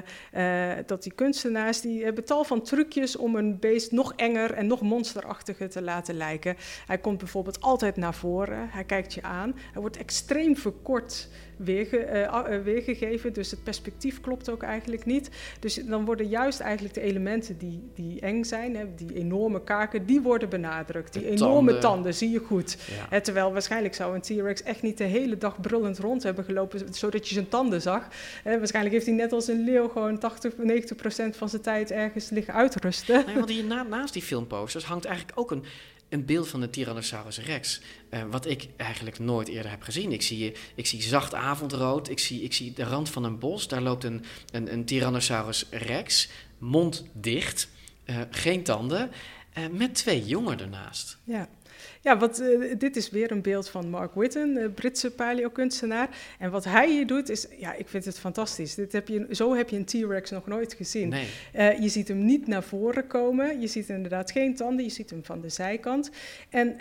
eh, 0.76 0.78
dat 0.86 1.02
die 1.02 1.12
kunstenaars 1.12 1.80
die 1.80 2.04
hebben 2.04 2.24
tal 2.24 2.44
van 2.44 2.62
trucjes 2.62 3.16
om 3.16 3.36
een 3.36 3.58
beest 3.58 3.92
nog 3.92 4.12
enger 4.16 4.52
en 4.52 4.66
nog 4.66 4.80
monsterachtiger 4.80 5.70
te 5.70 5.82
laten 5.82 6.14
lijken. 6.14 6.56
Hij 6.86 6.98
komt 6.98 7.18
bijvoorbeeld 7.18 7.60
altijd 7.60 7.96
naar 7.96 8.14
voren, 8.14 8.68
hij 8.70 8.84
kijkt 8.84 9.14
je 9.14 9.22
aan, 9.22 9.54
hij 9.72 9.80
wordt 9.80 9.96
extreem 9.96 10.56
verkort 10.56 11.28
weerge, 11.56 12.60
weergegeven, 12.64 13.32
dus 13.32 13.50
het 13.50 13.62
perspectief 13.62 14.20
klopt 14.20 14.50
ook 14.50 14.62
eigenlijk 14.62 15.04
niet. 15.04 15.30
Dus 15.60 15.74
dan 15.74 16.04
worden 16.04 16.28
juist 16.28 16.60
eigenlijk 16.60 16.94
de 16.94 17.00
elementen 17.00 17.58
die, 17.58 17.90
die 17.94 18.20
eng 18.20 18.44
zijn, 18.44 18.76
hè, 18.76 18.94
die 18.94 19.14
enorme 19.14 19.64
kaken, 19.64 20.06
die 20.06 20.20
worden 20.20 20.48
benadrukt. 20.48 21.12
Die 21.12 21.22
De 21.22 21.28
enorme 21.28 21.70
tanden. 21.70 21.80
tanden, 21.80 22.14
zie 22.14 22.30
je 22.30 22.38
goed. 22.38 22.76
Ja. 22.86 23.06
Hè, 23.10 23.20
terwijl 23.20 23.52
waarschijnlijk 23.52 23.94
zou 23.94 24.14
een 24.14 24.20
T-Rex 24.20 24.62
echt 24.62 24.82
niet 24.82 24.98
de 24.98 25.04
hele 25.04 25.38
dag 25.38 25.60
brullend 25.60 25.98
rond 25.98 26.09
hebben 26.18 26.44
gelopen, 26.44 26.94
zodat 26.94 27.28
je 27.28 27.34
zijn 27.34 27.48
tanden 27.48 27.82
zag. 27.82 28.08
Waarschijnlijk 28.44 28.94
heeft 28.94 29.06
hij 29.06 29.14
net 29.14 29.32
als 29.32 29.48
een 29.48 29.64
leeuw 29.64 29.88
gewoon 29.88 30.18
80, 30.18 30.52
90 30.56 30.96
procent 30.96 31.36
van 31.36 31.48
zijn 31.48 31.62
tijd 31.62 31.90
ergens 31.90 32.30
liggen 32.30 32.54
uitrusten. 32.54 33.22
Nee, 33.26 33.34
want 33.34 33.48
hier 33.48 33.64
na- 33.64 33.82
naast 33.82 34.12
die 34.12 34.22
filmposters 34.22 34.84
hangt 34.84 35.04
eigenlijk 35.04 35.38
ook 35.38 35.50
een, 35.50 35.64
een 36.08 36.24
beeld 36.24 36.48
van 36.48 36.60
de 36.60 36.70
Tyrannosaurus 36.70 37.38
rex. 37.40 37.80
eh, 38.08 38.22
wat 38.30 38.46
ik 38.46 38.68
eigenlijk 38.76 39.18
nooit 39.18 39.48
eerder 39.48 39.70
heb 39.70 39.82
gezien. 39.82 40.12
Ik 40.12 40.22
zie, 40.22 40.52
ik 40.74 40.86
zie 40.86 41.02
zacht 41.02 41.34
avondrood, 41.34 42.08
ik 42.08 42.18
zie, 42.18 42.42
ik 42.42 42.52
zie 42.52 42.72
de 42.72 42.84
rand 42.84 43.08
van 43.10 43.24
een 43.24 43.38
bos. 43.38 43.68
Daar 43.68 43.82
loopt 43.82 44.04
een, 44.04 44.24
een, 44.52 44.72
een 44.72 44.84
Tyrannosaurus 44.84 45.66
rex, 45.70 46.28
mond 46.58 47.04
dicht, 47.12 47.68
eh, 48.04 48.16
geen 48.30 48.62
tanden, 48.62 49.10
eh, 49.52 49.64
met 49.72 49.94
twee 49.94 50.24
jongen 50.24 50.60
ernaast. 50.60 51.18
Ja. 51.24 51.48
Ja, 52.02 52.18
wat, 52.18 52.40
uh, 52.40 52.74
dit 52.78 52.96
is 52.96 53.10
weer 53.10 53.30
een 53.30 53.42
beeld 53.42 53.68
van 53.68 53.90
Mark 53.90 54.14
Whitten, 54.14 54.56
uh, 54.56 54.64
Britse 54.74 55.10
paleokunstenaar. 55.10 56.08
En 56.38 56.50
wat 56.50 56.64
hij 56.64 56.90
hier 56.90 57.06
doet 57.06 57.28
is, 57.28 57.46
ja, 57.58 57.74
ik 57.74 57.88
vind 57.88 58.04
het 58.04 58.18
fantastisch. 58.18 58.74
Dit 58.74 58.92
heb 58.92 59.08
je, 59.08 59.26
zo 59.30 59.54
heb 59.54 59.68
je 59.68 59.76
een 59.76 59.84
T-Rex 59.84 60.30
nog 60.30 60.46
nooit 60.46 60.74
gezien. 60.74 61.08
Nee. 61.08 61.26
Uh, 61.56 61.80
je 61.80 61.88
ziet 61.88 62.08
hem 62.08 62.24
niet 62.24 62.46
naar 62.46 62.62
voren 62.62 63.06
komen. 63.06 63.60
Je 63.60 63.66
ziet 63.66 63.88
inderdaad 63.88 64.30
geen 64.30 64.54
tanden. 64.54 64.84
Je 64.84 64.90
ziet 64.90 65.10
hem 65.10 65.24
van 65.24 65.40
de 65.40 65.48
zijkant. 65.48 66.10
En 66.48 66.76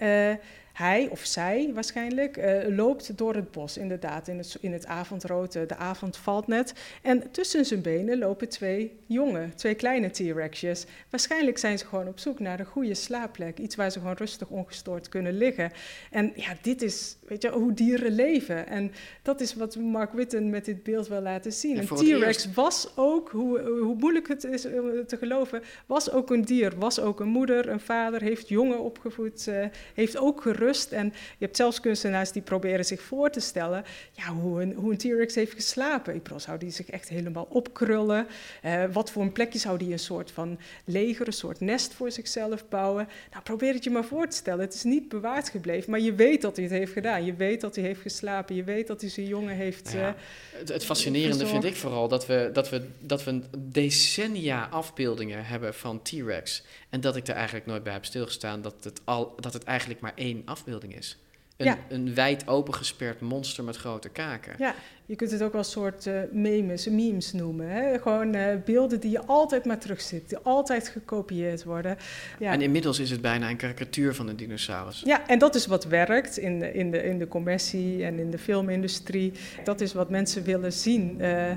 hij 0.79 1.07
of 1.11 1.25
zij 1.25 1.71
waarschijnlijk 1.73 2.37
uh, 2.37 2.75
loopt 2.75 3.17
door 3.17 3.35
het 3.35 3.51
bos, 3.51 3.77
inderdaad, 3.77 4.27
in 4.27 4.37
het, 4.37 4.57
in 4.61 4.73
het 4.73 4.85
avondrood. 4.85 5.51
de 5.51 5.75
avond 5.75 6.17
valt 6.17 6.47
net. 6.47 6.73
En 7.01 7.31
tussen 7.31 7.65
zijn 7.65 7.81
benen 7.81 8.17
lopen 8.17 8.49
twee 8.49 8.99
jongen, 9.05 9.55
twee 9.55 9.75
kleine 9.75 10.09
T-Rexjes. 10.09 10.85
Waarschijnlijk 11.09 11.57
zijn 11.57 11.77
ze 11.77 11.85
gewoon 11.85 12.07
op 12.07 12.19
zoek 12.19 12.39
naar 12.39 12.59
een 12.59 12.65
goede 12.65 12.93
slaapplek. 12.93 13.57
Iets 13.57 13.75
waar 13.75 13.91
ze 13.91 13.99
gewoon 13.99 14.15
rustig 14.15 14.47
ongestoord 14.47 15.09
kunnen 15.09 15.37
liggen. 15.37 15.71
En 16.11 16.31
ja, 16.35 16.55
dit 16.61 16.81
is 16.81 17.17
weet 17.27 17.41
je, 17.41 17.49
hoe 17.49 17.73
dieren 17.73 18.11
leven. 18.11 18.67
En 18.67 18.91
dat 19.21 19.41
is 19.41 19.53
wat 19.55 19.75
Mark 19.75 20.13
Witten 20.13 20.49
met 20.49 20.65
dit 20.65 20.83
beeld 20.83 21.07
wil 21.07 21.21
laten 21.21 21.53
zien. 21.53 21.77
Een 21.77 21.87
T-Rex 21.87 22.53
was 22.53 22.91
ook, 22.95 23.29
hoe, 23.29 23.59
hoe 23.59 23.95
moeilijk 23.95 24.27
het 24.27 24.43
is 24.43 24.61
te 24.61 25.17
geloven, 25.19 25.61
was 25.85 26.11
ook 26.11 26.29
een 26.29 26.45
dier. 26.45 26.73
Was 26.77 26.99
ook 26.99 27.19
een 27.19 27.27
moeder, 27.27 27.69
een 27.69 27.79
vader, 27.79 28.21
heeft 28.21 28.49
jongen 28.49 28.79
opgevoed, 28.79 29.45
uh, 29.49 29.65
heeft 29.93 30.17
ook 30.17 30.41
gerust 30.41 30.67
en 30.69 31.05
je 31.37 31.45
hebt 31.45 31.55
zelfs 31.55 31.79
kunstenaars 31.79 32.31
die 32.31 32.41
proberen 32.41 32.85
zich 32.85 33.01
voor 33.01 33.29
te 33.29 33.39
stellen 33.39 33.83
ja, 34.11 34.27
hoe 34.27 34.61
een, 34.61 34.73
hoe 34.73 34.91
een 34.91 34.97
T-Rex 34.97 35.35
heeft 35.35 35.53
geslapen. 35.53 36.15
Ik 36.15 36.23
bedoel, 36.23 36.39
zou 36.39 36.57
die 36.57 36.71
zich 36.71 36.89
echt 36.89 37.09
helemaal 37.09 37.47
opkrullen? 37.49 38.27
Uh, 38.65 38.83
wat 38.91 39.11
voor 39.11 39.21
een 39.21 39.31
plekje 39.31 39.59
zou 39.59 39.77
die 39.77 39.91
een 39.91 39.99
soort 39.99 40.31
van 40.31 40.59
leger, 40.85 41.27
een 41.27 41.33
soort 41.33 41.59
nest 41.59 41.93
voor 41.93 42.11
zichzelf 42.11 42.67
bouwen? 42.67 43.07
Nou, 43.31 43.43
probeer 43.43 43.73
het 43.73 43.83
je 43.83 43.89
maar 43.89 44.05
voor 44.05 44.27
te 44.27 44.35
stellen. 44.35 44.59
Het 44.59 44.73
is 44.73 44.83
niet 44.83 45.09
bewaard 45.09 45.49
gebleven, 45.49 45.91
maar 45.91 45.99
je 45.99 46.13
weet 46.13 46.41
dat 46.41 46.55
hij 46.55 46.65
het 46.65 46.73
heeft 46.73 46.93
gedaan. 46.93 47.25
Je 47.25 47.33
weet 47.33 47.61
dat 47.61 47.75
hij 47.75 47.83
heeft 47.83 48.01
geslapen. 48.01 48.55
Je 48.55 48.63
weet 48.63 48.87
dat 48.87 49.01
hij 49.01 49.09
zijn 49.09 49.27
jongen 49.27 49.55
heeft. 49.55 49.91
Ja, 49.91 50.09
uh, 50.09 50.13
het, 50.59 50.69
het, 50.69 50.85
fascinerende 50.85 51.47
vind 51.47 51.63
ik 51.63 51.75
vooral 51.75 52.07
dat 52.07 52.25
we, 52.25 52.49
dat, 52.53 52.69
we, 52.69 52.87
dat 52.99 53.23
we 53.23 53.41
decennia 53.57 54.67
afbeeldingen 54.71 55.45
hebben 55.45 55.73
van 55.73 56.01
T-Rex. 56.01 56.63
En 56.89 57.01
dat 57.01 57.15
ik 57.15 57.27
er 57.27 57.35
eigenlijk 57.35 57.65
nooit 57.65 57.83
bij 57.83 57.93
heb 57.93 58.05
stilgestaan 58.05 58.61
dat 58.61 58.83
het, 58.83 59.01
al, 59.03 59.33
dat 59.39 59.53
het 59.53 59.63
eigenlijk 59.63 59.99
maar 59.99 60.13
één 60.15 60.41
afbeelding 60.45 60.97
is. 60.97 61.17
Een, 61.57 61.65
Ja. 61.65 61.77
een 61.89 62.13
wijd 62.13 62.47
opengesperd 62.47 63.21
monster 63.21 63.63
met 63.63 63.75
grote 63.75 64.09
kaken. 64.09 64.53
Ja, 64.57 64.75
je 65.05 65.15
kunt 65.15 65.31
het 65.31 65.41
ook 65.43 65.51
wel 65.51 65.61
een 65.61 65.67
soort 65.67 66.07
eh, 66.07 66.13
memes, 66.31 66.87
memes 66.87 67.33
noemen. 67.33 67.69
Hè? 67.69 67.99
Gewoon 67.99 68.33
eh, 68.33 68.55
beelden 68.65 68.99
die 68.99 69.11
je 69.11 69.25
altijd 69.25 69.65
maar 69.65 69.77
terugziet, 69.79 70.29
die 70.29 70.37
altijd 70.37 70.87
gekopieerd 70.87 71.63
worden. 71.63 71.97
Ja. 72.39 72.51
En 72.51 72.61
inmiddels 72.61 72.99
is 72.99 73.11
het 73.11 73.21
bijna 73.21 73.49
een 73.49 73.57
karikatuur 73.57 74.15
van 74.15 74.27
een 74.27 74.35
dinosaurus. 74.35 75.01
Ja, 75.05 75.27
en 75.27 75.39
dat 75.39 75.55
is 75.55 75.65
wat 75.65 75.85
werkt 75.85 76.37
in 76.37 76.59
de, 76.59 76.71
in 76.73 76.91
de, 76.91 77.03
in 77.03 77.19
de 77.19 77.27
commercie 77.27 78.05
en 78.05 78.19
in 78.19 78.31
de 78.31 78.37
filmindustrie. 78.37 79.31
Dat 79.63 79.81
is 79.81 79.93
wat 79.93 80.09
mensen 80.09 80.43
willen 80.43 80.73
zien. 80.73 81.21
Eh, 81.21 81.51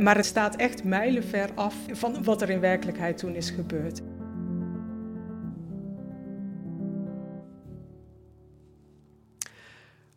maar 0.00 0.16
het 0.16 0.26
staat 0.26 0.56
echt 0.56 0.84
mijlenver 0.84 1.50
af 1.54 1.74
van 1.92 2.24
wat 2.24 2.42
er 2.42 2.50
in 2.50 2.60
werkelijkheid 2.60 3.18
toen 3.18 3.34
is 3.34 3.50
gebeurd. 3.50 4.00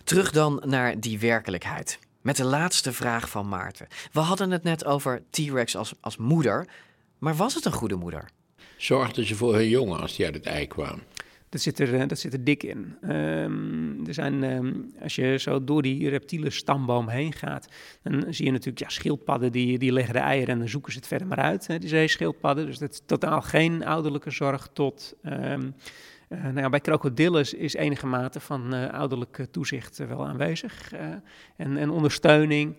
Terug 0.05 0.31
dan 0.31 0.61
naar 0.65 0.99
die 0.99 1.19
werkelijkheid. 1.19 1.99
Met 2.21 2.35
de 2.35 2.43
laatste 2.43 2.93
vraag 2.93 3.29
van 3.29 3.47
Maarten. 3.47 3.87
We 4.11 4.19
hadden 4.19 4.51
het 4.51 4.63
net 4.63 4.85
over 4.85 5.21
T-Rex 5.29 5.75
als, 5.75 5.93
als 6.01 6.17
moeder. 6.17 6.67
Maar 7.17 7.35
was 7.35 7.53
het 7.53 7.65
een 7.65 7.71
goede 7.71 7.95
moeder? 7.95 8.29
Zorgden 8.77 9.25
ze 9.25 9.35
voor 9.35 9.55
hun 9.55 9.69
jongen 9.69 9.99
als 9.99 10.15
die 10.15 10.25
uit 10.25 10.35
het 10.35 10.45
ei 10.45 10.67
kwam? 10.67 11.01
Dat 11.49 11.61
zit 11.61 11.79
er, 11.79 11.99
eh, 11.99 12.07
dat 12.07 12.19
zit 12.19 12.33
er 12.33 12.43
dik 12.43 12.63
in. 12.63 12.97
Um, 13.01 14.07
er 14.07 14.13
zijn, 14.13 14.43
um, 14.43 14.93
als 15.01 15.15
je 15.15 15.37
zo 15.37 15.63
door 15.63 15.81
die 15.81 16.09
reptiele 16.09 16.49
stamboom 16.49 17.07
heen 17.07 17.33
gaat, 17.33 17.67
dan 18.03 18.33
zie 18.33 18.45
je 18.45 18.51
natuurlijk 18.51 18.79
ja, 18.79 18.89
schildpadden 18.89 19.51
die, 19.51 19.79
die 19.79 19.91
leggen 19.91 20.13
de 20.13 20.19
eieren 20.19 20.53
en 20.53 20.59
dan 20.59 20.69
zoeken 20.69 20.91
ze 20.91 20.97
het 20.97 21.07
verder 21.07 21.27
maar 21.27 21.37
uit, 21.37 21.67
hè, 21.67 21.79
die 21.79 21.89
zeeschildpadden. 21.89 22.65
Dus 22.65 22.77
dat 22.77 22.91
is 22.91 23.01
totaal 23.05 23.41
geen 23.41 23.85
ouderlijke 23.85 24.31
zorg 24.31 24.69
tot... 24.73 25.15
Um, 25.23 25.31
uh, 25.31 25.67
nou 26.41 26.59
ja, 26.59 26.69
bij 26.69 26.79
krokodillen 26.79 27.57
is 27.57 27.73
enige 27.73 28.07
mate 28.07 28.39
van 28.39 28.73
uh, 28.73 28.89
ouderlijk 28.89 29.47
toezicht 29.51 29.99
uh, 29.99 30.07
wel 30.07 30.25
aanwezig 30.25 30.91
en, 31.55 31.77
en, 31.77 31.89
ondersteuning. 31.89 32.75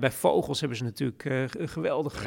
bij 0.00 0.10
vogels 0.10 0.60
hebben 0.60 0.78
ze 0.78 0.84
natuurlijk 0.84 1.50
geweldig, 1.70 2.26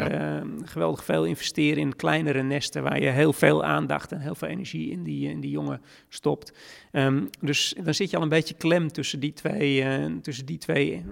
geweldig 0.64 1.04
veel 1.04 1.26
investeren 1.26 1.82
in 1.82 1.96
kleinere 1.96 2.42
nesten 2.42 2.84
waar 2.84 3.02
je 3.02 3.10
heel 3.10 3.34
veel 3.34 3.64
aandacht 3.64 4.12
en 4.12 4.20
heel 4.20 4.36
veel 4.36 4.48
energie 4.48 4.92
in 4.92 5.04
die, 5.04 5.30
in 5.30 5.40
die 5.40 5.52
jongen 5.52 5.82
stopt. 6.10 6.54
Um, 6.92 7.30
dus 7.42 7.76
dan 7.84 7.94
zit 7.94 8.10
je 8.10 8.18
al 8.18 8.24
een 8.24 8.30
beetje 8.30 8.54
klem 8.54 8.92
tussen 8.92 9.20
die 9.20 9.34
twee, 9.34 9.86
tussen 10.22 10.46
die 10.46 10.58
twee 10.58 11.06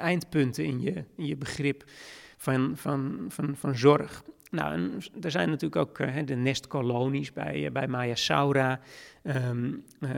eindpunten 0.00 0.64
in 0.64 0.80
je, 0.80 1.04
in 1.16 1.26
je 1.26 1.36
begrip 1.36 1.84
van, 2.36 2.72
van, 2.76 3.24
van, 3.28 3.56
van 3.56 3.76
zorg. 3.76 4.22
Nou, 4.50 4.98
er 5.22 5.30
zijn 5.30 5.48
natuurlijk 5.48 5.76
ook 5.76 5.98
uh, 5.98 6.16
de 6.24 6.34
nestkolonies 6.34 7.32
bij, 7.32 7.64
uh, 7.64 7.70
bij 7.70 7.88
Mayasaura. 7.88 8.80
Um, 9.28 9.84
uh, 10.00 10.10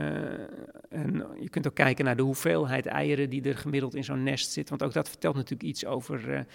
en 0.89 1.25
je 1.39 1.49
kunt 1.49 1.67
ook 1.67 1.73
kijken 1.73 2.05
naar 2.05 2.15
de 2.15 2.21
hoeveelheid 2.21 2.85
eieren 2.85 3.29
die 3.29 3.43
er 3.43 3.57
gemiddeld 3.57 3.95
in 3.95 4.03
zo'n 4.03 4.23
nest 4.23 4.51
zit. 4.51 4.69
Want 4.69 4.83
ook 4.83 4.93
dat 4.93 5.09
vertelt 5.09 5.35
natuurlijk 5.35 5.69
iets 5.69 5.85
over 5.85 6.45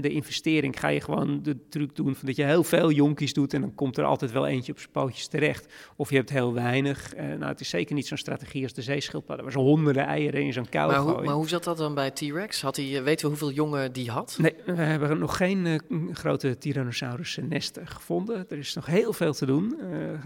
de 0.00 0.08
investering. 0.08 0.80
Ga 0.80 0.88
je 0.88 1.00
gewoon 1.00 1.42
de 1.42 1.56
truc 1.68 1.96
doen 1.96 2.14
van 2.14 2.26
dat 2.26 2.36
je 2.36 2.44
heel 2.44 2.64
veel 2.64 2.90
jonkies 2.90 3.32
doet 3.32 3.54
en 3.54 3.60
dan 3.60 3.74
komt 3.74 3.98
er 3.98 4.04
altijd 4.04 4.32
wel 4.32 4.46
eentje 4.46 4.72
op 4.72 4.78
zijn 4.78 4.90
pootjes 4.90 5.26
terecht. 5.26 5.72
Of 5.96 6.10
je 6.10 6.16
hebt 6.16 6.30
heel 6.30 6.52
weinig. 6.52 7.14
nou, 7.16 7.44
het 7.44 7.60
is 7.60 7.68
zeker 7.68 7.94
niet 7.94 8.06
zo'n 8.06 8.16
strategie 8.16 8.62
als 8.62 8.72
de 8.72 8.82
zeeschildpadden, 8.82 9.44
waar 9.44 9.54
ze 9.54 9.60
honderden 9.60 10.04
eieren 10.04 10.42
in 10.42 10.52
zo'n 10.52 10.68
kou 10.68 10.90
maar 10.90 11.00
gooien. 11.00 11.14
Hoe, 11.16 11.24
maar 11.24 11.34
hoe 11.34 11.48
zat 11.48 11.64
dat 11.64 11.76
dan 11.76 11.94
bij 11.94 12.10
T-Rex? 12.10 12.62
Weten 12.62 13.04
we 13.04 13.26
hoeveel 13.26 13.52
jongen 13.52 13.92
die 13.92 14.10
had? 14.10 14.36
Nee, 14.40 14.54
we 14.64 14.82
hebben 14.82 15.18
nog 15.18 15.36
geen 15.36 15.80
grote 16.12 16.58
Tyrannosaurus 16.58 17.38
nesten 17.48 17.86
gevonden. 17.86 18.46
Er 18.48 18.58
is 18.58 18.74
nog 18.74 18.86
heel 18.86 19.12
veel 19.12 19.32
te 19.32 19.46
doen. 19.46 19.76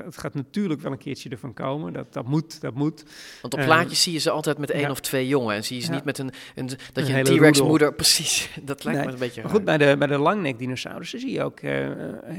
Het 0.03 0.19
gaat 0.19 0.35
natuurlijk 0.35 0.81
wel 0.81 0.93
een 0.93 0.99
keertje 0.99 1.29
ervan 1.29 1.53
komen. 1.53 1.73
Dat, 1.93 2.13
dat 2.13 2.27
moet, 2.27 2.61
dat 2.61 2.75
moet. 2.75 3.05
Want 3.43 3.55
op 3.55 3.61
plaatjes 3.61 3.99
uh, 3.99 4.03
zie 4.03 4.13
je 4.13 4.19
ze 4.19 4.31
altijd 4.31 4.59
met 4.59 4.71
één 4.71 4.83
ja. 4.83 4.91
of 4.91 5.01
twee 5.01 5.29
jongen. 5.29 5.55
En 5.55 5.65
zie 5.65 5.77
je 5.77 5.83
ze 5.83 5.89
ja. 5.89 5.95
niet 5.95 6.05
met 6.05 6.19
een, 6.19 6.31
een 6.55 6.67
dat 6.67 6.79
een 6.95 7.07
je 7.07 7.19
een 7.19 7.25
T-Rex 7.25 7.63
moeder... 7.63 7.95
Precies, 8.05 8.51
dat 8.63 8.85
lijkt 8.85 8.99
nee. 8.99 9.09
me 9.09 9.15
een 9.15 9.19
beetje 9.19 9.43
maar 9.43 9.51
goed, 9.51 9.65
bij 9.65 9.79
de, 9.79 9.97
bij 9.99 10.07
de 10.07 10.19
langnek-dinosaurussen 10.19 11.21
zie 11.21 11.33
je 11.33 11.43
ook 11.43 11.61
uh, 11.61 11.91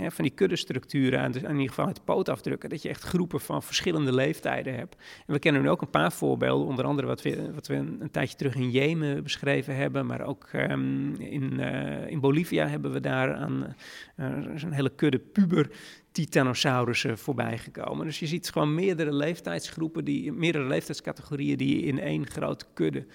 van 0.10 0.24
die 0.24 0.34
kuddestructuren... 0.34 1.20
aan, 1.20 1.34
in 1.34 1.50
ieder 1.50 1.68
geval 1.68 1.88
het 1.88 2.04
pootafdrukken... 2.04 2.70
dat 2.70 2.82
je 2.82 2.90
echt 2.90 3.04
groepen 3.04 3.40
van 3.40 3.64
verschillende 3.64 4.14
leeftijden 4.14 4.76
hebt. 4.76 4.96
En 5.28 5.34
we 5.34 5.40
kennen 5.40 5.62
nu 5.62 5.70
ook 5.70 5.82
een 5.82 5.90
paar 5.90 6.12
voorbeelden. 6.12 6.68
Onder 6.68 6.86
andere 6.86 7.08
wat 7.08 7.22
we, 7.22 7.54
wat 7.54 7.68
we 7.68 7.76
een, 7.76 7.98
een 8.00 8.12
tijdje 8.12 8.36
terug 8.36 8.56
in 8.56 8.72
Jemen 8.72 9.24
beschreven 9.24 9.76
hebben... 9.76 10.06
maar 10.06 10.22
ook 10.22 10.50
um, 10.54 11.16
in, 11.16 11.60
in 12.08 12.20
Bolivia 12.20 12.68
hebben 12.68 12.92
we 12.92 13.00
daar 13.00 13.36
aan... 13.36 13.76
een 14.16 14.72
hele 14.72 14.96
kudde 14.96 15.20
puber 15.20 15.70
titanosaurussen 16.16 17.18
voorbij 17.18 17.58
gekomen. 17.58 18.06
Dus 18.06 18.20
je 18.20 18.28
ziet 18.28 18.50
gewoon 18.50 18.74
meerdere 18.74 19.14
leeftijdsgroepen, 19.14 20.06
die, 20.06 20.32
meerdere 20.32 20.66
leeftijdscategorieën 20.66 21.58
die 21.58 21.82
in 21.82 22.00
één 22.00 22.28
grote 22.28 22.66
kudde 22.74 23.06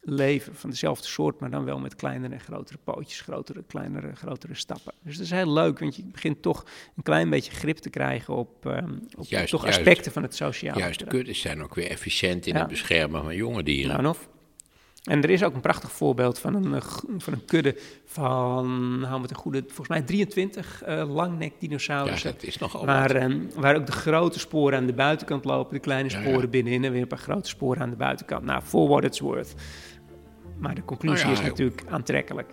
leven. 0.00 0.54
Van 0.54 0.70
dezelfde 0.70 1.06
soort, 1.06 1.40
maar 1.40 1.50
dan 1.50 1.64
wel 1.64 1.78
met 1.78 1.94
kleinere 1.94 2.34
en 2.34 2.40
grotere 2.40 2.78
pootjes, 2.84 3.20
grotere, 3.20 3.64
kleinere, 3.66 4.14
grotere 4.14 4.54
stappen. 4.54 4.92
Dus 5.02 5.16
dat 5.16 5.24
is 5.24 5.30
heel 5.30 5.52
leuk, 5.52 5.78
want 5.78 5.96
je 5.96 6.04
begint 6.04 6.42
toch 6.42 6.64
een 6.96 7.02
klein 7.02 7.30
beetje 7.30 7.52
grip 7.52 7.76
te 7.76 7.90
krijgen 7.90 8.34
op, 8.34 8.64
um, 8.64 9.06
op 9.16 9.26
juist, 9.26 9.50
toch 9.50 9.62
juist, 9.62 9.78
aspecten 9.78 10.12
van 10.12 10.22
het 10.22 10.34
sociale. 10.34 10.78
Juist, 10.78 10.98
de 10.98 11.06
kuddes 11.06 11.40
zijn 11.40 11.62
ook 11.62 11.74
weer 11.74 11.90
efficiënt 11.90 12.46
in 12.46 12.54
ja. 12.54 12.60
het 12.60 12.68
beschermen 12.68 13.22
van 13.22 13.36
jonge 13.36 13.62
dieren. 13.62 14.02
Nou, 14.02 14.06
of. 14.06 14.28
En 15.04 15.22
er 15.22 15.30
is 15.30 15.44
ook 15.44 15.54
een 15.54 15.60
prachtig 15.60 15.92
voorbeeld 15.92 16.38
van 16.38 16.54
een, 16.54 16.82
van 17.18 17.32
een 17.32 17.44
kudde 17.44 17.76
van, 18.04 19.02
hou 19.06 19.20
met 19.20 19.30
een 19.30 19.36
goede, 19.36 19.62
volgens 19.66 19.88
mij 19.88 20.02
23 20.02 20.82
uh, 20.88 21.14
langnek-dinosaurussen. 21.14 22.30
Ja, 22.30 22.36
dat 22.36 22.44
is 22.44 22.58
nogal 22.58 22.86
waar, 22.86 23.22
um, 23.22 23.50
waar 23.54 23.76
ook 23.76 23.86
de 23.86 23.92
grote 23.92 24.38
sporen 24.38 24.78
aan 24.78 24.86
de 24.86 24.92
buitenkant 24.92 25.44
lopen, 25.44 25.74
de 25.74 25.80
kleine 25.80 26.08
sporen 26.08 26.32
ja, 26.32 26.40
ja. 26.40 26.46
binnenin 26.46 26.84
en 26.84 26.92
weer 26.92 27.02
een 27.02 27.08
paar 27.08 27.18
grote 27.18 27.48
sporen 27.48 27.82
aan 27.82 27.90
de 27.90 27.96
buitenkant. 27.96 28.44
Nou, 28.44 28.62
for 28.62 28.88
what 28.88 29.04
it's 29.04 29.20
worth. 29.20 29.54
Maar 30.58 30.74
de 30.74 30.84
conclusie 30.84 31.26
nou 31.26 31.38
is 31.38 31.44
natuurlijk 31.44 31.82
aantrekkelijk. 31.88 32.52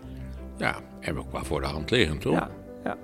Ja, 0.58 0.80
en 1.00 1.18
ook 1.18 1.32
wel 1.32 1.46
voor 1.46 1.62
de 1.62 1.68
hand 1.68 1.92
liggend, 1.92 2.22
toch? 2.22 2.34
Ja, 2.34 2.52
ja. 2.84 2.98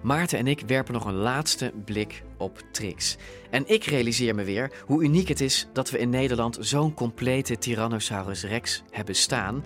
Maarten 0.00 0.38
en 0.38 0.46
ik 0.46 0.62
werpen 0.66 0.94
nog 0.94 1.04
een 1.04 1.14
laatste 1.14 1.72
blik 1.84 2.22
op 2.42 2.62
Trix. 2.72 3.16
En 3.50 3.64
ik 3.66 3.84
realiseer 3.84 4.34
me 4.34 4.44
weer 4.44 4.72
hoe 4.86 5.02
uniek 5.02 5.28
het 5.28 5.40
is 5.40 5.66
dat 5.72 5.90
we 5.90 5.98
in 5.98 6.10
Nederland 6.10 6.56
zo'n 6.60 6.94
complete 6.94 7.58
Tyrannosaurus 7.58 8.44
Rex 8.44 8.82
hebben 8.90 9.14
staan. 9.14 9.64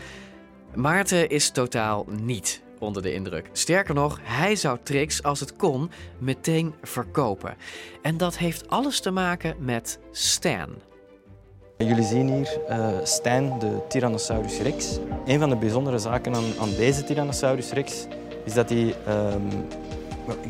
Maarten 0.74 1.28
is 1.28 1.50
totaal 1.50 2.06
niet 2.22 2.62
onder 2.78 3.02
de 3.02 3.12
indruk. 3.12 3.48
Sterker 3.52 3.94
nog, 3.94 4.18
hij 4.22 4.56
zou 4.56 4.78
Trix, 4.82 5.22
als 5.22 5.40
het 5.40 5.56
kon, 5.56 5.90
meteen 6.18 6.74
verkopen. 6.82 7.56
En 8.02 8.16
dat 8.16 8.38
heeft 8.38 8.68
alles 8.68 9.00
te 9.00 9.10
maken 9.10 9.56
met 9.58 9.98
Stan. 10.10 10.68
Jullie 11.78 12.04
zien 12.04 12.28
hier 12.28 12.60
uh, 12.70 13.58
de 13.58 13.80
Tyrannosaurus 13.88 14.58
Rex. 14.58 14.98
Een 15.26 15.38
van 15.38 15.48
de 15.48 15.56
bijzondere 15.56 15.98
zaken 15.98 16.34
aan, 16.34 16.44
aan 16.60 16.74
deze 16.76 17.04
Tyrannosaurus 17.04 17.70
Rex 17.70 18.06
is 18.44 18.54
dat 18.54 18.68
hij 18.68 18.94
um, 19.08 19.48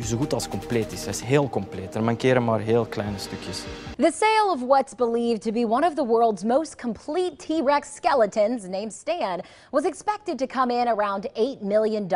zo 0.03 0.17
goed 0.17 0.33
als 0.33 0.47
compleet 0.47 0.91
is. 0.91 1.01
Hij 1.03 1.13
is 1.13 1.21
heel 1.21 1.49
compleet. 1.49 1.95
Er 1.95 2.03
mankeren 2.03 2.43
maar 2.43 2.59
heel 2.59 2.85
kleine 2.85 3.17
stukjes. 3.17 3.63
The 3.97 4.11
sale 4.13 4.51
of 4.51 4.61
what's 4.61 4.95
believed 4.95 5.41
to 5.41 5.51
be 5.51 5.65
one 5.67 5.87
of 5.87 5.93
the 5.93 6.05
world's 6.05 6.43
most 6.43 6.75
complete 6.81 7.35
T 7.35 7.61
Rex 7.63 7.95
skeletons, 7.95 8.67
named 8.67 8.93
Stan, 8.93 9.41
was 9.71 9.83
expected 9.85 10.37
to 10.37 10.45
come 10.47 10.73
in 10.81 10.87
around 10.87 11.27
$8 11.35 11.61
million. 11.61 12.07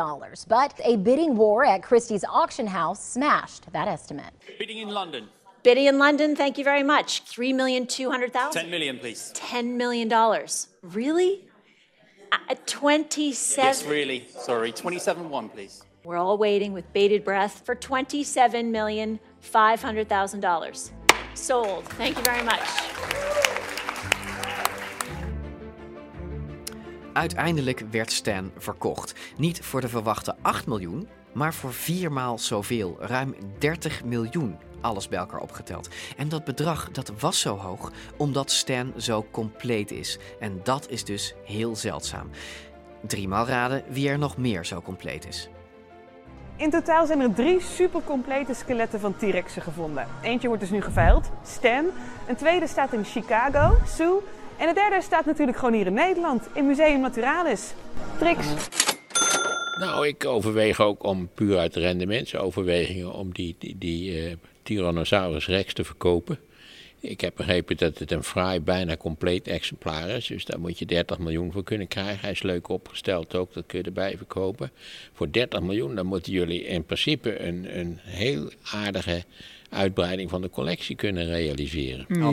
But 0.47 0.73
a 0.83 0.97
bidding 0.97 1.35
war 1.35 1.65
at 1.65 1.81
Christie's 1.81 2.23
auction 2.23 2.67
house 2.67 2.99
smashed 3.13 3.71
that 3.71 3.87
estimate. 3.87 4.33
Bidding 4.59 4.77
in 4.77 4.89
London. 4.93 5.27
Bidding 5.63 5.85
in 5.87 5.97
London, 5.99 6.35
thank 6.35 6.57
you 6.57 6.63
very 6.63 6.83
much. 6.83 7.21
Three 7.25 7.53
million 7.53 7.85
two 7.85 8.09
hundred 8.09 8.33
thousand. 8.33 8.61
10 8.63 8.71
million, 8.71 8.97
please. 8.97 9.31
Ten 9.35 9.77
million 9.77 10.07
dollars. 10.07 10.67
Really? 10.81 11.45
Uh, 12.31 12.55
Twenty-seven. 12.65 13.67
Yes, 13.67 13.85
really. 13.85 14.27
Sorry. 14.39 14.71
27 14.71 15.29
1, 15.29 15.49
please. 15.49 15.83
We're 16.03 16.17
all 16.17 16.37
waiting 16.37 16.73
with 16.73 16.91
bated 16.91 17.23
breath 17.23 17.61
for 17.63 17.75
twenty-seven 17.75 18.71
million 18.71 19.19
five 19.39 19.81
hundred 19.83 20.07
thousand 20.07 20.41
dollars. 20.41 20.91
Sold. 21.33 21.83
Thank 21.97 22.15
you 22.15 22.23
very 22.23 22.43
much. 22.43 22.89
Uiteindelijk 27.13 27.83
werd 27.91 28.11
Stan 28.11 28.51
verkocht. 28.57 29.13
Niet 29.37 29.59
voor 29.59 29.81
de 29.81 29.87
verwachte 29.87 30.35
8 30.41 30.67
miljoen, 30.67 31.07
maar 31.33 31.53
voor 31.53 31.73
viermaal 31.73 32.37
zoveel. 32.37 32.97
Ruim 32.99 33.35
30 33.57 34.03
miljoen, 34.03 34.57
alles 34.81 35.07
bij 35.07 35.19
elkaar 35.19 35.39
opgeteld. 35.39 35.89
En 36.17 36.29
dat 36.29 36.43
bedrag 36.43 36.91
dat 36.91 37.11
was 37.19 37.39
zo 37.39 37.57
hoog 37.57 37.91
omdat 38.17 38.51
Stan 38.51 38.93
zo 38.97 39.25
compleet 39.31 39.91
is. 39.91 40.17
En 40.39 40.59
dat 40.63 40.89
is 40.89 41.03
dus 41.03 41.33
heel 41.45 41.75
zeldzaam. 41.75 42.29
Driemaal 43.07 43.47
raden 43.47 43.83
wie 43.89 44.09
er 44.09 44.17
nog 44.17 44.37
meer 44.37 44.65
zo 44.65 44.81
compleet 44.81 45.27
is. 45.27 45.49
In 46.61 46.69
totaal 46.69 47.05
zijn 47.05 47.19
er 47.19 47.33
drie 47.33 47.61
supercomplete 47.61 48.53
skeletten 48.53 48.99
van 48.99 49.15
T-Rexen 49.17 49.61
gevonden. 49.61 50.07
Eentje 50.21 50.47
wordt 50.47 50.61
dus 50.61 50.71
nu 50.71 50.81
geveild, 50.81 51.29
Stan. 51.45 51.85
Een 52.27 52.35
tweede 52.35 52.67
staat 52.67 52.93
in 52.93 53.05
Chicago, 53.05 53.77
Sue. 53.85 54.19
En 54.57 54.67
de 54.67 54.73
derde 54.73 55.01
staat 55.01 55.25
natuurlijk 55.25 55.57
gewoon 55.57 55.73
hier 55.73 55.85
in 55.85 55.93
Nederland, 55.93 56.47
in 56.53 56.67
Museum 56.67 57.01
Naturalis. 57.01 57.73
Trix. 58.17 58.47
Nou, 59.79 60.07
ik 60.07 60.25
overweeg 60.25 60.79
ook 60.79 61.03
om 61.03 61.29
puur 61.33 61.57
uit 61.57 61.75
rendementsoverwegingen 61.75 63.13
om 63.13 63.33
die, 63.33 63.55
die, 63.59 63.75
die 63.77 64.19
eh, 64.19 64.35
Tyrannosaurus 64.63 65.47
rex 65.47 65.73
te 65.73 65.83
verkopen. 65.83 66.39
Ik 67.01 67.21
heb 67.21 67.35
begrepen 67.35 67.77
dat 67.77 67.97
het 67.97 68.11
een 68.11 68.23
fraai, 68.23 68.59
bijna 68.59 68.97
compleet 68.97 69.47
exemplaar 69.47 70.09
is. 70.09 70.27
Dus 70.27 70.45
daar 70.45 70.59
moet 70.59 70.79
je 70.79 70.85
30 70.85 71.19
miljoen 71.19 71.51
voor 71.51 71.63
kunnen 71.63 71.87
krijgen. 71.87 72.19
Hij 72.19 72.31
is 72.31 72.41
leuk 72.41 72.69
opgesteld 72.69 73.35
ook, 73.35 73.53
dat 73.53 73.65
kun 73.65 73.79
je 73.79 73.85
erbij 73.85 74.17
verkopen. 74.17 74.71
Voor 75.13 75.31
30 75.31 75.61
miljoen, 75.61 75.95
dan 75.95 76.05
moeten 76.05 76.31
jullie 76.31 76.65
in 76.65 76.85
principe 76.85 77.39
een, 77.39 77.79
een 77.79 77.97
heel 78.01 78.51
aardige 78.63 79.23
uitbreiding 79.71 80.29
van 80.29 80.41
de 80.41 80.49
collectie 80.49 80.95
kunnen 80.95 81.25
realiseren. 81.25 82.05
Ja, 82.07 82.31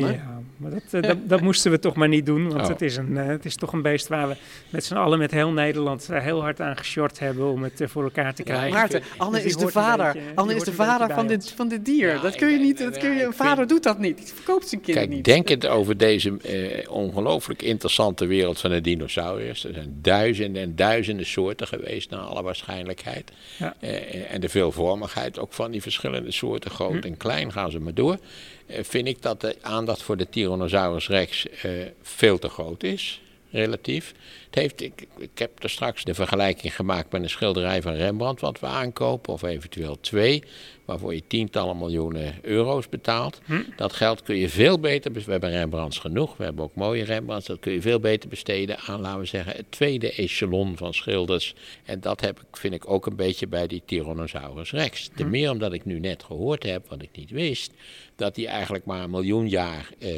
maar 0.56 0.70
dat, 0.70 0.82
eh, 0.90 1.02
dat, 1.08 1.16
dat 1.28 1.40
moesten 1.40 1.70
we 1.70 1.78
toch 1.78 1.94
maar 1.94 2.08
niet 2.08 2.26
doen. 2.26 2.48
Want 2.48 2.62
Oh. 2.62 2.68
het, 2.68 2.82
is 2.82 2.96
een, 2.96 3.16
eh, 3.16 3.26
het 3.26 3.44
is 3.44 3.54
toch 3.56 3.72
een 3.72 3.82
beest 3.82 4.08
waar 4.08 4.28
we 4.28 4.34
met 4.70 4.84
z'n 4.84 4.94
allen, 4.94 5.18
met 5.18 5.30
heel 5.30 5.50
Nederland, 5.50 6.08
eh, 6.10 6.22
heel 6.22 6.40
hard 6.40 6.60
aan 6.60 6.76
geshort 6.76 7.18
hebben 7.18 7.50
om 7.50 7.62
het 7.62 7.82
voor 7.86 8.02
elkaar 8.02 8.34
te 8.34 8.42
krijgen. 8.42 8.70
Maarten, 8.72 9.02
Anne 9.16 9.32
Dus 9.32 9.42
die 9.42 9.50
is 9.56 9.64
de 9.64 9.70
vader. 9.70 10.12
beetje- 10.12 10.28
Anne 10.34 10.54
is 10.54 10.62
de 10.62 10.72
vader 10.72 11.14
van 11.14 11.26
dit, 11.26 11.50
van 11.56 11.68
dit 11.68 11.84
dier. 11.84 12.20
dat 12.20 12.34
kun 12.34 12.48
je 12.48 12.58
niet. 12.58 12.78
Dat 12.78 12.98
kun 12.98 13.14
je, 13.16 13.22
een 13.24 13.32
vader 13.32 13.66
doet 13.66 13.82
dat 13.82 13.98
niet. 13.98 14.16
Die 14.16 14.26
verkoopt 14.26 14.68
zijn 14.68 14.80
kind 14.80 14.96
Kijk, 14.96 15.08
niet. 15.10 15.24
denk 15.24 15.48
het 15.48 15.66
over 15.66 15.96
deze 15.96 16.36
eh, 16.42 16.90
ongelooflijk 16.90 17.62
interessante 17.62 18.26
wereld 18.26 18.60
van 18.60 18.70
de 18.70 18.80
dinosauriërs. 18.80 19.64
Er 19.64 19.74
zijn 19.74 19.98
duizenden 20.02 20.62
en 20.62 20.76
duizenden 20.76 21.26
soorten 21.26 21.66
geweest, 21.66 22.10
naar 22.10 22.20
alle 22.20 22.42
waarschijnlijkheid. 22.42 23.32
Ja. 23.58 23.74
Eh, 23.80 24.32
en 24.34 24.40
de 24.40 24.48
veelvormigheid 24.48 25.38
ook 25.38 25.52
van 25.52 25.70
die 25.70 25.82
verschillende 25.82 26.30
soorten, 26.30 26.70
groot 26.70 26.86
Hm. 26.92 27.06
en 27.06 27.16
klein, 27.16 27.26
gaan 27.28 27.70
ze 27.70 27.80
maar 27.80 27.94
door. 27.94 28.18
Eh, 28.66 28.84
vind 28.84 29.06
ik 29.06 29.22
dat 29.22 29.40
de 29.40 29.56
aandacht 29.60 30.02
voor 30.02 30.16
de 30.16 30.28
Tyrannosaurus 30.28 31.08
rex 31.08 31.48
eh, 31.48 31.70
veel 32.02 32.38
te 32.38 32.48
groot 32.48 32.82
is, 32.82 33.20
relatief. 33.50 34.14
Het 34.46 34.54
heeft, 34.54 34.80
ik, 34.80 35.06
ik 35.18 35.38
heb 35.38 35.62
er 35.62 35.70
straks 35.70 36.04
de 36.04 36.14
vergelijking 36.14 36.74
gemaakt 36.74 37.12
met 37.12 37.22
een 37.22 37.30
schilderij 37.30 37.82
van 37.82 37.94
Rembrandt, 37.94 38.40
wat 38.40 38.60
we 38.60 38.66
aankopen, 38.66 39.32
of 39.32 39.42
eventueel 39.42 40.00
twee, 40.00 40.42
waarvoor 40.84 41.14
je 41.14 41.22
tientallen 41.26 41.78
miljoenen 41.78 42.34
euro's 42.42 42.88
betaalt. 42.88 43.40
Hm. 43.44 43.62
Dat 43.76 43.92
geld 43.92 44.22
kun 44.22 44.36
je 44.36 44.48
veel 44.48 44.80
beter, 44.80 45.12
we 45.12 45.30
hebben 45.30 45.50
Rembrandts 45.50 45.98
genoeg, 45.98 46.36
we 46.36 46.44
hebben 46.44 46.64
ook 46.64 46.74
mooie 46.74 47.04
Rembrandts, 47.04 47.46
dat 47.46 47.58
kun 47.60 47.72
je 47.72 47.80
veel 47.80 48.00
beter 48.00 48.28
besteden 48.28 48.78
aan, 48.78 49.00
laten 49.00 49.20
we 49.20 49.26
zeggen, 49.26 49.56
het 49.56 49.70
tweede 49.70 50.12
echelon 50.12 50.76
van 50.76 50.94
schilders. 50.94 51.54
En 51.84 52.00
dat 52.00 52.20
heb 52.20 52.40
ik, 52.40 52.56
vind 52.56 52.74
ik 52.74 52.90
ook 52.90 53.06
een 53.06 53.16
beetje 53.16 53.46
bij 53.46 53.66
die 53.66 53.82
Tyrannosaurus 53.84 54.70
rex. 54.70 55.10
Hm. 55.14 55.30
meer 55.30 55.50
omdat 55.50 55.72
ik 55.72 55.84
nu 55.84 56.00
net 56.00 56.22
gehoord 56.22 56.62
heb, 56.62 56.88
wat 56.88 57.02
ik 57.02 57.10
niet 57.12 57.30
wist, 57.30 57.72
dat 58.16 58.36
hij 58.36 58.46
eigenlijk 58.46 58.84
maar 58.84 59.02
een 59.02 59.10
miljoen 59.10 59.48
jaar 59.48 59.90
eh, 59.98 60.10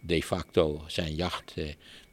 de 0.00 0.22
facto 0.22 0.82
zijn 0.86 1.14
jacht 1.14 1.52
eh, 1.56 1.64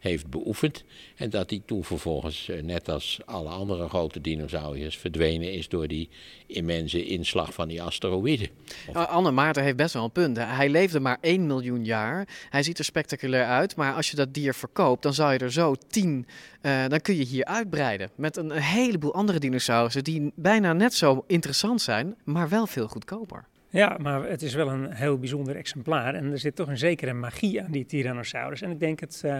heeft 0.03 0.29
beoefend. 0.29 0.83
En 1.15 1.29
dat 1.29 1.49
hij 1.49 1.61
toen 1.65 1.83
vervolgens, 1.83 2.49
eh, 2.49 2.61
net 2.61 2.89
als 2.89 3.19
alle 3.25 3.49
andere 3.49 3.89
grote 3.89 4.21
dinosauriërs, 4.21 4.97
verdwenen 4.97 5.51
is 5.53 5.69
door 5.69 5.87
die 5.87 6.09
immense 6.47 7.05
inslag 7.05 7.53
van 7.53 7.67
die 7.67 7.81
asteroïden. 7.81 8.49
Anne 8.93 9.31
Maarten 9.31 9.63
heeft 9.63 9.75
best 9.75 9.93
wel 9.93 10.03
een 10.03 10.11
punt. 10.11 10.37
Hij 10.37 10.69
leefde 10.69 10.99
maar 10.99 11.17
1 11.21 11.47
miljoen 11.47 11.85
jaar. 11.85 12.27
Hij 12.49 12.63
ziet 12.63 12.79
er 12.79 12.85
spectaculair 12.85 13.45
uit. 13.45 13.75
Maar 13.75 13.93
als 13.93 14.09
je 14.09 14.15
dat 14.15 14.33
dier 14.33 14.53
verkoopt, 14.53 15.03
dan 15.03 15.13
zou 15.13 15.33
je 15.33 15.39
er 15.39 15.51
zo 15.51 15.75
10. 15.87 16.27
eh, 16.61 16.87
dan 16.87 17.01
kun 17.01 17.15
je 17.15 17.23
hier 17.23 17.45
uitbreiden. 17.45 18.09
Met 18.15 18.37
een 18.37 18.51
heleboel 18.51 19.13
andere 19.13 19.39
dinosaurussen 19.39 20.03
die 20.03 20.31
bijna 20.35 20.73
net 20.73 20.93
zo 20.93 21.23
interessant 21.27 21.81
zijn, 21.81 22.15
maar 22.23 22.49
wel 22.49 22.67
veel 22.67 22.87
goedkoper. 22.87 23.45
Ja, 23.73 23.97
maar 24.01 24.29
het 24.29 24.41
is 24.41 24.53
wel 24.53 24.69
een 24.69 24.91
heel 24.91 25.17
bijzonder 25.17 25.55
exemplaar. 25.55 26.15
En 26.15 26.31
er 26.31 26.39
zit 26.39 26.55
toch 26.55 26.67
een 26.67 26.77
zekere 26.77 27.13
magie 27.13 27.63
aan 27.63 27.71
die 27.71 27.85
Tyrannosaurus. 27.85 28.61
En 28.61 28.71
ik 28.71 28.79
denk 28.79 28.99
het, 28.99 29.23
eh, 29.25 29.37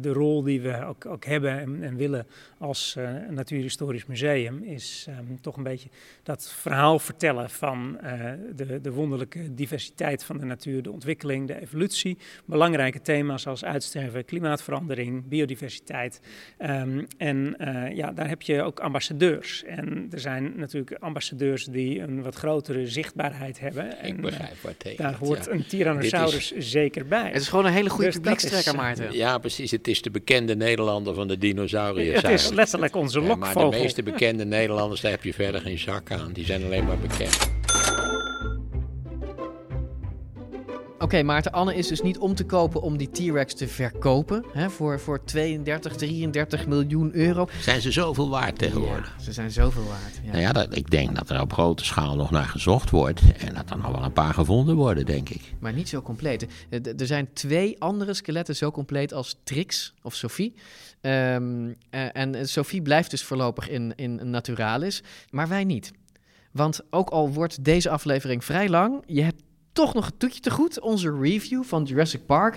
de 0.00 0.12
rol 0.12 0.42
die 0.42 0.60
we 0.60 0.94
ook, 1.04 1.24
hebben 1.24 1.58
en, 1.58 1.82
en 1.82 1.96
willen 1.96 2.26
als 2.58 2.96
eh, 2.96 3.10
Natuurhistorisch 3.30 4.06
Museum... 4.06 4.62
is 4.62 5.06
ehm, 5.08 5.36
toch 5.40 5.56
een 5.56 5.62
beetje 5.62 5.88
dat 6.22 6.52
verhaal 6.52 6.98
vertellen 6.98 7.50
van 7.50 8.00
eh, 8.00 8.32
de, 8.56 8.80
de 8.80 8.92
wonderlijke 8.92 9.54
diversiteit 9.54 10.24
van 10.24 10.38
de 10.38 10.44
natuur... 10.44 10.82
de 10.82 10.92
ontwikkeling, 10.92 11.46
de 11.46 11.60
evolutie. 11.60 12.18
Belangrijke 12.44 13.00
thema's 13.00 13.46
als 13.46 13.64
uitsterven, 13.64 14.24
klimaatverandering, 14.24 15.28
biodiversiteit. 15.28 16.20
Ehm, 16.58 17.04
en 17.16 17.56
ja, 17.94 18.12
daar 18.12 18.28
heb 18.28 18.42
je 18.42 18.62
ook 18.62 18.80
ambassadeurs. 18.80 19.64
En 19.64 20.06
er 20.10 20.20
zijn 20.20 20.52
natuurlijk 20.56 20.96
ambassadeurs 21.02 21.64
die 21.64 22.00
een 22.00 22.22
wat 22.22 22.34
grotere 22.34 22.86
zichtbaarheid 22.86 23.36
hebben. 23.38 23.98
En, 23.98 24.20
begrijp 24.20 24.50
eh, 24.50 24.56
wat 24.62 24.74
hij 24.82 24.94
Daar 24.96 25.14
hoort 25.14 25.44
ja. 25.44 25.50
een 25.52 25.66
Tyrannosaurus 25.66 26.52
zeker 26.58 27.06
bij. 27.06 27.30
Het 27.32 27.40
is 27.40 27.48
gewoon 27.48 27.64
een 27.66 27.72
hele 27.72 27.90
goede 27.90 28.04
Dus 28.06 28.14
publiekstrekker, 28.14 28.74
Maarten. 28.74 29.12
Ja, 29.12 29.38
precies. 29.38 29.70
Het 29.70 29.88
is 29.88 30.02
de 30.02 30.10
bekende 30.10 30.56
Nederlander 30.56 31.14
van 31.14 31.28
de 31.28 31.38
dinosauriërs. 31.38 32.22
Het 32.22 32.30
is 32.30 32.50
letterlijk 32.50 32.96
onze 32.96 33.20
Ja, 33.20 33.26
maar 33.26 33.36
lokvogel. 33.36 33.70
de 33.70 33.76
meeste 33.76 34.02
bekende 34.02 34.44
Nederlanders, 34.44 35.00
daar 35.00 35.10
heb 35.10 35.24
je 35.24 35.34
verder 35.34 35.60
geen 35.60 35.78
zak 35.78 36.10
aan. 36.10 36.32
Die 36.32 36.44
zijn 36.44 36.64
alleen 36.64 36.84
maar 36.84 36.98
bekend. 36.98 37.57
Oké, 41.08 41.22
Maarten, 41.22 41.52
Anne 41.52 41.74
is 41.74 41.86
dus 41.86 42.00
niet 42.00 42.18
om 42.18 42.34
te 42.34 42.44
kopen 42.44 42.82
om 42.82 42.96
die 42.96 43.10
T-Rex 43.10 43.54
te 43.54 43.68
verkopen. 43.68 44.44
Hè, 44.52 44.70
voor, 44.70 45.00
voor 45.00 45.24
32, 45.24 45.96
33 45.96 46.66
miljoen 46.66 47.14
euro. 47.14 47.48
Zijn 47.60 47.80
ze 47.80 47.92
zoveel 47.92 48.28
waard 48.28 48.58
tegenwoordig? 48.58 49.14
Ja, 49.18 49.24
ze 49.24 49.32
zijn 49.32 49.50
zoveel 49.50 49.84
waard. 49.84 50.20
Ja. 50.22 50.30
Nou 50.30 50.42
ja, 50.42 50.52
dat, 50.52 50.76
ik 50.76 50.90
denk 50.90 51.16
dat 51.16 51.30
er 51.30 51.40
op 51.40 51.52
grote 51.52 51.84
schaal 51.84 52.16
nog 52.16 52.30
naar 52.30 52.44
gezocht 52.44 52.90
wordt. 52.90 53.20
En 53.38 53.54
dat 53.54 53.70
er 53.70 53.76
nog 53.78 53.90
wel 53.90 54.02
een 54.02 54.12
paar 54.12 54.34
gevonden 54.34 54.76
worden, 54.76 55.06
denk 55.06 55.28
ik. 55.28 55.40
Maar 55.58 55.72
niet 55.72 55.88
zo 55.88 56.02
compleet. 56.02 56.46
Eh, 56.70 56.80
Er 57.00 57.06
zijn 57.06 57.32
twee 57.32 57.80
andere 57.80 58.14
skeletten 58.14 58.56
zo 58.56 58.70
compleet 58.70 59.12
als 59.12 59.38
Trix 59.44 59.94
of 60.02 60.14
Sophie. 60.14 60.54
Ehm, 61.00 61.72
eh, 61.90 62.16
en 62.16 62.48
Sophie 62.48 62.82
blijft 62.82 63.10
dus 63.10 63.22
voorlopig 63.22 63.68
in, 63.68 63.92
in 63.96 64.30
Naturalis, 64.30 65.02
maar 65.30 65.48
wij 65.48 65.64
niet. 65.64 65.92
Want 66.52 66.80
ook 66.90 67.10
al 67.10 67.32
wordt 67.32 67.64
deze 67.64 67.90
aflevering 67.90 68.44
vrij 68.44 68.68
lang, 68.68 69.02
je 69.06 69.22
hebt 69.22 69.42
toch 69.78 69.94
nog 69.94 70.06
een 70.06 70.16
toetje 70.16 70.40
te 70.40 70.50
goed. 70.50 70.80
Onze 70.80 71.18
review 71.20 71.64
van 71.64 71.84
Jurassic 71.84 72.26
Park. 72.26 72.56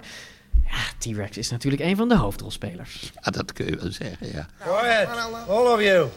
Ja, 0.63 0.79
T-Rex 0.97 1.37
is 1.37 1.49
natuurlijk 1.49 1.81
een 1.81 1.95
van 1.95 2.09
de 2.09 2.17
hoofdrolspelers. 2.17 3.11
Ja, 3.21 3.31
dat 3.31 3.53
kun 3.53 3.65
je 3.65 3.75
wel 3.75 3.91
zeggen, 3.91 4.31
ja. 4.31 4.47
Go 4.57 4.73
ahead, 4.73 5.07
all 5.47 5.73
of 5.73 5.81
you. 5.81 6.09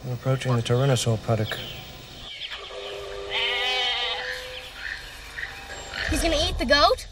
We're 0.00 0.12
approaching 0.12 0.56
the 0.56 0.62
Tyrannosaur 0.62 1.18
paddock. 1.18 1.56
He's 6.10 6.20
gonna 6.20 6.36
eat 6.36 6.58
the 6.58 6.74
goat? 6.74 7.06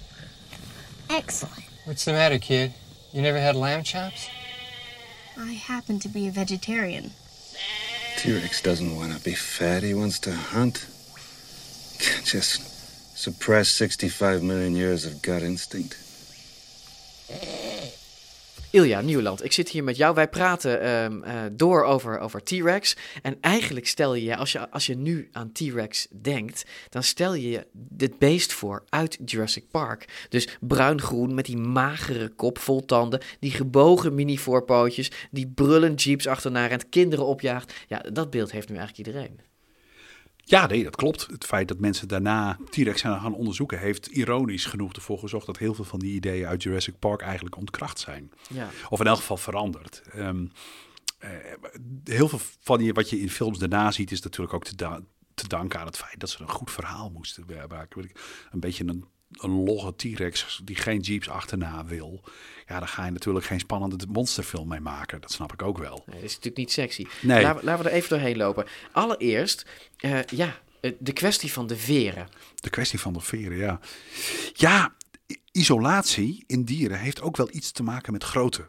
Excellent. 1.06 1.64
What's 1.84 2.04
the 2.04 2.12
matter, 2.12 2.38
kid? 2.38 2.70
You 3.10 3.22
never 3.22 3.42
had 3.42 3.54
lamb 3.54 3.82
chops? 3.84 4.28
I 5.36 5.54
happen 5.66 5.98
to 5.98 6.08
be 6.08 6.28
a 6.28 6.30
vegetarian. 6.30 7.12
T-Rex 8.16 8.62
doesn't 8.62 8.96
want 8.96 9.12
to 9.16 9.24
be 9.24 9.34
fat. 9.34 9.82
He 9.82 9.94
wants 9.94 10.18
to 10.18 10.30
hunt. 10.30 10.86
Just 12.24 12.60
suppress 13.14 13.76
65 13.76 14.42
million 14.42 14.74
years 14.74 15.06
of 15.06 15.12
gut 15.20 15.42
instinct. 15.42 15.96
Ilja 18.72 19.00
Nieuwland, 19.00 19.44
ik 19.44 19.52
zit 19.52 19.68
hier 19.68 19.84
met 19.84 19.96
jou. 19.96 20.14
Wij 20.14 20.28
praten 20.28 20.80
ehm, 20.80 21.22
eh, 21.22 21.42
door 21.52 21.84
over, 21.84 22.18
over 22.18 22.42
T-Rex. 22.42 22.96
En 23.22 23.36
eigenlijk 23.40 23.86
stel 23.86 24.14
je 24.14 24.36
als 24.36 24.52
je, 24.52 24.70
als 24.70 24.86
je 24.86 24.96
nu 24.96 25.28
aan 25.32 25.52
T-Rex 25.52 26.06
denkt, 26.10 26.64
dan 26.88 27.02
stel 27.02 27.34
je 27.34 27.66
dit 27.72 28.18
beest 28.18 28.52
voor 28.52 28.84
uit 28.88 29.18
Jurassic 29.24 29.64
Park. 29.70 30.26
Dus 30.28 30.48
bruin-groen 30.60 31.34
met 31.34 31.44
die 31.44 31.56
magere 31.56 32.28
kop 32.28 32.58
vol 32.58 32.84
tanden, 32.84 33.20
die 33.40 33.50
gebogen 33.50 34.14
mini-voorpootjes, 34.14 35.10
die 35.30 35.52
brullend 35.54 36.02
jeeps 36.02 36.26
achterna 36.26 36.66
rent, 36.66 36.88
kinderen 36.88 37.26
opjaagt. 37.26 37.72
Ja, 37.88 37.98
dat 38.12 38.30
beeld 38.30 38.50
heeft 38.50 38.68
nu 38.68 38.76
eigenlijk 38.76 39.06
iedereen. 39.06 39.49
Ja, 40.50 40.66
nee, 40.66 40.84
dat 40.84 40.96
klopt. 40.96 41.26
Het 41.26 41.44
feit 41.44 41.68
dat 41.68 41.78
mensen 41.78 42.08
daarna 42.08 42.58
T-Rex 42.70 43.00
zijn 43.00 43.20
gaan 43.20 43.34
onderzoeken, 43.34 43.78
heeft 43.78 44.06
ironisch 44.06 44.64
genoeg 44.64 44.92
ervoor 44.92 45.18
gezorgd 45.18 45.46
dat 45.46 45.58
heel 45.58 45.74
veel 45.74 45.84
van 45.84 45.98
die 45.98 46.14
ideeën 46.14 46.46
uit 46.46 46.62
Jurassic 46.62 46.98
Park 46.98 47.20
eigenlijk 47.20 47.56
ontkracht 47.56 47.98
zijn. 47.98 48.30
Ja. 48.48 48.68
Of 48.88 49.00
in 49.00 49.06
elk 49.06 49.16
geval 49.16 49.36
veranderd. 49.36 50.02
Ehm, 50.12 50.46
eh, 51.18 51.30
heel 52.04 52.28
veel 52.28 52.40
van 52.60 52.82
je, 52.84 52.92
wat 52.92 53.10
je 53.10 53.20
in 53.20 53.30
films 53.30 53.58
daarna 53.58 53.90
ziet, 53.90 54.10
is 54.10 54.20
natuurlijk 54.22 54.54
ook 54.54 54.64
te, 54.64 54.76
da- 54.76 55.00
te 55.34 55.48
danken 55.48 55.80
aan 55.80 55.86
het 55.86 55.96
feit 55.96 56.20
dat 56.20 56.30
ze 56.30 56.40
een 56.42 56.48
goed 56.50 56.70
verhaal 56.70 57.10
moesten 57.10 57.44
maken. 57.68 58.10
Een 58.50 58.60
beetje 58.60 58.84
een, 58.86 59.04
een 59.30 59.50
logge 59.64 59.94
T-Rex 59.96 60.60
die 60.64 60.76
geen 60.76 61.00
jeeps 61.00 61.28
achterna 61.28 61.84
wil. 61.84 62.20
Ja, 62.66 62.78
daar 62.78 62.88
ga 62.88 63.04
je 63.04 63.10
natuurlijk 63.10 63.44
geen 63.44 63.60
spannende 63.60 64.06
monsterfilm 64.08 64.68
mee 64.68 64.80
maken. 64.80 65.20
Dat 65.20 65.32
snap 65.32 65.52
ik 65.52 65.62
ook 65.62 65.78
wel. 65.78 66.02
Nee, 66.06 66.14
dat 66.16 66.24
is 66.24 66.30
natuurlijk 66.30 66.56
niet 66.56 66.72
sexy. 66.72 67.06
Nee. 67.22 67.42
Laten, 67.42 67.60
we- 67.60 67.64
laten 67.66 67.84
we 67.84 67.90
er 67.90 67.96
even 67.96 68.08
doorheen 68.08 68.36
lopen. 68.36 68.66
Allereerst, 68.92 69.66
eh, 69.96 70.22
ja, 70.24 70.60
eh, 70.80 70.92
de 70.98 71.12
kwestie 71.12 71.52
van 71.52 71.66
de 71.66 71.76
veren. 71.76 72.28
De 72.54 72.70
kwestie 72.70 73.00
van 73.00 73.12
de 73.12 73.20
veren, 73.20 73.56
ja. 73.56 73.80
Ja, 74.52 74.94
isolatie 75.52 76.44
in 76.46 76.64
dieren 76.64 76.98
heeft 76.98 77.20
ook 77.22 77.36
wel 77.36 77.48
iets 77.52 77.70
te 77.72 77.82
maken 77.82 78.12
met 78.12 78.24
grootte. 78.24 78.68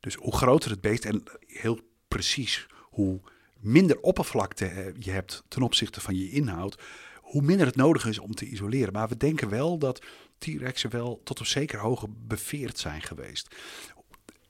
Dus 0.00 0.14
hoe 0.14 0.36
groter 0.36 0.70
het 0.70 0.80
beest 0.80 1.04
en 1.04 1.22
heel 1.46 1.80
precies 2.08 2.66
hoe 2.82 3.20
minder 3.60 4.00
oppervlakte 4.00 4.66
eh, 4.66 4.92
je 4.98 5.10
hebt 5.10 5.42
ten 5.48 5.62
opzichte 5.62 6.00
van 6.00 6.16
je 6.16 6.30
inhoud, 6.30 6.82
hoe 7.28 7.42
minder 7.42 7.66
het 7.66 7.76
nodig 7.76 8.06
is 8.06 8.18
om 8.18 8.34
te 8.34 8.46
isoleren. 8.46 8.92
Maar 8.92 9.08
we 9.08 9.16
denken 9.16 9.48
wel 9.48 9.78
dat 9.78 10.04
T-Rexen 10.38 10.90
wel 10.90 11.20
tot 11.24 11.40
op 11.40 11.46
zekere 11.46 11.80
hoogte 11.80 12.08
beveerd 12.26 12.78
zijn 12.78 13.02
geweest. 13.02 13.54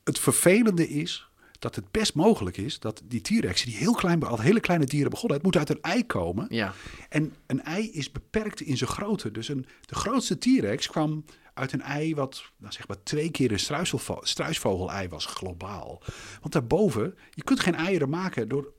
Het 0.05 0.19
vervelende 0.19 0.89
is 0.89 1.29
dat 1.59 1.75
het 1.75 1.91
best 1.91 2.15
mogelijk 2.15 2.57
is 2.57 2.81
dat 2.81 3.03
die 3.05 3.21
T-Rexen, 3.21 3.69
die 3.69 3.79
heel 3.79 3.95
klein, 3.95 4.23
al 4.23 4.41
hele 4.41 4.61
kleine 4.61 4.85
dieren 4.85 5.11
begonnen, 5.11 5.37
het 5.37 5.47
moet 5.47 5.57
uit 5.57 5.71
een 5.71 5.83
ei 5.83 6.07
komen. 6.07 6.47
Ja. 6.49 6.75
En 7.09 7.35
een 7.47 7.63
ei 7.63 7.91
is 7.91 8.13
beperkt 8.13 8.61
in 8.61 8.77
zijn 8.77 8.91
grootte. 8.91 9.31
Dus 9.31 9.49
een, 9.49 9.67
de 9.81 9.95
grootste 9.95 10.39
T-Rex 10.39 10.89
kwam 10.89 11.25
uit 11.55 11.73
een 11.73 11.83
ei 11.83 12.15
wat 12.15 12.43
nou 12.57 12.73
zeg 12.73 12.89
maar 12.89 13.03
twee 13.03 13.31
keer 13.31 13.53
een 13.53 13.59
struisselvo- 13.59 14.25
struisvogel-ei 14.25 15.09
was 15.09 15.27
globaal. 15.27 16.03
Want 16.41 16.53
daarboven, 16.53 17.15
je 17.31 17.43
kunt 17.43 17.61
geen 17.61 17.75
eieren 17.75 18.09
maken 18.09 18.49
door 18.49 18.73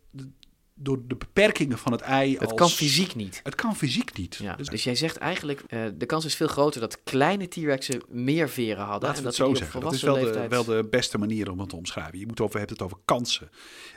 door 0.81 1.07
de 1.07 1.15
beperkingen 1.15 1.77
van 1.77 1.91
het 1.91 2.01
ei. 2.01 2.31
Het 2.33 2.41
als- 2.45 2.53
kan 2.59 2.69
fysiek 2.69 3.15
niet. 3.15 3.39
Het 3.43 3.55
kan 3.55 3.75
fysiek 3.75 4.17
niet. 4.17 4.35
Ja, 4.35 4.55
dus 4.55 4.83
jij 4.83 4.95
zegt 4.95 5.17
eigenlijk, 5.17 5.61
eh, 5.67 5.83
de 5.95 6.05
kans 6.05 6.25
is 6.25 6.35
veel 6.35 6.47
groter 6.47 6.81
dat 6.81 7.03
kleine 7.03 7.47
T-Rexen 7.47 8.01
meer 8.07 8.49
veren 8.49 8.85
hadden. 8.85 9.09
Laten 9.09 9.23
we 9.23 9.29
het 9.29 9.37
dat 9.37 9.47
zo 9.47 9.53
zeggen. 9.55 9.81
Dat 9.81 9.93
is 9.93 10.01
wel 10.01 10.13
de, 10.15 10.23
leeftijd- 10.23 10.49
wel 10.49 10.63
de 10.63 10.87
beste 10.89 11.17
manier 11.17 11.51
om 11.51 11.59
het 11.59 11.69
te 11.69 11.75
omschrijven. 11.75 12.19
Je 12.19 12.25
moet 12.27 12.39
over, 12.41 12.53
je 12.53 12.65
hebt 12.65 12.69
het 12.71 12.81
over 12.81 12.97
kansen. 13.05 13.49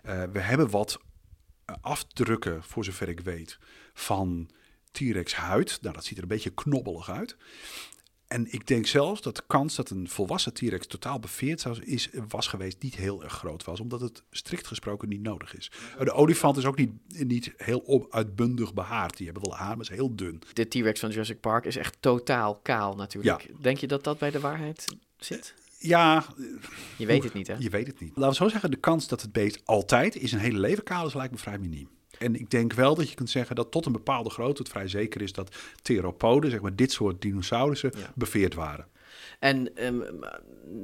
Eh, 0.03 0.23
we 0.33 0.41
hebben 0.41 0.71
wat 0.71 0.99
eh, 1.65 1.75
afdrukken, 1.81 2.63
voor 2.63 2.85
zover 2.85 3.09
ik 3.09 3.21
weet, 3.21 3.59
van 3.95 4.51
T-Rex 4.91 5.35
huid. 5.35 5.79
Nou, 5.81 5.95
dat 5.95 6.05
ziet 6.05 6.17
er 6.17 6.23
een 6.23 6.29
beetje 6.29 6.51
knobbelig 6.51 7.11
uit. 7.11 7.37
En 8.33 8.53
ik 8.53 8.67
denk 8.67 8.87
zelfs 8.87 9.21
dat 9.21 9.37
de 9.37 9.43
kans 9.47 9.75
dat 9.75 9.91
een 9.91 10.09
volwassen 10.09 10.53
T-Rex 10.53 10.87
totaal 10.87 11.19
beveerd 11.19 11.61
zou 11.61 11.83
is, 11.85 12.09
was 12.29 12.47
geweest 12.47 12.83
niet 12.83 12.95
heel 12.95 13.23
erg 13.23 13.33
groot 13.33 13.65
was. 13.65 13.81
Omdat 13.81 14.01
het 14.01 14.23
strikt 14.31 14.67
gesproken 14.67 15.09
niet 15.09 15.23
nodig 15.23 15.57
is. 15.57 15.71
De 15.99 16.13
olifant 16.13 16.57
is 16.57 16.65
ook 16.65 16.77
niet, 16.77 16.91
niet 17.09 17.53
heel 17.57 17.79
op, 17.79 18.15
uitbundig 18.15 18.75
behaard. 18.75 19.17
Die 19.17 19.27
hebben 19.27 19.49
wel 19.49 19.59
haar, 19.59 19.77
maar 19.77 19.81
is 19.81 19.89
heel 19.89 20.15
dun. 20.15 20.43
De 20.53 20.69
T-Rex 20.69 21.01
van 21.01 21.11
Jurassic 21.11 21.41
Park 21.41 21.65
is 21.65 21.77
echt 21.77 21.97
totaal 22.01 22.61
kaal 22.63 22.95
natuurlijk. 22.95 23.51
Denk 23.61 23.79
je 23.79 23.87
dat 23.87 24.05
dat 24.05 24.19
bij 24.19 24.31
de 24.31 24.41
waarheid 24.41 24.87
zit? 25.19 25.55
Ja. 25.79 26.25
Je 26.97 27.07
weet 27.07 27.25
het 27.25 27.33
niet, 27.33 27.47
hè? 27.47 27.55
Je 27.59 27.71
weet 27.71 27.87
het 27.87 28.01
niet. 28.01 28.13
Laten 28.15 28.29
we 28.29 28.45
zo 28.45 28.49
zeggen, 28.49 28.71
de 28.71 28.77
kans 28.77 29.09
dat 29.09 29.23
het 29.23 29.33
beest 29.33 29.61
altijd 29.65 30.15
in 30.15 30.29
zijn 30.29 30.41
hele 30.41 30.59
leven 30.59 30.85
kaal 30.85 31.07
is, 31.07 31.15
lijkt 31.15 31.33
me 31.33 31.39
vrij 31.39 31.59
miniem. 31.59 31.89
En 32.23 32.35
ik 32.35 32.51
denk 32.51 32.73
wel 32.73 32.95
dat 32.95 33.09
je 33.09 33.15
kunt 33.15 33.31
zeggen 33.31 33.57
dat 33.57 33.71
tot 33.71 33.87
een 33.87 33.93
bepaalde 33.93 34.31
grootte 34.31 34.63
het 34.63 34.71
vrij 34.71 34.89
zeker 34.89 35.23
is 35.23 35.33
dat 35.33 35.55
theropoden, 35.83 36.51
zeg 36.51 36.61
maar 36.61 36.77
dit 36.77 36.93
soort 36.93 37.23
dinosaurussen, 37.23 37.93
beveerd 38.15 38.55
waren. 38.55 38.87
En 39.39 39.77
ehm, 39.77 40.01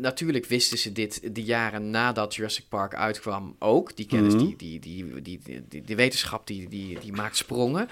natuurlijk 0.00 0.46
wisten 0.46 0.78
ze 0.78 0.92
dit 0.92 1.34
de 1.34 1.42
jaren 1.42 1.90
nadat 1.90 2.34
Jurassic 2.34 2.64
Park 2.68 2.94
uitkwam 2.94 3.56
ook. 3.58 3.96
Die 3.96 4.06
kennis, 4.06 4.34
Mhm. 4.34 4.44
die, 4.44 4.56
die, 4.56 4.80
die, 5.22 5.62
die, 5.68 5.82
die 5.82 5.96
wetenschap, 5.96 6.46
die, 6.46 6.68
die, 6.68 7.00
die 7.00 7.12
maakt 7.12 7.36
sprongen. 7.36 7.88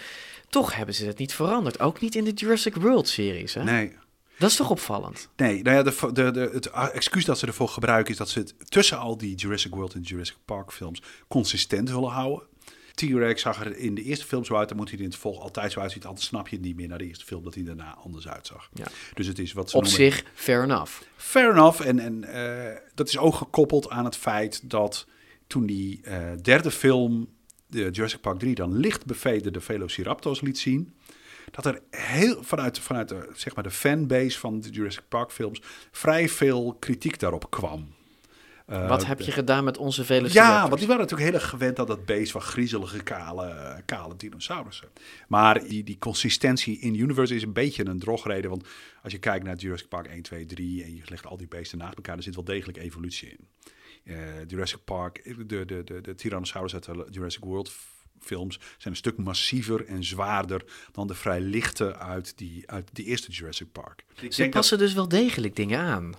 Toch 0.49 0.75
hebben 0.77 0.95
ze 0.95 1.07
het 1.07 1.19
niet 1.19 1.35
veranderd. 1.35 1.81
Ook 1.81 2.01
niet 2.01 2.15
in 2.15 2.25
de 2.25 2.33
Jurassic 2.33 2.75
World-series, 2.75 3.55
hè? 3.55 3.65
Nee. 3.65 3.93
Dat 4.39 4.51
is 4.51 4.57
toch 4.57 4.71
opvallend? 4.71 5.29
Nee, 5.37 5.63
nou 5.63 5.77
ja, 5.77 5.83
de, 5.83 6.13
de, 6.13 6.31
de, 6.31 6.51
het 6.53 6.71
excuus 6.71 7.25
dat 7.25 7.39
ze 7.39 7.47
ervoor 7.47 7.69
gebruiken 7.69 8.13
is 8.13 8.19
dat 8.19 8.29
ze 8.29 8.39
het 8.39 8.55
tussen 8.71 8.99
al 8.99 9.17
die 9.17 9.35
Jurassic 9.35 9.75
World 9.75 9.95
en 9.95 10.01
Jurassic 10.01 10.37
Park 10.45 10.73
films 10.73 11.03
consistent 11.29 11.91
willen 11.91 12.11
houden. 12.11 12.47
T-Rex 12.97 13.43
zag 13.43 13.65
er 13.65 13.77
in 13.77 13.95
de 13.95 14.03
eerste 14.03 14.27
film 14.27 14.45
zo 14.45 14.55
uit, 14.57 14.69
dan 14.69 14.77
moet 14.77 14.89
hij 14.89 14.99
er 14.99 15.05
in 15.05 15.11
het 15.11 15.19
volg 15.19 15.41
altijd 15.41 15.73
zo 15.73 15.81
uitzien. 15.81 16.05
Anders 16.05 16.27
snap 16.27 16.49
je 16.49 16.57
het 16.57 16.65
niet 16.65 16.77
meer 16.77 16.89
naar 16.89 16.99
de 16.99 17.07
eerste 17.07 17.25
film 17.25 17.45
dat 17.45 17.55
hij 17.55 17.65
daarna 17.65 17.95
anders 17.95 18.29
uitzag. 18.29 18.69
Ja. 18.75 18.87
Dus 19.15 19.27
het 19.27 19.39
is 19.39 19.53
wat 19.53 19.71
ze 19.71 19.77
Op 19.77 19.83
noemen- 19.83 20.01
zich, 20.01 20.25
fair 20.35 20.63
enough. 20.63 20.93
Fair 21.17 21.51
enough. 21.51 21.81
En, 21.81 21.99
en 21.99 22.25
eh, 22.25 22.77
dat 22.95 23.09
is 23.09 23.19
ook 23.19 23.35
gekoppeld 23.35 23.91
aan 23.91 24.05
het 24.05 24.17
feit 24.17 24.71
dat 24.71 25.07
toen 25.47 25.67
die 25.67 26.01
eh, 26.03 26.19
derde 26.43 26.71
film, 26.71 27.29
de 27.67 27.91
Jurassic 27.91 28.21
Park 28.21 28.39
3, 28.39 28.55
dan 28.55 28.77
licht 28.77 29.05
bevederde 29.07 29.61
Velociraptors 29.61 30.41
liet 30.41 30.59
zien. 30.59 30.95
Dat 31.51 31.67
er 31.67 31.81
heel 31.91 32.43
vanuit, 32.43 32.79
vanuit 32.79 33.09
de, 33.09 33.29
zeg 33.35 33.55
maar 33.55 33.65
de 33.65 33.71
fanbase 33.71 34.39
van 34.39 34.61
de 34.61 34.69
Jurassic 34.71 35.03
Park 35.09 35.31
films 35.33 35.61
vrij 35.91 36.29
veel 36.29 36.77
kritiek 36.79 37.19
daarop 37.19 37.51
kwam. 37.51 37.95
Eh, 38.67 38.89
Wat 38.89 39.07
heb 39.07 39.21
je 39.21 39.33
gedaan 39.33 39.65
met 39.65 39.79
onze 39.79 40.05
Velociraptors? 40.05 40.55
ja, 40.63 40.67
want 40.69 40.79
die 40.79 40.87
waren 40.89 41.03
natuurlijk 41.03 41.31
heel 41.31 41.41
erg 41.41 41.49
gewend 41.51 41.79
aan 41.79 41.87
dat 41.87 42.05
beest 42.05 42.33
van 42.33 42.41
griezelige, 42.41 43.03
kale, 43.03 43.83
kale 43.85 44.17
dinosaurussen. 44.17 44.89
Maar 45.29 45.65
die, 45.69 45.85
die 45.85 45.99
consistentie 45.99 46.79
in 46.79 46.95
universe 46.95 47.35
is 47.35 47.43
een 47.43 47.53
beetje 47.53 47.87
een 47.87 47.99
drogreden. 47.99 48.51
Want 48.51 48.67
als 49.03 49.13
je 49.13 49.19
kijkt 49.19 49.45
naar 49.45 49.57
Jurassic 49.57 49.89
Park 49.89 50.07
1, 50.07 50.23
2, 50.23 50.47
3 50.47 50.85
en 50.85 50.95
je 50.95 51.03
legt 51.05 51.27
al 51.27 51.37
die 51.37 51.49
beesten 51.49 51.79
naast 51.79 51.97
elkaar, 51.97 52.17
er 52.17 52.23
zit 52.23 52.35
wel 52.35 52.45
degelijk 52.45 52.79
evolutie 52.79 53.29
in. 53.29 53.49
Eh, 54.05 54.17
Jurassic 54.47 54.85
Park, 54.85 55.23
de, 55.49 55.65
de, 55.65 55.85
de, 55.85 56.01
de 56.01 56.15
Tyrannosaurus 56.15 56.75
uit 56.75 56.85
de 56.85 57.07
Jurassic 57.11 57.45
World 57.45 57.73
films 58.21 58.57
zijn 58.79 58.93
een 58.95 58.97
stuk 58.97 59.17
massiever 59.17 59.87
en 59.87 60.05
zwaarder 60.05 60.65
dan 60.93 61.07
de 61.07 61.15
vrij 61.15 61.41
lichte 61.41 61.97
uit 61.97 62.39
die, 62.39 62.71
uit 62.71 62.89
die 62.93 63.05
eerste 63.05 63.31
Jurassic 63.31 63.73
Park. 63.73 64.05
Ik 64.09 64.17
Ze 64.17 64.23
denk 64.23 64.37
dat- 64.37 64.51
passen 64.51 64.79
dus 64.79 64.93
wel 64.95 65.09
degelijk 65.09 65.57
dingen 65.57 65.81
aan. 65.81 66.13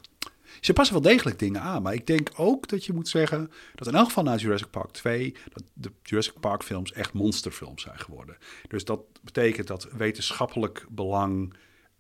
Ze 0.62 0.74
passen 0.74 1.02
wel 1.02 1.12
degelijk 1.12 1.40
dingen 1.40 1.62
aan, 1.62 1.82
maar 1.82 1.94
ik 1.94 2.08
denk 2.08 2.30
ook 2.36 2.68
dat 2.68 2.86
je 2.86 2.94
moet 2.94 3.08
zeggen 3.08 3.52
dat 3.76 3.88
in 3.88 3.96
elk 3.96 4.06
geval 4.06 4.24
na 4.24 4.36
Jurassic 4.36 4.70
Park 4.70 4.92
2 4.92 5.36
dat 5.54 5.64
de 5.74 5.92
Jurassic 6.04 6.40
Park 6.40 6.64
films 6.64 6.92
echt 6.92 7.14
monsterfilms 7.14 7.82
zijn 7.82 8.00
geworden. 8.00 8.38
Dus 8.68 8.86
dat 8.86 9.02
betekent 9.24 9.68
dat 9.68 9.88
wetenschappelijk 9.98 10.86
belang 10.90 11.54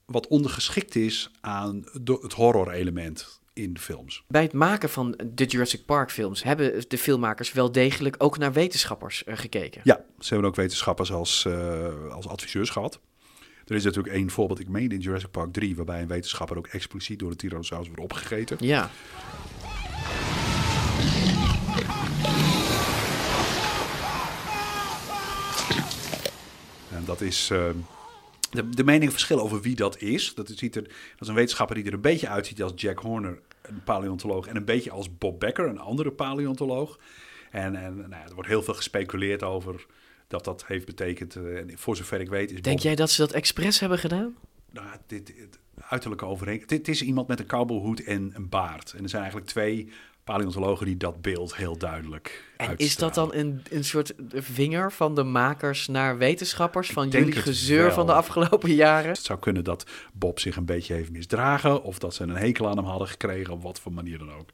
wat 0.05 0.27
ondergeschikt 0.27 0.95
is 0.95 1.31
aan 1.41 1.85
het 2.03 2.33
horror-element 2.33 3.39
in 3.53 3.73
de 3.73 3.79
films. 3.79 4.23
Bij 4.27 4.41
het 4.41 4.53
maken 4.53 4.89
van 4.89 5.19
de 5.33 5.45
Jurassic 5.45 5.85
Park 5.85 6.11
films 6.11 6.43
hebben 6.43 6.83
de 6.87 6.97
filmmakers 6.97 7.51
wel 7.51 7.71
degelijk 7.71 8.15
ook 8.17 8.37
naar 8.37 8.53
wetenschappers 8.53 9.23
eh, 9.23 9.37
gekeken. 9.37 9.81
Ja, 9.83 10.03
ze 10.19 10.29
hebben 10.29 10.49
ook 10.49 10.55
wetenschappers 10.55 11.11
als, 11.11 11.45
eh, 11.45 12.11
als 12.11 12.27
adviseurs 12.27 12.69
gehad. 12.69 12.99
Er 13.67 13.75
is 13.75 13.83
natuurlijk 13.83 14.15
één 14.15 14.29
voorbeeld, 14.29 14.59
ik 14.59 14.69
meen 14.69 14.89
in 14.91 14.99
Jurassic 14.99 15.31
Park 15.31 15.53
3, 15.53 15.75
waarbij 15.75 16.01
een 16.01 16.07
wetenschapper 16.07 16.57
ook 16.57 16.67
expliciet 16.67 17.19
door 17.19 17.29
de 17.29 17.35
Tyrannosaurus 17.35 17.87
wordt 17.87 18.01
opgegeten. 18.03 18.57
Ja. 18.59 18.89
En 26.91 27.05
dat 27.05 27.21
is. 27.21 27.49
eh, 27.49 27.69
de, 28.51 28.69
de 28.69 28.83
meningen 28.83 29.11
verschillen 29.11 29.43
over 29.43 29.61
wie 29.61 29.75
dat 29.75 30.01
is. 30.01 30.33
Dat 30.35 30.49
is, 30.49 30.57
ziet 30.57 30.75
er, 30.75 30.83
dat 30.83 31.21
is 31.21 31.27
een 31.27 31.33
wetenschapper 31.33 31.75
die 31.75 31.85
er 31.85 31.93
een 31.93 32.01
beetje 32.01 32.27
uitziet 32.27 32.63
als 32.63 32.71
Jack 32.75 32.99
Horner, 32.99 33.39
een 33.61 33.83
paleontoloog. 33.83 34.47
En 34.47 34.55
een 34.55 34.65
beetje 34.65 34.91
als 34.91 35.17
Bob 35.17 35.39
Becker, 35.39 35.67
een 35.67 35.79
andere 35.79 36.11
paleontoloog. 36.11 36.99
En, 37.51 37.75
en 37.75 37.95
nou 37.97 38.09
ja, 38.09 38.23
er 38.27 38.33
wordt 38.33 38.49
heel 38.49 38.63
veel 38.63 38.73
gespeculeerd 38.73 39.43
over 39.43 39.85
dat 40.27 40.43
dat 40.43 40.65
heeft 40.65 40.85
betekend. 40.85 41.35
eh, 41.35 41.57
en 41.57 41.71
voor 41.77 41.95
zover 41.95 42.21
ik 42.21 42.29
weet 42.29 42.51
is 42.51 42.61
Denk 42.61 42.75
Bob- 42.75 42.85
jij 42.85 42.95
dat 42.95 43.11
ze 43.11 43.21
dat 43.21 43.31
expres 43.31 43.79
hebben 43.79 43.99
gedaan? 43.99 44.35
nou, 44.71 44.87
dit, 45.07 45.25
dit 45.27 45.59
uiterlijke 45.79 46.25
overeenkomst. 46.25 46.69
Dit 46.69 46.87
is 46.87 47.01
iemand 47.01 47.27
met 47.27 47.39
een 47.39 47.45
cowboyhoed 47.45 48.03
en 48.03 48.31
een 48.35 48.49
baard. 48.49 48.93
En 48.97 49.03
er 49.03 49.09
zijn 49.09 49.21
eigenlijk 49.21 49.51
twee 49.51 49.89
paleontologen 50.23 50.85
die 50.85 50.97
dat 50.97 51.21
beeld 51.21 51.55
heel 51.55 51.77
duidelijk 51.77 52.43
En 52.57 52.73
is 52.77 52.95
dat 52.95 53.13
dan 53.13 53.33
een, 53.33 53.61
een 53.69 53.83
soort 53.83 54.13
vinger 54.33 54.91
van 54.91 55.15
de 55.15 55.23
makers 55.23 55.87
naar 55.87 56.17
wetenschappers 56.17 56.89
van 56.89 57.09
jullie 57.09 57.31
gezeur 57.35 57.83
wel. 57.85 57.93
van 57.93 58.05
de 58.05 58.13
afgelopen 58.13 58.73
jaren? 58.73 59.09
Het 59.11 59.23
zou 59.23 59.39
kunnen 59.39 59.63
dat 59.63 59.85
Bob 60.13 60.39
zich 60.39 60.55
een 60.55 60.65
beetje 60.65 60.93
heeft 60.93 61.11
misdragen. 61.11 61.83
Of 61.83 61.99
dat 61.99 62.13
ze 62.13 62.23
een 62.23 62.29
hekel 62.35 62.67
aan 62.69 62.77
hem 62.77 62.85
hadden 62.85 63.07
gekregen. 63.07 63.53
Op 63.53 63.61
wat 63.63 63.79
voor 63.79 63.93
manier 63.93 64.17
dan 64.17 64.31
ook. 64.33 64.49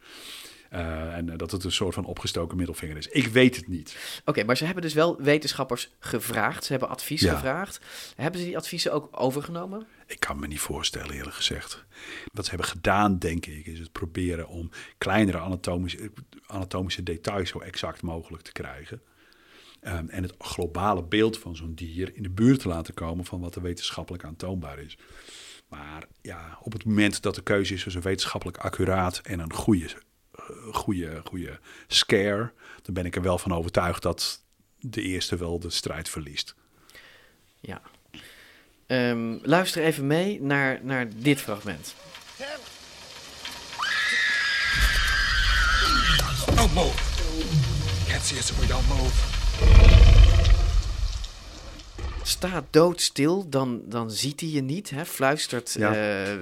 Eh, 0.73 1.15
en 1.15 1.29
eh, 1.29 1.37
dat 1.37 1.51
het 1.51 1.63
een 1.63 1.71
soort 1.71 1.93
van 1.93 2.05
opgestoken 2.05 2.57
middelvinger 2.57 2.97
is. 2.97 3.07
Ik 3.07 3.27
weet 3.27 3.55
het 3.55 3.67
niet. 3.67 4.21
Oké, 4.25 4.43
maar 4.43 4.57
ze 4.57 4.65
hebben 4.65 4.83
dus 4.83 4.93
wel 4.93 5.21
wetenschappers 5.21 5.89
gevraagd. 5.99 6.63
Ze 6.63 6.71
hebben 6.71 6.89
advies 6.89 7.21
Ja. 7.21 7.33
gevraagd. 7.33 7.79
Hebben 8.15 8.39
ze 8.39 8.45
die 8.45 8.57
adviezen 8.57 8.93
ook 8.93 9.09
overgenomen? 9.11 9.87
Ik 10.07 10.19
kan 10.19 10.39
me 10.39 10.47
niet 10.47 10.59
voorstellen, 10.59 11.11
eerlijk 11.15 11.35
gezegd. 11.35 11.85
Wat 12.31 12.43
ze 12.43 12.49
hebben 12.49 12.69
gedaan, 12.69 13.19
denk 13.19 13.45
ik, 13.45 13.65
is 13.65 13.79
het 13.79 13.91
proberen 13.91 14.47
om 14.47 14.69
kleinere 14.97 15.37
anatomische, 15.39 16.11
anatomische 16.45 17.03
details 17.03 17.49
zo 17.49 17.59
exact 17.59 18.01
mogelijk 18.01 18.43
te 18.43 18.51
krijgen. 18.51 19.01
Ehm, 19.81 20.07
en 20.07 20.23
het 20.23 20.33
globale 20.37 21.03
beeld 21.03 21.37
van 21.39 21.55
zo'n 21.55 21.73
dier 21.75 22.15
in 22.15 22.23
de 22.23 22.29
buurt 22.29 22.59
te 22.59 22.67
laten 22.67 22.93
komen 22.93 23.25
van 23.25 23.39
wat 23.39 23.55
er 23.55 23.61
wetenschappelijk 23.61 24.23
aantoonbaar 24.23 24.79
is. 24.79 24.97
Maar 25.69 26.07
ja, 26.21 26.57
op 26.61 26.73
het 26.73 26.85
moment 26.85 27.21
dat 27.21 27.35
de 27.35 27.43
keuze 27.43 27.73
is 27.73 27.83
tussen 27.83 28.01
wetenschappelijk 28.01 28.57
accuraat 28.57 29.17
en 29.23 29.39
een 29.39 29.53
goede, 29.53 29.89
goede, 30.71 31.21
goede 31.23 31.59
scare, 31.87 32.51
dan 32.81 32.93
ben 32.93 33.05
ik 33.05 33.15
er 33.15 33.21
wel 33.21 33.37
van 33.37 33.53
overtuigd 33.53 34.01
dat 34.01 34.43
de 34.79 35.01
eerste 35.01 35.37
wel 35.37 35.59
de 35.59 35.69
strijd 35.69 36.09
verliest. 36.09 36.55
Ja. 37.59 37.81
Ehm, 38.87 39.37
luister 39.41 39.83
even 39.83 40.07
mee 40.07 40.41
naar, 40.41 40.79
naar 40.83 41.07
dit 41.15 41.41
fragment. 41.41 41.95
Don't 46.55 46.73
move. 46.73 46.97
Can't 48.07 48.23
see 48.23 48.37
us 48.37 48.51
if 48.51 48.59
we 48.59 48.67
don't 48.67 48.87
move. 48.87 50.02
Sta 52.23 52.65
doodstil, 52.69 53.49
dan, 53.49 53.81
dan 53.85 54.11
ziet 54.11 54.39
hij 54.39 54.49
je 54.49 54.61
niet, 54.61 54.89
hè? 54.89 55.05
fluistert 55.05 55.73
Ja. 55.79 55.93
eh, 55.93 56.33
eh, 56.33 56.39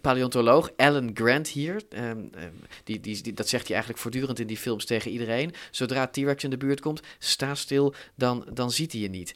paleontoloog 0.00 0.70
Alan 0.76 1.10
Grant 1.14 1.48
hier. 1.48 1.82
Ehm, 1.88 2.02
ehm, 2.34 2.50
die, 2.84 3.00
die, 3.00 3.22
die- 3.22 3.32
dat 3.32 3.48
zegt 3.48 3.62
hij 3.64 3.72
eigenlijk 3.72 4.02
voortdurend 4.02 4.38
in 4.40 4.46
die 4.46 4.56
films 4.56 4.84
tegen 4.84 5.10
iedereen. 5.10 5.52
Zodra 5.70 6.06
T-Rex 6.06 6.44
in 6.44 6.50
de 6.50 6.56
buurt 6.56 6.80
komt, 6.80 7.02
sta 7.18 7.54
stil, 7.54 7.94
dan, 8.14 8.46
dan 8.52 8.70
ziet 8.70 8.92
hij 8.92 9.00
je 9.00 9.08
niet. 9.08 9.34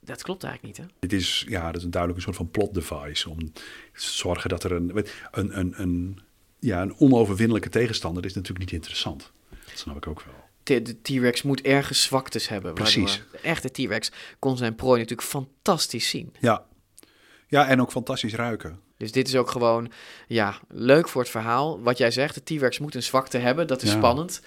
Dat 0.00 0.22
klopt 0.22 0.42
eigenlijk 0.44 0.78
niet, 0.78 0.86
hè? 0.88 0.94
Dit 0.98 1.12
is, 1.12 1.44
ja, 1.48 1.66
dat 1.66 1.76
is 1.76 1.82
een 1.84 1.90
duidelijk 1.90 2.20
een 2.26 2.34
soort 2.34 2.36
van 2.48 2.50
plot 2.50 2.74
device 2.74 3.30
om 3.30 3.52
te 3.52 3.60
zorgen 3.92 4.48
dat 4.48 4.64
er 4.64 4.72
een, 4.72 5.04
een, 5.30 5.58
een, 5.58 5.74
een, 5.76 6.18
ja, 6.58 6.82
een 6.82 6.96
onoverwinnelijke 6.98 7.68
tegenstander 7.68 8.24
is 8.24 8.34
natuurlijk 8.34 8.60
niet 8.60 8.72
interessant. 8.72 9.30
Dat 9.50 9.78
snap 9.78 9.96
ik 9.96 10.06
ook 10.06 10.22
wel. 10.22 10.34
De 10.68 11.00
T-Rex 11.02 11.42
moet 11.42 11.60
ergens 11.60 12.02
zwaktes 12.02 12.48
hebben. 12.48 12.74
Precies. 12.74 13.22
De 13.32 13.38
echte 13.38 13.70
T-Rex 13.70 14.10
kon 14.38 14.56
zijn 14.56 14.74
prooi 14.74 15.00
natuurlijk 15.00 15.28
fantastisch 15.28 16.08
zien. 16.08 16.34
Ja. 16.40 16.64
ja, 17.46 17.66
en 17.66 17.80
ook 17.80 17.90
fantastisch 17.90 18.34
ruiken. 18.34 18.80
Dus 18.96 19.12
dit 19.12 19.28
is 19.28 19.36
ook 19.36 19.50
gewoon, 19.50 19.90
ja, 20.26 20.58
leuk 20.68 21.08
voor 21.08 21.20
het 21.22 21.30
verhaal. 21.30 21.80
Wat 21.82 21.98
jij 21.98 22.10
zegt, 22.10 22.34
de 22.34 22.56
T-Rex 22.56 22.78
moet 22.78 22.94
een 22.94 23.02
zwakte 23.02 23.38
hebben, 23.38 23.66
dat 23.66 23.82
is 23.82 23.90
Ja. 23.90 23.96
spannend. 23.96 24.40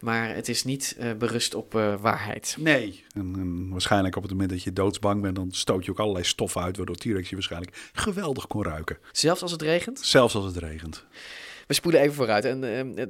Maar 0.00 0.34
het 0.34 0.48
is 0.48 0.64
niet 0.64 0.96
eh, 0.98 1.12
berust 1.12 1.54
op 1.54 1.74
eh, 1.74 1.94
waarheid. 2.00 2.56
Nee. 2.58 3.04
En, 3.14 3.34
en 3.38 3.68
waarschijnlijk 3.68 4.16
op 4.16 4.22
het 4.22 4.30
moment 4.30 4.50
dat 4.50 4.62
je 4.62 4.72
doodsbang 4.72 5.22
bent, 5.22 5.36
dan 5.36 5.52
stoot 5.52 5.84
je 5.84 5.90
ook 5.90 5.98
allerlei 5.98 6.24
stoffen 6.24 6.62
uit, 6.62 6.76
waardoor 6.76 6.96
T-Rex 6.96 7.28
je 7.28 7.34
waarschijnlijk 7.34 7.90
geweldig 7.92 8.46
kon 8.46 8.62
ruiken. 8.62 8.98
Zelfs 9.12 9.42
als 9.42 9.52
het 9.52 9.62
regent? 9.62 10.00
Zelfs 10.02 10.34
als 10.34 10.44
het 10.44 10.56
regent. 10.56 11.04
We 11.70 11.76
spoelen 11.76 12.00
even 12.00 12.14
vooruit 12.14 12.44
en 12.44 12.64
eh, 12.64 12.80
eh, 12.80 13.06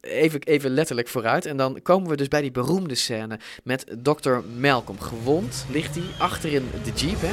even, 0.00 0.42
even 0.42 0.70
letterlijk 0.70 1.08
vooruit. 1.08 1.46
En 1.46 1.56
dan 1.56 1.82
komen 1.82 2.10
we 2.10 2.16
dus 2.16 2.28
bij 2.28 2.40
die 2.40 2.50
beroemde 2.50 2.94
scène 2.94 3.38
met 3.64 3.96
Dr. 4.02 4.36
Malcolm. 4.58 5.00
Gewond 5.00 5.66
ligt 5.70 5.94
hij 5.94 6.04
achterin 6.18 6.70
de 6.84 6.92
jeep, 6.92 7.20
hè? 7.20 7.32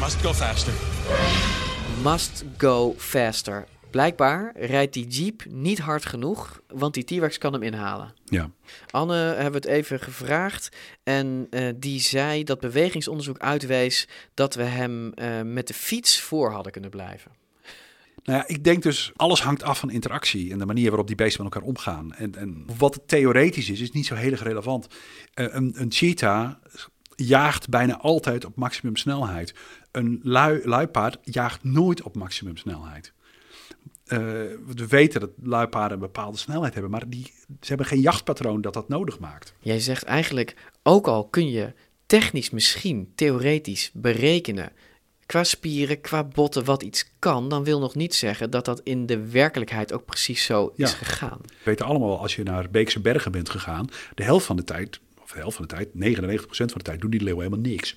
Must 0.00 0.16
go 0.16 0.32
faster. 0.32 0.72
Must 2.02 2.44
go 2.56 2.94
faster. 2.96 3.66
Blijkbaar 3.90 4.52
rijdt 4.56 4.92
die 4.92 5.06
jeep 5.06 5.44
niet 5.48 5.78
hard 5.78 6.06
genoeg, 6.06 6.60
want 6.68 6.94
die 6.94 7.04
T-Rex 7.04 7.38
kan 7.38 7.52
hem 7.52 7.62
inhalen. 7.62 8.12
Ja. 8.24 8.50
Anne 8.90 9.14
hebben 9.14 9.62
we 9.62 9.68
het 9.68 9.76
even 9.78 10.00
gevraagd 10.00 10.76
en 11.02 11.46
eh, 11.50 11.68
die 11.76 12.00
zei 12.00 12.44
dat 12.44 12.60
bewegingsonderzoek 12.60 13.38
uitwees 13.38 14.08
dat 14.34 14.54
we 14.54 14.62
hem 14.62 15.12
eh, 15.12 15.40
met 15.42 15.66
de 15.66 15.74
fiets 15.74 16.20
voor 16.20 16.50
hadden 16.50 16.72
kunnen 16.72 16.90
blijven. 16.90 17.37
Nou 18.28 18.40
ja, 18.40 18.48
ik 18.48 18.64
denk 18.64 18.82
dus, 18.82 19.12
alles 19.16 19.42
hangt 19.42 19.62
af 19.62 19.78
van 19.78 19.90
interactie 19.90 20.52
en 20.52 20.58
de 20.58 20.66
manier 20.66 20.88
waarop 20.88 21.06
die 21.06 21.16
beesten 21.16 21.44
met 21.44 21.52
elkaar 21.52 21.68
omgaan. 21.68 22.14
En, 22.14 22.34
en 22.34 22.66
wat 22.78 22.94
het 22.94 23.08
theoretisch 23.08 23.70
is, 23.70 23.80
is 23.80 23.90
niet 23.90 24.06
zo 24.06 24.14
heel 24.14 24.30
erg 24.30 24.42
relevant. 24.42 24.86
Eh, 25.34 25.46
een, 25.50 25.72
een 25.76 25.92
cheetah 25.92 26.50
jaagt 27.14 27.68
bijna 27.68 27.98
altijd 27.98 28.44
op 28.44 28.56
maximum 28.56 28.96
snelheid. 28.96 29.54
Een 29.90 30.20
lui, 30.22 30.60
luipaard 30.64 31.18
jaagt 31.22 31.64
nooit 31.64 32.02
op 32.02 32.16
maximum 32.16 32.56
snelheid. 32.56 33.12
Eh, 34.04 34.18
we 34.18 34.86
weten 34.88 35.20
dat 35.20 35.30
luipaarden 35.42 35.92
een 35.92 36.04
bepaalde 36.04 36.38
snelheid 36.38 36.72
hebben, 36.72 36.90
maar 36.90 37.08
die, 37.08 37.32
ze 37.60 37.68
hebben 37.68 37.86
geen 37.86 38.00
jachtpatroon 38.00 38.60
dat 38.60 38.74
dat 38.74 38.88
nodig 38.88 39.18
maakt. 39.18 39.54
Jij 39.58 39.80
zegt 39.80 40.02
eigenlijk, 40.02 40.56
ook 40.82 41.06
al 41.06 41.28
kun 41.28 41.50
je 41.50 41.72
technisch 42.06 42.50
misschien, 42.50 43.12
theoretisch 43.14 43.90
berekenen, 43.94 44.72
qua 45.28 45.44
spieren, 45.44 46.00
qua 46.00 46.24
botten, 46.24 46.64
wat 46.64 46.82
iets 46.82 47.10
kan, 47.18 47.48
dan 47.48 47.64
wil 47.64 47.80
nog 47.80 47.94
niet 47.94 48.14
zeggen 48.14 48.50
dat 48.50 48.64
dat 48.64 48.80
in 48.84 49.06
de 49.06 49.28
werkelijkheid 49.30 49.92
ook 49.92 50.04
precies 50.04 50.44
zo 50.44 50.72
is 50.76 50.92
gegaan. 50.92 51.38
We 51.42 51.54
weten 51.64 51.86
allemaal 51.86 52.18
als 52.18 52.36
je 52.36 52.42
naar 52.42 52.70
Beekse 52.70 53.00
Bergen 53.00 53.32
bent 53.32 53.48
gegaan, 53.48 53.88
de 54.14 54.22
helft 54.22 54.46
van 54.46 54.56
de 54.56 54.64
tijd, 54.64 55.00
of 55.22 55.30
de 55.30 55.38
helft 55.38 55.56
van 55.56 55.66
de 55.66 55.74
tijd, 55.74 55.88
99% 55.88 56.46
van 56.50 56.66
de 56.78 56.82
tijd, 56.82 57.00
doen 57.00 57.10
die 57.10 57.22
leeuwen 57.22 57.44
helemaal 57.44 57.70
niks. 57.70 57.96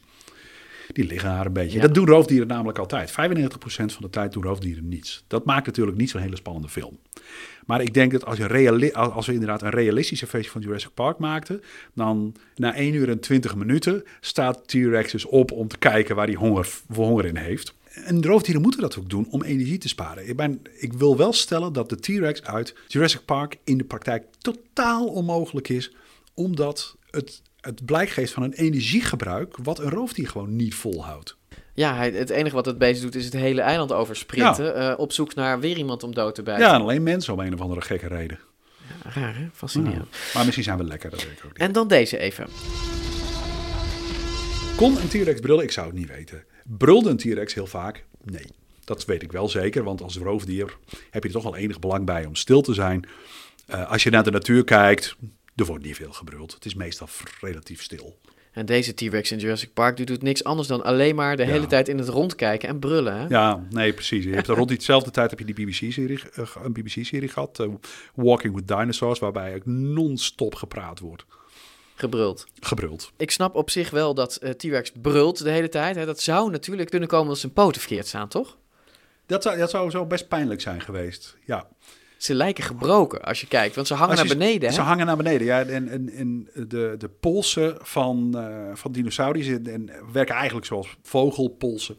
Die 0.93 1.05
liggen 1.05 1.29
haar 1.29 1.45
een 1.45 1.53
beetje. 1.53 1.75
Ja. 1.75 1.81
Dat 1.81 1.93
doen 1.93 2.07
roofdieren 2.07 2.47
namelijk 2.47 2.77
altijd. 2.77 3.11
95% 3.11 3.13
van 3.65 4.01
de 4.01 4.09
tijd 4.09 4.33
doen 4.33 4.43
roofdieren 4.43 4.87
niets. 4.87 5.23
Dat 5.27 5.45
maakt 5.45 5.65
natuurlijk 5.65 5.97
niet 5.97 6.09
zo'n 6.09 6.21
hele 6.21 6.35
spannende 6.35 6.69
film. 6.69 6.99
Maar 7.65 7.81
ik 7.81 7.93
denk 7.93 8.11
dat 8.11 8.25
als, 8.25 8.37
je 8.37 8.93
als 8.93 9.25
we 9.25 9.33
inderdaad 9.33 9.61
een 9.61 9.69
realistische 9.69 10.27
versie 10.27 10.51
van 10.51 10.61
Jurassic 10.61 10.93
Park 10.93 11.17
maakten, 11.17 11.61
dan 11.93 12.35
na 12.55 12.75
1 12.75 12.93
uur 12.93 13.09
en 13.09 13.19
20 13.19 13.55
minuten 13.55 14.03
staat 14.19 14.67
T-Rex 14.67 15.11
dus 15.11 15.25
op 15.25 15.51
om 15.51 15.67
te 15.67 15.77
kijken 15.77 16.15
waar 16.15 16.27
hij 16.27 16.35
honger, 16.35 16.65
voor 16.89 17.05
honger 17.05 17.25
in 17.25 17.35
heeft. 17.35 17.73
En 17.93 18.23
roofdieren 18.23 18.61
moeten 18.61 18.81
dat 18.81 18.97
ook 18.97 19.09
doen 19.09 19.27
om 19.29 19.43
energie 19.43 19.77
te 19.77 19.87
sparen. 19.87 20.29
Ik, 20.29 20.35
ben, 20.35 20.61
ik 20.77 20.93
wil 20.93 21.17
wel 21.17 21.33
stellen 21.33 21.73
dat 21.73 21.89
de 21.89 21.99
T-Rex 21.99 22.43
uit 22.43 22.75
Jurassic 22.87 23.25
Park 23.25 23.57
in 23.63 23.77
de 23.77 23.83
praktijk 23.83 24.25
totaal 24.37 25.07
onmogelijk 25.07 25.69
is, 25.69 25.95
omdat 26.33 26.95
het, 27.09 27.41
het 27.62 27.86
blijk 27.86 28.09
geeft 28.09 28.34
van 28.34 28.43
een 28.43 28.53
energiegebruik 28.53 29.57
wat 29.64 29.80
een 29.80 29.89
roofdier 29.89 30.28
gewoon 30.28 30.55
niet 30.55 30.76
volhoudt. 30.76 31.38
Ja, 31.74 31.95
het 31.95 32.30
enige 32.30 32.55
wat 32.55 32.66
het 32.66 32.78
beest 32.78 33.01
doet 33.01 33.16
is 33.16 33.26
het 33.26 33.34
hele 33.34 33.62
eiland 33.62 33.91
oversprinten, 33.91 34.76
eh, 34.76 34.99
op 34.99 35.12
zoek 35.12 35.36
naar 35.36 35.59
weer 35.59 35.78
iemand 35.78 36.03
om 36.03 36.14
dood 36.14 36.36
te 36.36 36.43
bijten. 36.43 36.66
Ja, 36.66 36.74
en 36.74 36.82
alleen 36.82 37.03
mensen 37.03 37.34
om 37.34 37.39
een 37.39 37.53
of 37.53 37.62
andere 37.62 37.82
gekke 37.82 38.07
reden. 38.07 38.39
Raar, 39.03 39.36
hè? 39.36 39.47
Fascinerend. 39.53 40.07
Ja. 40.12 40.18
Maar 40.34 40.43
misschien 40.43 40.64
zijn 40.64 40.78
we 40.78 40.84
lekker, 40.84 41.09
dat 41.09 41.24
weet 41.24 41.38
ik 41.38 41.45
ook 41.45 41.51
niet. 41.51 41.62
En 41.62 41.72
dan 41.72 41.88
deze 41.88 42.18
even. 42.18 42.47
Kon 44.76 44.97
een 44.97 45.07
T-Rex 45.07 45.39
brullen? 45.39 45.64
Ik 45.64 45.72
zou 45.72 45.88
het 45.88 45.95
niet 45.95 46.07
weten. 46.07 46.43
Brulde 46.64 47.09
een 47.09 47.18
T-Rex 47.18 47.53
heel 47.53 47.68
vaak? 47.68 48.05
Nee. 48.24 48.45
Dat 48.84 49.05
weet 49.05 49.22
ik 49.22 49.32
wel 49.32 49.49
zeker, 49.49 49.84
want 49.84 50.01
als 50.01 50.18
roofdier 50.18 50.78
heb 51.09 51.24
je 51.24 51.30
er 51.30 51.36
toch 51.36 51.43
wel 51.43 51.55
enig 51.55 51.80
belang 51.80 52.05
bij 52.05 52.26
om 52.26 52.36
stil 52.36 52.62
te 52.62 52.74
zijn. 52.74 53.05
Eh, 53.66 53.91
als 53.91 54.03
je 54.03 54.09
naar 54.09 54.24
de 54.24 54.32
natuur 54.32 54.64
kijkt, 54.64 55.16
er 55.56 55.66
wordt 55.66 55.84
niet 55.84 55.95
veel 55.95 56.12
gebruld. 56.14 56.54
Het 56.54 56.66
is 56.66 56.74
meestal 56.76 57.08
relatief 57.41 57.82
stil. 57.84 58.18
En 58.52 58.66
deze 58.66 58.93
T-Rex 58.93 59.32
in 59.32 59.38
Jurassic 59.38 59.74
Park 59.74 59.97
die 59.97 60.06
doet 60.06 60.22
niks 60.22 60.43
anders 60.43 60.68
dan 60.68 60.84
alleen 60.84 61.16
maar 61.16 61.36
de 61.36 61.43
Ja. 61.43 61.49
hele 61.49 61.68
tijd 61.68 61.88
in 61.88 61.97
het 61.97 62.08
rond 62.08 62.36
kijken 62.36 62.70
en 62.70 62.80
brullen. 62.80 63.16
Hè? 63.20 63.26
Ja, 63.28 63.64
nee, 63.70 63.93
precies. 63.93 64.24
Je 64.24 64.34
hebt 64.34 64.47
rond 64.60 64.68
diezelfde 64.70 65.12
tijd 65.12 65.30
heb 65.30 65.39
je 65.39 65.45
die 65.54 65.66
BBC-serie, 65.66 66.20
eh, 66.34 66.56
een 66.64 66.74
BBC-serie 66.74 67.30
gehad, 67.30 67.60
eh, 67.60 67.68
Walking 68.16 68.56
with 68.56 68.68
Dinosaurs, 68.68 69.20
waarbij 69.20 69.56
ook 69.56 69.66
non-stop 69.66 70.56
gepraat 70.56 70.99
wordt. 70.99 71.26
Gebruld. 71.95 72.45
Gebruld. 72.60 73.12
Ik 73.18 73.32
snap 73.32 73.56
op 73.56 73.70
zich 73.70 73.89
wel 73.89 74.14
dat 74.14 74.36
eh, 74.36 74.49
T-Rex 74.52 74.91
brult 75.02 75.43
de 75.43 75.49
hele 75.49 75.70
tijd. 75.70 75.95
Hè? 75.95 76.06
Dat 76.06 76.20
zou 76.22 76.52
natuurlijk 76.52 76.89
kunnen 76.89 77.10
komen 77.10 77.30
als 77.30 77.39
zijn 77.39 77.54
poten 77.54 77.82
verkeerd 77.82 78.08
staan, 78.08 78.28
toch? 78.28 78.58
Dat 79.26 79.43
zou, 79.43 79.58
dat 79.58 79.70
zou 79.70 79.89
zo 79.89 80.06
best 80.06 80.28
pijnlijk 80.28 80.62
zijn 80.62 80.82
geweest, 80.82 81.38
ja. 81.45 81.68
Ze 82.22 82.34
lijken 82.36 82.63
gebroken 82.63 83.22
als 83.22 83.41
je 83.41 83.47
kijkt, 83.47 83.76
want 83.76 83.88
ze 83.88 83.93
hangen 83.93 84.15
naar 84.15 84.28
beneden. 84.28 84.69
Hè? 84.69 84.76
Ze 84.76 84.82
hangen 84.82 85.05
naar 85.05 85.17
beneden, 85.17 85.47
ja. 85.47 85.63
En, 85.63 85.88
en, 85.89 86.09
en 86.09 86.49
de, 86.67 86.95
de 86.97 87.09
polsen 87.19 87.78
van, 87.82 88.38
eh, 88.38 88.76
van 88.76 88.91
dinosauriërs 88.91 89.47
en, 89.47 89.67
en 89.67 89.89
werken 90.13 90.36
eigenlijk 90.36 90.65
zoals 90.65 90.97
vogelpolsen. 91.01 91.97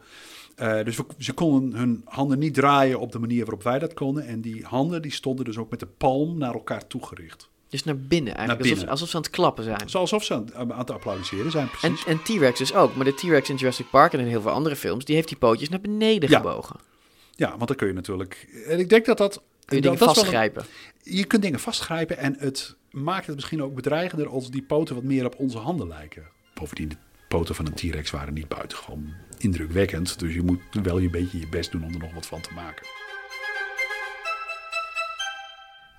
Eh, 0.55 0.83
dus 0.83 0.97
we, 0.97 1.05
ze 1.17 1.33
konden 1.33 1.79
hun 1.79 2.01
handen 2.05 2.39
niet 2.39 2.53
draaien 2.53 2.99
op 2.99 3.11
de 3.11 3.19
manier 3.19 3.39
waarop 3.39 3.63
wij 3.63 3.79
dat 3.79 3.93
konden. 3.93 4.25
En 4.27 4.41
die 4.41 4.63
handen 4.65 5.01
die 5.01 5.11
stonden 5.11 5.45
dus 5.45 5.57
ook 5.57 5.69
met 5.69 5.79
de 5.79 5.87
palm 5.97 6.37
naar 6.37 6.53
elkaar 6.53 6.87
toegericht. 6.87 7.49
Dus 7.69 7.83
naar 7.83 7.97
binnen 7.97 8.35
eigenlijk, 8.35 8.47
Naar 8.47 8.57
binnen. 8.75 8.89
Alsof, 8.89 8.89
alsof 8.91 9.09
ze 9.09 9.15
aan 9.15 9.21
het 9.21 9.31
klappen 9.31 9.63
zijn. 9.63 9.89
Zo 9.89 9.97
Alsof 9.97 10.23
ze 10.23 10.33
aan, 10.33 10.53
aan 10.55 10.77
het 10.79 10.91
applaudisseren 10.91 11.51
zijn, 11.51 11.69
En, 11.81 11.89
precies. 11.93 12.05
en 12.05 12.21
T-Rex 12.23 12.59
dus 12.59 12.73
ook. 12.73 12.95
Maar 12.95 13.05
de 13.05 13.13
T-Rex 13.13 13.49
in 13.49 13.55
Jurassic 13.55 13.89
Park 13.89 14.13
en 14.13 14.19
in 14.19 14.27
heel 14.27 14.41
veel 14.41 14.51
andere 14.51 14.75
films, 14.75 15.05
die 15.05 15.15
heeft 15.15 15.27
die 15.27 15.37
pootjes 15.37 15.69
naar 15.69 15.81
beneden 15.81 16.29
Ja. 16.29 16.37
gebogen. 16.37 16.79
Ja, 17.35 17.49
want 17.49 17.67
dan 17.67 17.75
kun 17.75 17.87
je 17.87 17.93
natuurlijk... 17.93 18.47
En 18.67 18.79
ik 18.79 18.89
denk 18.89 19.05
dat 19.05 19.17
dat 19.17 19.41
Kun 19.65 19.75
je 19.77 19.81
dingen 19.83 19.97
vastgrijpen? 19.97 20.63
een- 21.03 21.15
je 21.15 21.25
kunt 21.25 21.41
dingen 21.41 21.59
vastgrijpen 21.59 22.17
en 22.17 22.35
het 22.39 22.75
maakt 22.91 23.25
het 23.25 23.35
misschien 23.35 23.63
ook 23.63 23.75
bedreigender 23.75 24.27
als 24.27 24.49
die 24.51 24.61
poten 24.63 24.95
wat 24.95 25.03
meer 25.03 25.25
op 25.25 25.35
onze 25.37 25.57
handen 25.57 25.87
lijken. 25.87 26.23
Bovendien, 26.53 26.89
de 26.89 26.95
poten 27.27 27.55
van 27.55 27.65
een 27.65 27.73
T-Rex 27.73 28.11
waren 28.11 28.33
niet 28.33 28.47
buitengewoon 28.47 29.13
indrukwekkend. 29.37 30.19
Dus 30.19 30.33
je 30.33 30.41
moet 30.41 30.59
wel 30.83 30.99
een 30.99 31.11
beetje 31.11 31.39
je 31.39 31.47
best 31.47 31.71
doen 31.71 31.83
om 31.83 31.93
er 31.93 31.99
nog 31.99 32.13
wat 32.13 32.25
van 32.25 32.41
te 32.41 32.53
maken. 32.53 32.85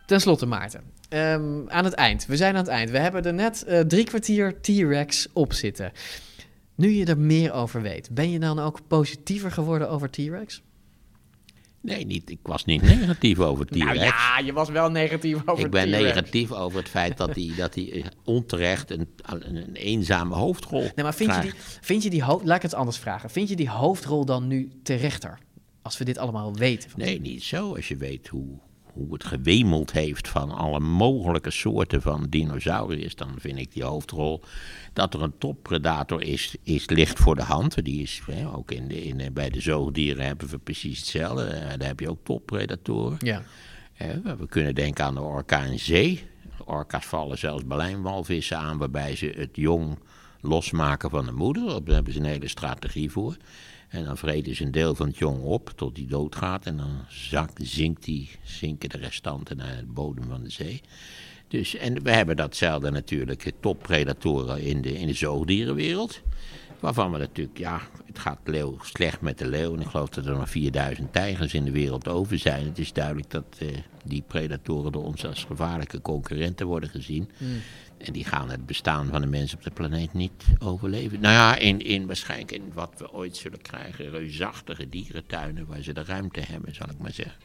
Ten 0.07 0.21
slotte, 0.21 0.47
Maarten. 0.47 0.83
Ehm, 1.09 1.69
aan 1.69 1.85
het 1.85 1.93
eind. 1.95 2.27
We 2.27 2.37
zijn 2.37 2.53
aan 2.55 2.61
het 2.61 2.69
eind. 2.71 2.91
We 2.91 2.99
hebben 2.99 3.23
er 3.25 3.35
net 3.35 3.65
eh, 3.65 3.81
drie 3.81 4.05
kwartier 4.05 4.61
T-Rex 4.61 5.29
op 5.33 5.53
zitten. 5.53 5.93
Nu 6.75 6.89
je 6.91 7.05
er 7.05 7.19
meer 7.19 7.53
over 7.53 7.83
weet, 7.83 8.11
ben 8.11 8.31
je 8.31 8.39
dan 8.39 8.59
ook 8.59 8.79
positiever 8.89 9.51
geworden 9.51 9.91
over 9.91 10.11
T-Rex? 10.11 10.63
Nee, 11.85 12.07
niet, 12.07 12.31
ik 12.31 12.39
was 12.43 12.65
niet 12.65 12.83
negatief 12.83 13.39
over 13.39 13.67
T-Rex. 13.67 13.85
Nou 13.85 13.99
ja, 13.99 14.39
je 14.45 14.53
was 14.53 14.69
wel 14.69 14.91
negatief 14.91 15.37
over 15.47 15.65
Ik 15.65 15.71
ben 15.71 15.89
T-Rex. 15.89 16.03
negatief 16.03 16.53
over 16.53 16.79
het 16.79 16.89
feit 16.89 17.17
dat 17.17 17.35
hij 17.35 17.53
dat 17.57 17.75
hij 17.75 18.05
onterecht 18.25 18.91
een, 18.91 19.09
een, 19.23 19.57
een 19.57 19.75
eenzame 19.75 20.35
hoofdrol 20.35 20.81
Nee, 20.81 20.93
maar 20.97 21.15
vind 21.15 21.35
je, 21.35 21.41
die, 21.41 21.53
vind 21.81 22.03
je 22.03 22.11
die 22.11 22.23
hoofd... 22.23 22.45
Laat 22.45 22.57
ik 22.57 22.63
het 22.63 22.75
anders 22.75 22.99
vragen. 22.99 23.31
Vind 23.31 23.49
je 23.49 23.57
die 23.57 23.71
hoofdrol 23.71 24.25
dan 24.25 24.47
nu 24.47 24.71
terechter? 24.83 25.39
Als 25.83 25.99
we 25.99 26.05
dit 26.05 26.19
allemaal 26.19 26.55
weten. 26.57 26.91
Nee, 26.97 27.21
niet 27.21 27.43
zo. 27.43 27.75
Als 27.75 27.89
je 27.89 27.97
weet 27.97 28.29
hoe, 28.29 28.59
hoe 28.95 29.13
het 29.13 29.25
gewemeld 29.25 29.93
heeft 29.93 30.29
van 30.29 30.51
alle 30.51 30.81
mogelijke 30.81 31.51
soorten 31.51 32.03
van 32.03 32.27
dinosauriërs, 32.29 33.15
dan 33.15 33.35
vind 33.39 33.59
ik 33.59 33.73
die 33.73 33.85
hoofdrol. 33.85 34.43
Dat 34.93 35.15
er 35.15 35.23
een 35.23 35.39
toppredator 35.39 36.23
is, 36.23 36.57
is 36.63 36.89
ligt 36.89 37.19
voor 37.19 37.35
de 37.35 37.43
hand. 37.43 37.85
Die 37.85 38.03
is 38.03 38.23
hè, 38.31 38.49
ook 38.55 38.71
in 38.71 38.89
de, 38.89 39.05
in, 39.05 39.33
bij 39.33 39.51
de 39.51 39.61
zoogdieren 39.61 40.27
hebben 40.27 40.49
we 40.49 40.59
precies 40.59 40.99
hetzelfde. 40.99 41.45
Eh, 41.45 41.79
Daar 41.79 41.89
heb 41.89 42.01
je 42.01 42.11
ook 42.11 42.25
toppredatoren. 42.25 43.17
Ja. 43.21 43.43
We 44.39 44.47
kunnen 44.49 44.75
denken 44.75 45.05
aan 45.05 45.15
de 45.15 45.21
orka 45.21 45.63
in 45.63 45.79
zee. 45.79 46.23
Orka's 46.65 47.07
vallen 47.07 47.39
zelfs 47.39 47.65
baleingwalvissen 47.65 48.59
aan, 48.59 48.79
waarbij 48.79 49.17
ze 49.17 49.33
het 49.37 49.51
jong 49.53 49.99
losmaken 50.41 51.11
van 51.11 51.25
de 51.25 51.33
moeder. 51.33 51.85
Daar 51.85 51.95
hebben 51.95 52.13
ze 52.13 52.19
een 52.19 52.25
hele 52.25 52.49
strategie 52.49 53.11
voor. 53.11 53.37
En 53.95 54.05
dan 54.05 54.17
vreten 54.17 54.57
ze 54.57 54.65
een 54.65 54.71
deel 54.71 54.95
van 54.95 55.07
het 55.07 55.19
jong 55.19 55.43
op 55.43 55.73
tot 55.77 55.95
die 55.95 56.07
doodgaat. 56.07 56.67
En 56.67 56.77
dan 56.77 57.05
zakt, 57.09 57.61
zinkt 57.63 58.05
die, 58.05 58.31
zinken 58.43 58.89
de 58.89 58.99
restanten 58.99 59.57
naar 59.57 59.77
de 59.77 59.93
bodem 59.93 60.25
van 60.29 60.43
de 60.43 60.51
zee. 60.51 60.81
Dus, 61.49 61.77
en 61.77 62.03
we 62.03 62.11
hebben 62.11 62.37
datzelfde 62.37 62.91
natuurlijk, 62.91 63.53
toppredatoren 63.61 64.61
in 64.61 64.83
de, 64.83 64.99
in 64.99 65.07
de 65.07 65.15
zoogdierenwereld. 65.15 66.21
Waarvan 66.81 67.13
we 67.13 67.19
natuurlijk, 67.19 67.59
ja, 67.59 67.81
het 68.07 68.19
gaat 68.19 68.39
leeuw, 68.45 68.77
slecht 68.83 69.21
met 69.21 69.39
de 69.39 69.47
leeuw. 69.47 69.75
En 69.75 69.81
ik 69.81 69.87
geloof 69.87 70.09
dat 70.09 70.27
er 70.27 70.37
nog 70.37 70.51
4000 70.51 71.13
tijgers 71.13 71.55
in 71.55 71.65
de 71.65 71.71
wereld 71.71 72.09
over 72.09 72.39
zijn. 72.39 72.65
Het 72.65 72.79
is 72.79 72.93
duidelijk 72.93 73.31
dat 73.31 73.45
eh, 73.59 73.69
die 74.05 74.23
predatoren 74.27 74.93
door 74.93 75.05
ons 75.05 75.27
als 75.27 75.45
gevaarlijke 75.45 76.01
concurrenten 76.01 76.67
worden 76.67 76.89
gezien. 76.89 77.31
Mm. 77.39 77.49
En 78.05 78.13
die 78.13 78.25
gaan 78.25 78.51
het 78.51 78.67
bestaan 78.67 79.07
van 79.07 79.21
de 79.21 79.27
mens 79.27 79.55
op 79.55 79.63
de 79.63 79.71
planeet 79.71 80.13
niet 80.13 80.45
overleven. 80.59 81.21
Nou 81.21 81.35
ja, 81.35 81.57
in, 81.57 81.81
in 81.81 82.07
waarschijnlijk 82.07 82.53
in 82.53 82.71
wat 82.75 82.95
we 82.99 83.13
ooit 83.13 83.37
zullen 83.37 83.63
krijgen, 83.63 84.11
reusachtige 84.11 84.89
dierentuinen 84.89 85.67
waar 85.67 85.83
ze 85.83 85.93
de 85.93 86.05
ruimte 86.05 86.41
hebben, 86.41 86.75
zal 86.75 86.91
ik 86.91 86.99
maar 86.99 87.13
zeggen. 87.13 87.41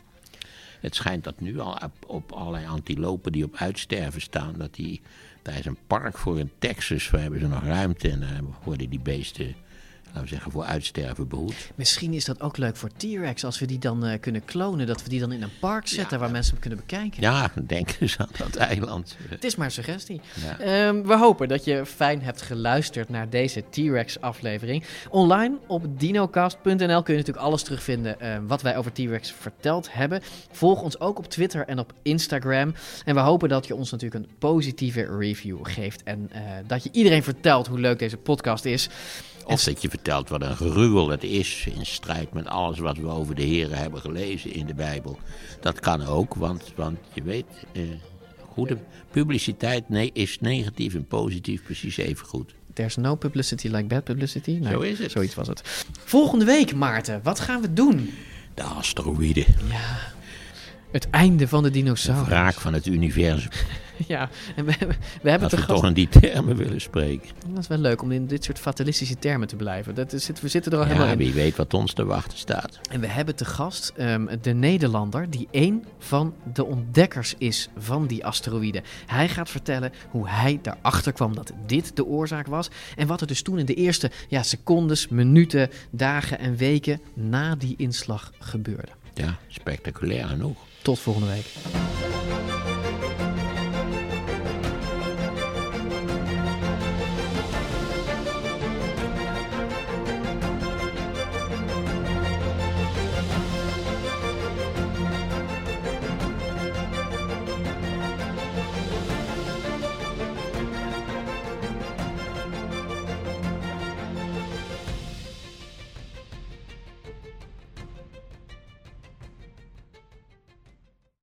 Het 0.80 0.96
schijnt 0.96 1.24
dat 1.24 1.40
nu 1.40 1.60
al 1.60 1.72
op, 1.72 1.92
op 2.08 2.32
allerlei 2.32 2.66
antilopen 2.66 3.32
die 3.32 3.44
op 3.44 3.56
uitsterven 3.56 4.22
staan, 4.22 4.54
dat 4.58 4.74
die, 4.74 5.02
daar 5.42 5.58
is 5.58 5.66
een 5.66 5.78
park 5.88 6.18
voor 6.18 6.40
in 6.40 6.52
Texas, 6.60 7.10
waar 7.10 7.22
hebben 7.22 7.40
ze 7.40 7.48
nog 7.48 7.64
ruimte 7.64 8.10
en 8.10 8.20
daar 8.20 8.42
worden 8.64 8.90
die 8.90 9.00
beesten, 9.00 9.56
laten 10.10 10.22
we 10.22 10.28
zeggen, 10.28 10.52
voor 10.52 10.64
uitsterven 10.64 11.28
behoed. 11.28 11.72
Misschien 11.76 12.14
is 12.14 12.26
dat 12.26 12.42
ook 12.42 12.58
leuk 12.58 12.76
voor 12.76 12.90
T-Rex 12.98 13.44
als 13.44 13.60
we 13.60 13.66
die 13.66 13.80
dan 13.80 14.06
eh, 14.06 14.20
kunnen 14.20 14.46
klonen. 14.46 14.88
Dat 14.88 15.04
we 15.04 15.10
die 15.10 15.20
dan 15.20 15.32
in 15.32 15.42
een 15.42 15.60
park 15.60 15.88
zetten 15.88 16.20
waar 16.20 16.32
mensen 16.32 16.52
hem 16.52 16.62
kunnen 16.62 16.80
bekijken. 16.80 17.22
Ja, 17.22 17.52
denk 17.68 17.98
eens 18.00 18.18
aan 18.18 18.30
dat 18.38 18.56
eiland. 18.56 19.18
Het 19.30 19.44
is 19.44 19.56
maar 19.56 19.66
een 19.66 19.72
suggestie. 19.72 20.22
Ja. 20.44 20.60
Ehm, 20.60 21.02
we 21.02 21.18
hopen 21.18 21.48
dat 21.48 21.64
je 21.64 21.86
fijn 21.86 22.22
hebt 22.22 22.42
geluisterd 22.42 23.10
naar 23.10 23.30
deze 23.30 23.64
T-Rex 23.70 24.22
aflevering. 24.22 24.84
Online 25.10 25.58
op 25.68 26.00
dinocast.nl 26.00 26.78
kun 26.78 27.14
je 27.14 27.20
natuurlijk 27.20 27.38
alles 27.38 27.64
terugvinden 27.64 28.20
eh, 28.20 28.38
wat 28.48 28.62
wij 28.62 28.78
over 28.78 28.94
T-Rex 28.94 29.32
verteld 29.32 29.94
hebben. 29.94 30.22
Volg 30.52 30.82
ons 30.82 31.00
ook 31.00 31.18
op 31.18 31.30
Twitter 31.30 31.68
en 31.68 31.80
op 31.80 31.94
Instagram. 32.02 32.74
En 33.06 33.16
we 33.16 33.22
hopen 33.22 33.50
dat 33.50 33.68
je 33.68 33.76
ons 33.76 33.92
natuurlijk 33.92 34.26
een 34.26 34.32
positieve 34.40 35.18
review 35.18 35.58
geeft. 35.62 36.04
En 36.04 36.30
eh, 36.32 36.42
dat 36.68 36.84
je 36.84 36.90
iedereen 36.92 37.24
vertelt 37.24 37.68
hoe 37.68 37.80
leuk 37.80 38.00
deze 38.00 38.18
podcast 38.18 38.66
is. 38.66 38.90
Of 39.50 39.64
dat 39.64 39.82
je 39.82 39.90
vertelt 39.90 40.30
wat 40.30 40.42
een 40.42 40.56
gruwel 40.56 41.10
het 41.10 41.24
is 41.24 41.68
in 41.76 41.86
strijd 41.86 42.34
met 42.34 42.48
alles 42.48 42.80
wat 42.80 42.98
we 42.98 43.08
over 43.08 43.36
de 43.36 43.42
heren 43.42 43.78
hebben 43.78 44.02
gelezen 44.02 44.54
in 44.54 44.66
de 44.66 44.74
Bijbel. 44.74 45.20
Dat 45.62 45.80
kan 45.80 46.06
ook, 46.06 46.36
want, 46.36 46.64
want 46.76 46.98
je 47.14 47.24
weet, 47.24 47.46
eh, 47.72 47.84
goede 48.52 48.78
publiciteit 49.12 49.90
nee, 49.90 50.10
is 50.14 50.40
negatief 50.40 50.94
en 50.94 51.06
positief 51.06 51.64
precies 51.64 51.98
even 51.98 52.26
goed. 52.26 52.54
There's 52.74 52.96
no 52.96 53.16
publicity 53.16 53.68
like 53.68 53.84
bad 53.84 54.04
publicity. 54.04 54.52
Nee, 54.52 54.72
Zo 54.72 54.80
is 54.80 55.00
het. 55.00 55.12
Zoiets 55.12 55.36
was 55.36 55.48
het. 55.48 55.62
Volgende 56.06 56.46
week, 56.46 56.76
Maarten, 56.76 57.20
wat 57.24 57.40
gaan 57.40 57.62
we 57.62 57.74
doen? 57.74 58.14
De 58.54 58.64
asteroïden. 58.64 59.46
Ja. 59.70 59.98
Het 60.92 61.10
einde 61.10 61.48
van 61.48 61.64
de 61.64 61.72
dinosaurus. 61.72 62.28
Wraak 62.28 62.54
van 62.54 62.74
het 62.74 62.86
universum. 62.86 63.52
Ja, 64.08 64.30
en 64.56 64.66
we, 64.66 64.72
hebben- 64.78 64.98
we 65.22 65.30
hebben 65.30 65.50
we 65.50 65.58
gast... 65.58 65.68
toch 65.68 65.86
in 65.86 65.94
die 65.94 66.10
termen 66.10 66.56
willen 66.56 66.82
spreken. 66.82 67.30
Dat 67.48 67.58
is 67.58 67.68
wel 67.68 67.78
leuk 67.78 68.02
om 68.02 68.12
in 68.12 68.28
dit 68.28 68.44
soort 68.44 68.60
fatalistische 68.60 69.20
termen 69.20 69.48
te 69.48 69.56
blijven. 69.56 69.96
Dat 69.96 70.14
is, 70.14 70.30
we 70.42 70.48
zitten 70.48 70.72
er 70.72 70.78
al 70.78 70.84
Ja, 70.84 70.90
helemaal 70.92 71.12
in. 71.12 71.18
wie 71.18 71.34
weet 71.34 71.56
wat 71.56 71.74
ons 71.74 71.94
te 71.94 72.06
wachten 72.06 72.38
staat. 72.38 72.80
En 72.92 73.00
we 73.00 73.08
hebben 73.08 73.36
te 73.36 73.46
gast 73.46 73.94
ehm, 73.98 74.26
de 74.42 74.54
Nederlander 74.54 75.30
die 75.30 75.48
een 75.52 75.86
van 76.00 76.34
de 76.54 76.66
ontdekkers 76.66 77.36
is 77.38 77.70
van 77.78 78.08
die 78.08 78.26
asteroïden. 78.26 78.84
Hij 79.06 79.30
gaat 79.30 79.50
vertellen 79.50 79.92
hoe 80.10 80.30
hij 80.30 80.60
daarachter 80.62 81.12
kwam 81.14 81.36
dat 81.36 81.52
dit 81.66 81.96
de 81.96 82.06
oorzaak 82.06 82.48
was. 82.48 82.70
En 82.96 83.08
wat 83.08 83.22
er 83.22 83.28
dus 83.28 83.42
toen 83.42 83.60
in 83.60 83.66
de 83.66 83.74
eerste 83.74 84.12
ja, 84.28 84.44
secondes, 84.44 85.08
minuten, 85.08 85.70
dagen 85.90 86.40
en 86.40 86.56
weken 86.56 87.02
na 87.14 87.56
die 87.56 87.74
inslag 87.78 88.32
gebeurde. 88.40 88.92
Ja, 89.14 89.38
spectaculair 89.48 90.28
genoeg. 90.28 90.58
Tot 90.82 91.00
volgende 91.00 91.28
week. 91.30 91.46